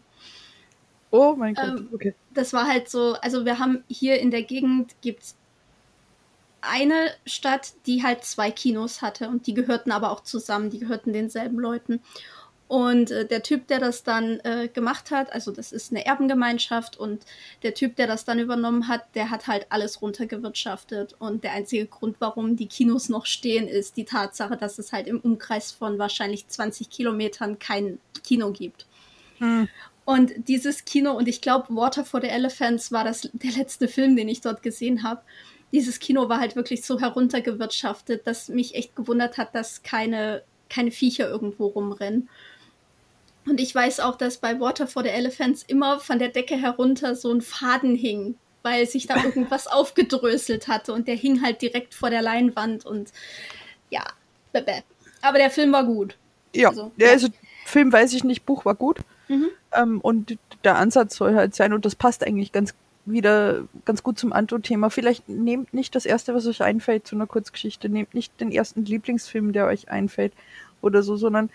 [1.10, 2.14] Oh mein Gott, ähm, okay.
[2.31, 5.35] Das war halt so, also wir haben hier in der Gegend gibt's
[6.61, 11.14] eine Stadt, die halt zwei Kinos hatte und die gehörten aber auch zusammen, die gehörten
[11.14, 12.02] denselben Leuten.
[12.68, 16.98] Und äh, der Typ, der das dann äh, gemacht hat, also das ist eine Erbengemeinschaft
[16.98, 17.23] und
[17.61, 21.15] der Typ, der das dann übernommen hat, der hat halt alles runtergewirtschaftet.
[21.19, 25.07] Und der einzige Grund, warum die Kinos noch stehen, ist die Tatsache, dass es halt
[25.07, 28.85] im Umkreis von wahrscheinlich 20 Kilometern kein Kino gibt.
[29.38, 29.68] Hm.
[30.06, 34.15] Und dieses Kino, und ich glaube, Water for the Elephants war das, der letzte Film,
[34.15, 35.22] den ich dort gesehen habe.
[35.72, 40.44] Dieses Kino war halt wirklich so heruntergewirtschaftet, dass mich echt gewundert hat, dass keine,
[40.74, 42.30] keine Viecher irgendwo rumrennen.
[43.45, 47.16] Und ich weiß auch, dass bei Water for the Elephants immer von der Decke herunter
[47.16, 51.94] so ein Faden hing, weil sich da irgendwas aufgedröselt hatte und der hing halt direkt
[51.94, 53.12] vor der Leinwand und
[53.90, 54.04] ja,
[55.22, 56.18] aber der Film war gut.
[56.56, 57.14] Ja, also, der ja.
[57.14, 57.28] Also,
[57.66, 59.00] Film weiß ich nicht, Buch war gut.
[59.28, 59.50] Mhm.
[59.72, 64.17] Ähm, und der Ansatz soll halt sein, und das passt eigentlich ganz wieder ganz gut
[64.17, 64.89] zum Anto-Thema.
[64.89, 68.85] Vielleicht nehmt nicht das erste, was euch einfällt zu einer Kurzgeschichte, nehmt nicht den ersten
[68.85, 70.34] Lieblingsfilm, der euch einfällt
[70.81, 71.49] oder so, sondern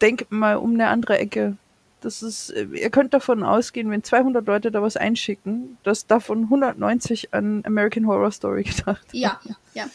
[0.00, 1.56] denkt mal um eine andere Ecke.
[2.00, 6.44] Das ist, äh, ihr könnt davon ausgehen, wenn 200 Leute da was einschicken, dass davon
[6.44, 9.86] 190 an American Horror Story gedacht Ja, ja, ja.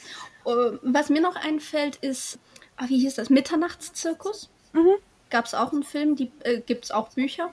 [0.46, 2.38] Uh, was mir noch einfällt, ist,
[2.78, 3.32] ah, wie hieß das?
[3.32, 4.50] Mitternachtszirkus.
[4.74, 4.96] Mhm.
[5.32, 7.52] Gab es auch einen Film, die äh, gibt es auch Bücher.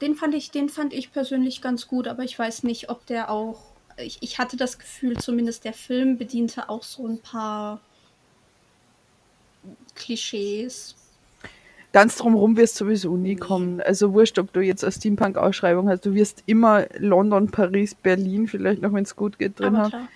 [0.00, 3.30] Den fand ich, den fand ich persönlich ganz gut, aber ich weiß nicht, ob der
[3.30, 3.60] auch.
[3.96, 7.80] Ich, ich hatte das Gefühl, zumindest der Film bediente auch so ein paar
[9.96, 10.94] Klischees,
[11.92, 13.80] ganz drumherum wirst du sowieso nie kommen.
[13.80, 18.82] Also wurscht, ob du jetzt eine Steampunk-Ausschreibung hast, du wirst immer London, Paris, Berlin, vielleicht
[18.82, 20.08] noch, wenn es gut geht, drin haben.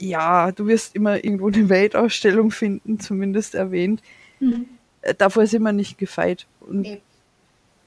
[0.00, 4.00] Ja, du wirst immer irgendwo eine Weltausstellung finden, zumindest erwähnt.
[4.38, 4.66] Mhm.
[5.02, 6.46] Äh, davor ist immer nicht gefeit.
[6.60, 7.00] Und nee.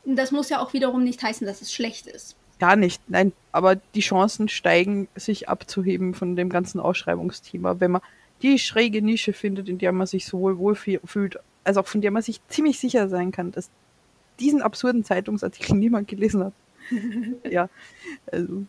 [0.05, 2.35] Das muss ja auch wiederum nicht heißen, dass es schlecht ist.
[2.59, 3.33] Gar nicht, nein.
[3.51, 8.01] Aber die Chancen steigen, sich abzuheben von dem ganzen Ausschreibungsthema, wenn man
[8.41, 12.21] die schräge Nische findet, in der man sich sowohl wohlfühlt also auch von der man
[12.21, 13.69] sich ziemlich sicher sein kann, dass
[14.39, 16.53] diesen absurden Zeitungsartikel niemand gelesen hat.
[17.51, 17.69] ja,
[18.31, 18.65] also.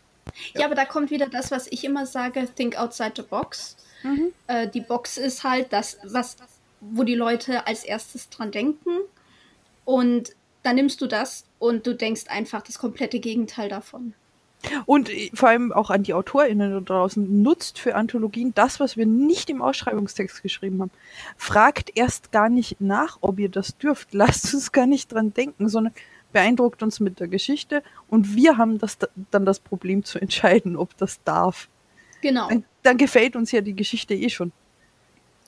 [0.54, 0.60] Ja.
[0.60, 0.66] ja.
[0.66, 3.76] aber da kommt wieder das, was ich immer sage, think outside the box.
[4.02, 4.32] Mhm.
[4.46, 6.36] Äh, die Box ist halt das, was,
[6.80, 8.90] wo die Leute als erstes dran denken.
[9.84, 14.14] Und dann nimmst du das und du denkst einfach das komplette Gegenteil davon.
[14.86, 18.96] Und äh, vor allem auch an die AutorInnen da draußen, nutzt für Anthologien das, was
[18.96, 20.90] wir nicht im Ausschreibungstext geschrieben haben.
[21.36, 24.08] Fragt erst gar nicht nach, ob ihr das dürft.
[24.14, 25.94] Lasst uns gar nicht dran denken, sondern
[26.32, 28.96] beeindruckt uns mit der Geschichte und wir haben das,
[29.30, 31.68] dann das Problem zu entscheiden, ob das darf.
[32.22, 32.48] Genau.
[32.48, 34.52] Dann, dann gefällt uns ja die Geschichte eh schon.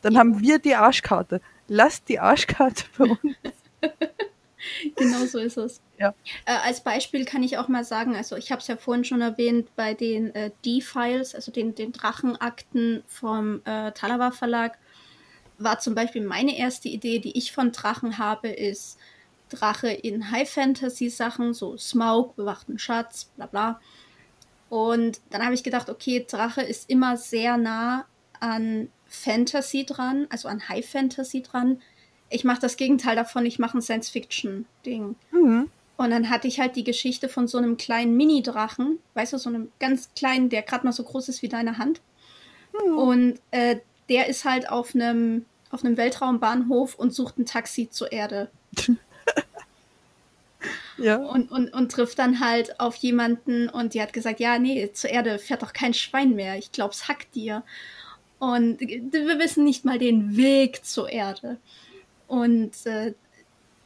[0.03, 0.19] Dann ja.
[0.21, 1.41] haben wir die Arschkarte.
[1.69, 3.37] Lasst die Arschkarte für uns.
[4.97, 5.81] genau so ist es.
[5.99, 6.15] Ja.
[6.45, 9.21] Äh, als Beispiel kann ich auch mal sagen, also ich habe es ja vorhin schon
[9.21, 14.79] erwähnt, bei den äh, D-Files, also den, den Drachenakten vom äh, Talawa Verlag,
[15.59, 18.99] war zum Beispiel meine erste Idee, die ich von Drachen habe, ist
[19.49, 23.81] Drache in High-Fantasy-Sachen, so Smaug, bewachten Schatz, bla bla.
[24.69, 28.07] Und dann habe ich gedacht, okay, Drache ist immer sehr nah
[28.41, 31.81] an Fantasy dran, also an High Fantasy dran
[32.31, 35.17] ich mache das Gegenteil davon, ich mache ein Science-Fiction-Ding.
[35.33, 35.71] Mhm.
[35.97, 39.49] Und dann hatte ich halt die Geschichte von so einem kleinen Mini-Drachen, weißt du, so
[39.49, 42.01] einem ganz kleinen, der gerade mal so groß ist wie deine Hand.
[42.73, 42.99] Hm.
[42.99, 43.77] Und äh,
[44.09, 45.45] der ist halt auf einem
[45.75, 48.49] auf einem Weltraumbahnhof und sucht ein Taxi zur Erde.
[50.99, 51.17] ja.
[51.17, 55.11] Und, und, und trifft dann halt auf jemanden und die hat gesagt, ja, nee, zur
[55.11, 56.57] Erde fährt doch kein Schwein mehr.
[56.59, 57.65] Ich glaube, es hackt dir.
[58.39, 61.59] Und wir wissen nicht mal den Weg zur Erde.
[62.35, 63.15] Und äh,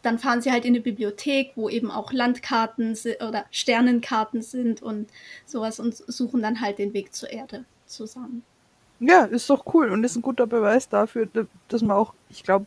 [0.03, 2.97] dann fahren sie halt in eine Bibliothek, wo eben auch Landkarten
[3.27, 5.11] oder Sternenkarten sind und
[5.45, 8.43] sowas und suchen dann halt den Weg zur Erde zusammen.
[9.01, 11.29] Ja, ist doch cool und ist ein guter Beweis dafür,
[11.69, 12.67] dass man auch, ich glaube,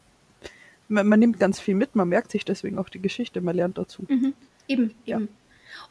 [0.87, 3.77] man, man, nimmt ganz viel mit, man merkt sich deswegen auch die Geschichte, man lernt
[3.77, 4.03] dazu.
[4.07, 4.33] Mhm.
[4.67, 5.17] Eben, ja.
[5.17, 5.29] eben.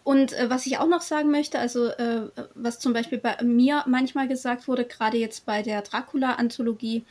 [0.05, 3.85] Und äh, was ich auch noch sagen möchte, also äh, was zum Beispiel bei mir
[3.87, 7.05] manchmal gesagt wurde, gerade jetzt bei der Dracula-Anthologie,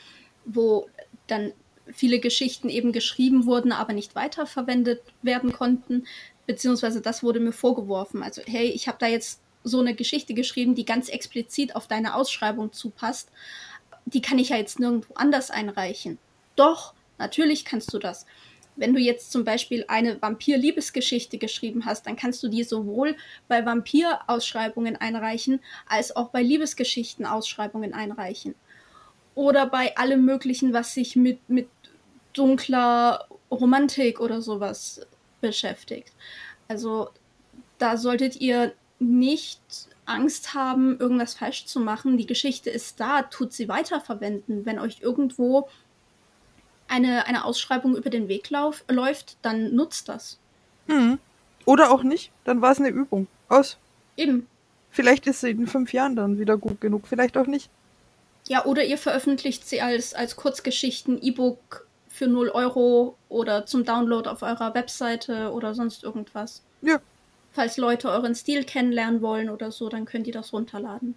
[0.46, 0.88] wo
[1.28, 1.52] dann
[1.94, 6.06] viele Geschichten eben geschrieben wurden, aber nicht weiterverwendet werden konnten,
[6.46, 8.24] beziehungsweise das wurde mir vorgeworfen.
[8.24, 12.16] Also hey, ich habe da jetzt so eine Geschichte geschrieben, die ganz explizit auf deine
[12.16, 13.30] Ausschreibung zupasst.
[14.06, 16.18] Die kann ich ja jetzt nirgendwo anders einreichen.
[16.56, 18.26] Doch, natürlich kannst du das.
[18.76, 23.18] Wenn du jetzt zum Beispiel eine Vampir-Liebesgeschichte geschrieben hast, dann kannst du die sowohl
[23.50, 28.56] bei Vampir-Ausschreibungen einreichen, als auch bei Liebesgeschichten-Ausschreibungen einreichen.
[29.36, 31.68] Oder bei allem Möglichen, was sich mit, mit
[32.34, 35.02] dunkler Romantik oder sowas
[35.42, 36.14] beschäftigt.
[36.68, 37.10] Also
[37.78, 39.62] da solltet ihr nicht
[40.06, 42.18] Angst haben, irgendwas falsch zu machen.
[42.18, 44.66] Die Geschichte ist da, tut sie weiterverwenden.
[44.66, 45.70] Wenn euch irgendwo
[46.88, 50.40] eine, eine Ausschreibung über den Weg lauf, läuft, dann nutzt das.
[50.88, 51.20] Hm.
[51.66, 53.28] Oder auch nicht, dann war es eine Übung.
[53.48, 53.78] Aus.
[54.18, 54.48] Eben.
[54.90, 57.70] Vielleicht ist sie in fünf Jahren dann wieder gut genug, vielleicht auch nicht.
[58.48, 64.28] Ja, oder ihr veröffentlicht sie als, als Kurzgeschichten, E-Book für 0 Euro oder zum Download
[64.28, 66.64] auf eurer Webseite oder sonst irgendwas.
[66.82, 67.00] Ja.
[67.54, 71.16] Falls Leute euren Stil kennenlernen wollen oder so, dann könnt ihr das runterladen.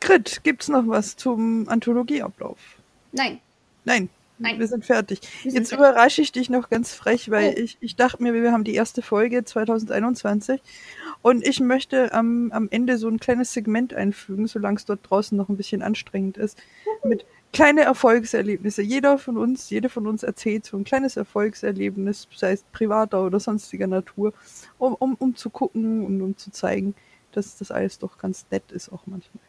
[0.00, 2.58] Grit, gibt's noch was zum Anthologieablauf?
[3.12, 3.40] Nein.
[3.84, 4.08] Nein.
[4.38, 4.58] Nein.
[4.58, 5.20] Wir sind fertig.
[5.42, 5.84] Wir sind Jetzt fertig.
[5.84, 7.60] überrasche ich dich noch ganz frech, weil oh.
[7.60, 10.60] ich, ich dachte mir, wir haben die erste Folge 2021
[11.22, 15.36] und ich möchte am, am Ende so ein kleines Segment einfügen, solange es dort draußen
[15.36, 16.56] noch ein bisschen anstrengend ist,
[17.02, 18.82] mit kleine Erfolgserlebnisse.
[18.82, 23.40] Jeder von uns, jede von uns erzählt so ein kleines Erfolgserlebnis, sei es privater oder
[23.40, 24.32] sonstiger Natur,
[24.78, 26.94] um, um, um zu gucken und um zu zeigen,
[27.32, 29.42] dass das alles doch ganz nett ist auch manchmal.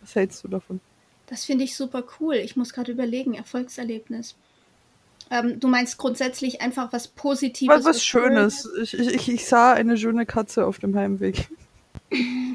[0.00, 0.80] Was hältst du davon?
[1.26, 2.34] Das finde ich super cool.
[2.36, 4.34] Ich muss gerade überlegen, Erfolgserlebnis.
[5.30, 7.76] Ähm, du meinst grundsätzlich einfach was Positives.
[7.76, 8.68] Was, was Schönes.
[8.82, 11.48] Ich, ich, ich sah eine schöne Katze auf dem Heimweg.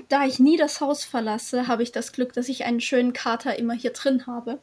[0.09, 3.57] Da ich nie das Haus verlasse, habe ich das Glück, dass ich einen schönen Kater
[3.57, 4.59] immer hier drin habe,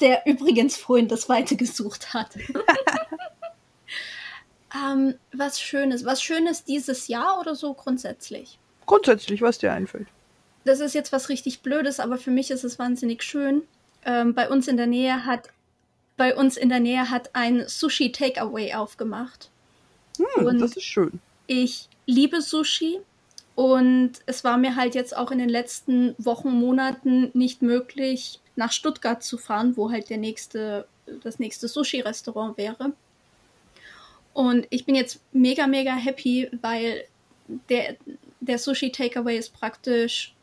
[0.00, 2.30] der übrigens vorhin das Weite gesucht hat.
[4.74, 6.04] ähm, was Schönes.
[6.04, 8.58] Was Schönes dieses Jahr oder so grundsätzlich?
[8.86, 10.08] Grundsätzlich, was dir einfällt.
[10.64, 13.62] Das ist jetzt was richtig Blödes, aber für mich ist es wahnsinnig schön.
[14.06, 15.50] Ähm, bei uns in der Nähe hat
[16.16, 19.50] bei uns in der Nähe hat ein Sushi Takeaway aufgemacht.
[20.18, 21.20] Hm, das ist schön.
[21.46, 23.00] Ich liebe Sushi.
[23.54, 28.72] Und es war mir halt jetzt auch in den letzten Wochen, Monaten nicht möglich, nach
[28.72, 30.86] Stuttgart zu fahren, wo halt der nächste,
[31.22, 32.92] das nächste Sushi-Restaurant wäre.
[34.32, 37.04] Und ich bin jetzt mega, mega happy, weil
[37.68, 37.96] der,
[38.40, 40.34] der Sushi-Takeaway ist praktisch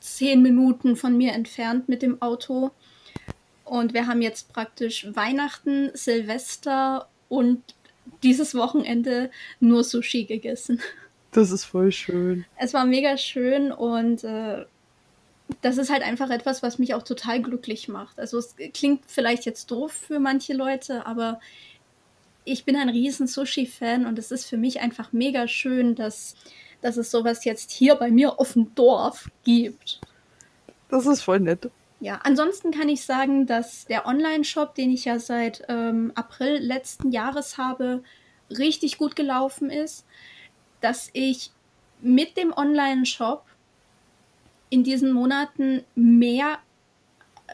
[0.00, 2.70] zehn Minuten von mir entfernt mit dem Auto.
[3.64, 7.62] Und wir haben jetzt praktisch Weihnachten, Silvester und
[8.22, 9.30] dieses Wochenende
[9.60, 10.80] nur Sushi gegessen.
[11.32, 12.44] Das ist voll schön.
[12.56, 14.64] Es war mega schön und äh,
[15.62, 18.18] das ist halt einfach etwas, was mich auch total glücklich macht.
[18.18, 21.40] Also es klingt vielleicht jetzt doof für manche Leute, aber
[22.44, 26.34] ich bin ein riesen Sushi-Fan und es ist für mich einfach mega schön, dass,
[26.80, 30.00] dass es sowas jetzt hier bei mir auf dem Dorf gibt.
[30.88, 31.70] Das ist voll nett.
[32.00, 37.12] Ja, ansonsten kann ich sagen, dass der Online-Shop, den ich ja seit ähm, April letzten
[37.12, 38.02] Jahres habe,
[38.50, 40.06] richtig gut gelaufen ist
[40.80, 41.50] dass ich
[42.00, 43.44] mit dem Online-Shop
[44.70, 46.58] in diesen Monaten mehr,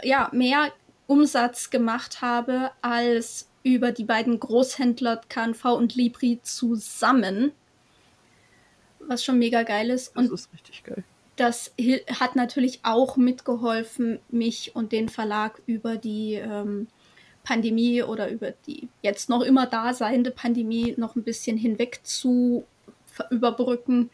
[0.03, 0.73] ja, mehr
[1.07, 7.53] Umsatz gemacht habe als über die beiden Großhändler KNV und Libri zusammen.
[9.01, 10.17] Was schon mega geil ist.
[10.17, 11.05] Und das ist richtig geil.
[11.37, 11.73] Das
[12.19, 16.89] hat natürlich auch mitgeholfen, mich und den Verlag über die ähm,
[17.45, 22.65] Pandemie oder über die jetzt noch immer da seiende Pandemie noch ein bisschen hinweg zu
[23.31, 24.11] überbrücken.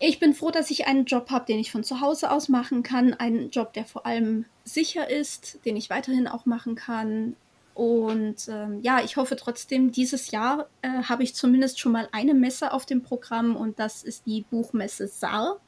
[0.00, 2.82] Ich bin froh, dass ich einen Job habe, den ich von zu Hause aus machen
[2.82, 3.14] kann.
[3.14, 7.34] Einen Job, der vor allem sicher ist, den ich weiterhin auch machen kann.
[7.74, 12.34] Und ähm, ja, ich hoffe trotzdem, dieses Jahr äh, habe ich zumindest schon mal eine
[12.34, 15.60] Messe auf dem Programm und das ist die Buchmesse Saar,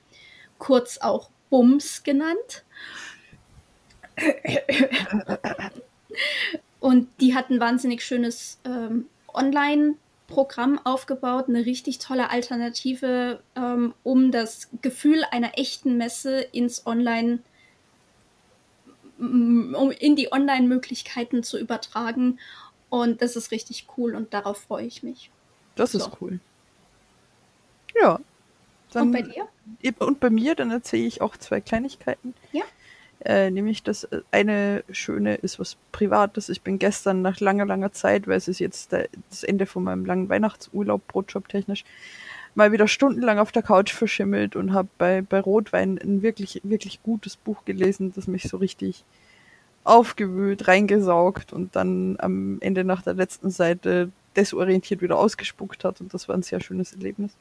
[0.58, 2.64] kurz auch Bums genannt.
[6.80, 9.06] Und die hat ein wahnsinnig schönes ähm,
[10.30, 17.40] Online-Programm aufgebaut, eine richtig tolle Alternative, ähm, um das Gefühl einer echten Messe ins Online,
[19.18, 22.38] um in die Online-Möglichkeiten zu übertragen.
[22.88, 25.30] Und das ist richtig cool und darauf freue ich mich.
[25.76, 26.12] Das ist so.
[26.20, 26.40] cool.
[28.00, 28.18] Ja.
[28.92, 29.48] Dann, und bei dir?
[30.00, 32.34] Und bei mir, dann erzähle ich auch zwei Kleinigkeiten.
[32.52, 32.64] Ja.
[33.24, 36.48] Äh, nämlich das äh, eine schöne ist was Privates.
[36.48, 39.84] Ich bin gestern nach langer, langer Zeit, weil es ist jetzt der, das Ende von
[39.84, 41.84] meinem langen Weihnachtsurlaub, Brotjob technisch,
[42.54, 47.02] mal wieder stundenlang auf der Couch verschimmelt und habe bei, bei Rotwein ein wirklich, wirklich
[47.02, 49.04] gutes Buch gelesen, das mich so richtig
[49.84, 56.00] aufgewühlt, reingesaugt und dann am Ende nach der letzten Seite desorientiert wieder ausgespuckt hat.
[56.00, 57.32] Und das war ein sehr schönes Erlebnis.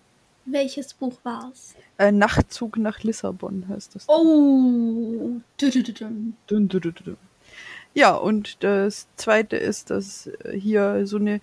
[0.51, 1.76] Welches Buch war es?
[1.97, 4.07] Äh, Nachtzug nach Lissabon heißt das.
[4.07, 5.41] Oh!
[7.93, 11.41] Ja, und das zweite ist, dass hier so eine.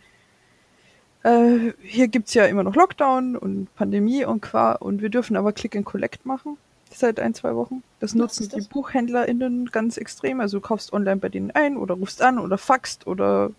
[1.23, 5.37] Äh, hier gibt es ja immer noch Lockdown und Pandemie und qua und wir dürfen
[5.37, 6.57] aber Click and Collect machen
[6.91, 7.83] seit ein, zwei Wochen.
[8.01, 8.63] Das nutzen das?
[8.63, 10.41] die BuchhändlerInnen ganz extrem.
[10.41, 13.51] Also du kaufst online bei denen ein oder rufst an oder faxt oder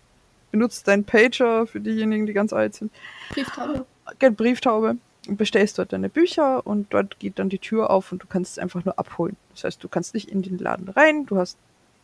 [0.50, 2.90] benutzt deinen Pager für diejenigen, die ganz alt sind.
[3.30, 3.86] Brieftaube.
[4.18, 4.96] Brieftaube
[5.36, 8.58] bestellst dort deine Bücher und dort geht dann die Tür auf und du kannst es
[8.58, 9.36] einfach nur abholen.
[9.54, 11.58] Das heißt, du kannst nicht in den Laden rein, du hast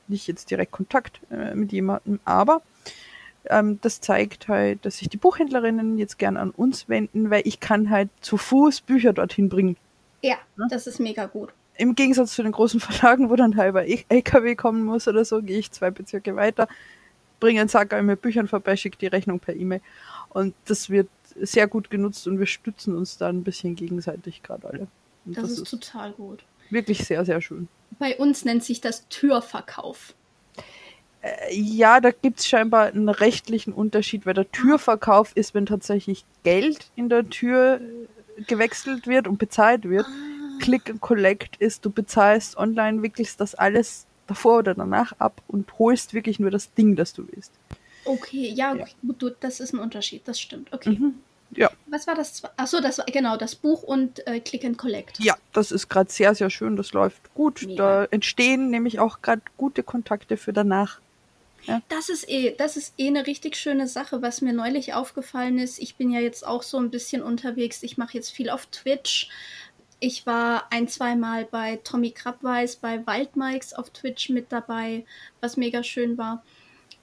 [0.09, 2.63] nicht jetzt direkt Kontakt äh, mit jemandem, aber
[3.47, 7.61] ähm, das zeigt halt, dass sich die Buchhändlerinnen jetzt gern an uns wenden, weil ich
[7.61, 9.77] kann halt zu Fuß Bücher dorthin bringen.
[10.23, 10.67] Ja, ja?
[10.69, 11.51] das ist mega gut.
[11.77, 15.59] Im Gegensatz zu den großen Verlagen, wo dann halber LKW kommen muss oder so, gehe
[15.59, 16.69] ich zwei Bezirke weiter,
[17.41, 19.81] bringe einen Sack mit Büchern vorbei, schicke die Rechnung per E-Mail.
[20.31, 21.09] Und das wird
[21.41, 24.87] sehr gut genutzt und wir stützen uns da ein bisschen gegenseitig gerade alle.
[25.25, 26.45] Das, das, ist, total gut.
[26.71, 27.69] Wirklich sehr, sehr schön.
[27.99, 30.15] Bei uns nennt sich das Türverkauf.
[31.23, 36.25] Äh, ja, da gibt es scheinbar einen rechtlichen Unterschied, weil der Türverkauf ist, wenn tatsächlich
[36.43, 40.07] Geld in der Tür äh, gewechselt wird und bezahlt wird.
[40.07, 40.59] Ah.
[40.61, 45.79] Click and Collect ist, du bezahlst online, wickelst das alles davor oder danach ab und
[45.79, 47.53] holst wirklich nur das Ding, das du willst.
[48.05, 48.87] Okay, ja, ja.
[49.07, 50.73] Gut, das ist ein Unterschied, das stimmt.
[50.73, 50.91] Okay.
[50.91, 51.15] Mhm.
[51.57, 51.71] Ja.
[51.87, 52.43] Was war das?
[52.57, 55.21] Achso, das war genau das Buch und äh, Click and Collect.
[55.21, 56.77] Ja, das ist gerade sehr, sehr schön.
[56.77, 57.63] Das läuft gut.
[57.63, 57.77] Mega.
[57.77, 61.01] Da entstehen nämlich auch gerade gute Kontakte für danach.
[61.67, 61.81] Ja.
[61.89, 65.79] Das ist eh, das ist eh eine richtig schöne Sache, was mir neulich aufgefallen ist.
[65.79, 67.83] Ich bin ja jetzt auch so ein bisschen unterwegs.
[67.83, 69.31] Ich mache jetzt viel auf Twitch.
[70.01, 75.07] Ich war ein, zwei Mal bei Tommy Krabweis, bei Waldmikes auf Twitch mit dabei,
[75.41, 76.43] was mega schön war.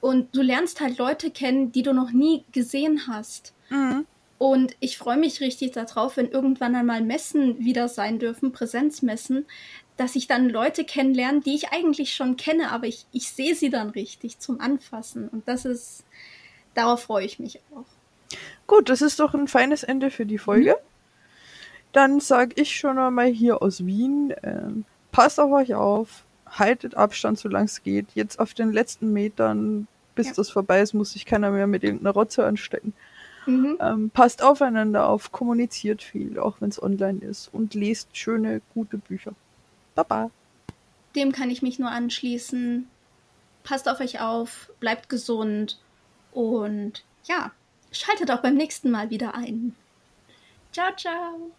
[0.02, 3.54] Und du lernst halt Leute kennen, die du noch nie gesehen hast.
[3.70, 4.06] Mhm.
[4.38, 9.46] Und ich freue mich richtig darauf, wenn irgendwann einmal Messen wieder sein dürfen, Präsenzmessen,
[9.98, 13.70] dass ich dann Leute kennenlerne, die ich eigentlich schon kenne, aber ich, ich sehe sie
[13.70, 15.28] dann richtig zum Anfassen.
[15.28, 16.04] Und das ist,
[16.74, 17.86] darauf freue ich mich auch.
[18.66, 20.72] Gut, das ist doch ein feines Ende für die Folge.
[20.72, 20.86] Mhm.
[21.92, 24.70] Dann sage ich schon einmal hier aus Wien, äh,
[25.12, 28.08] passt auf euch auf, haltet Abstand, solange es geht.
[28.14, 30.34] Jetzt auf den letzten Metern, bis ja.
[30.36, 32.94] das vorbei ist, muss sich keiner mehr mit irgendeiner Rotze anstecken.
[33.46, 33.78] Mhm.
[33.80, 38.98] Ähm, passt aufeinander auf, kommuniziert viel, auch wenn es online ist und lest schöne, gute
[38.98, 39.34] Bücher.
[39.96, 40.30] Baba.
[41.16, 42.88] Dem kann ich mich nur anschließen.
[43.64, 45.80] Passt auf euch auf, bleibt gesund
[46.32, 47.52] und ja,
[47.92, 49.76] schaltet auch beim nächsten Mal wieder ein.
[50.72, 51.52] Ciao, ciao.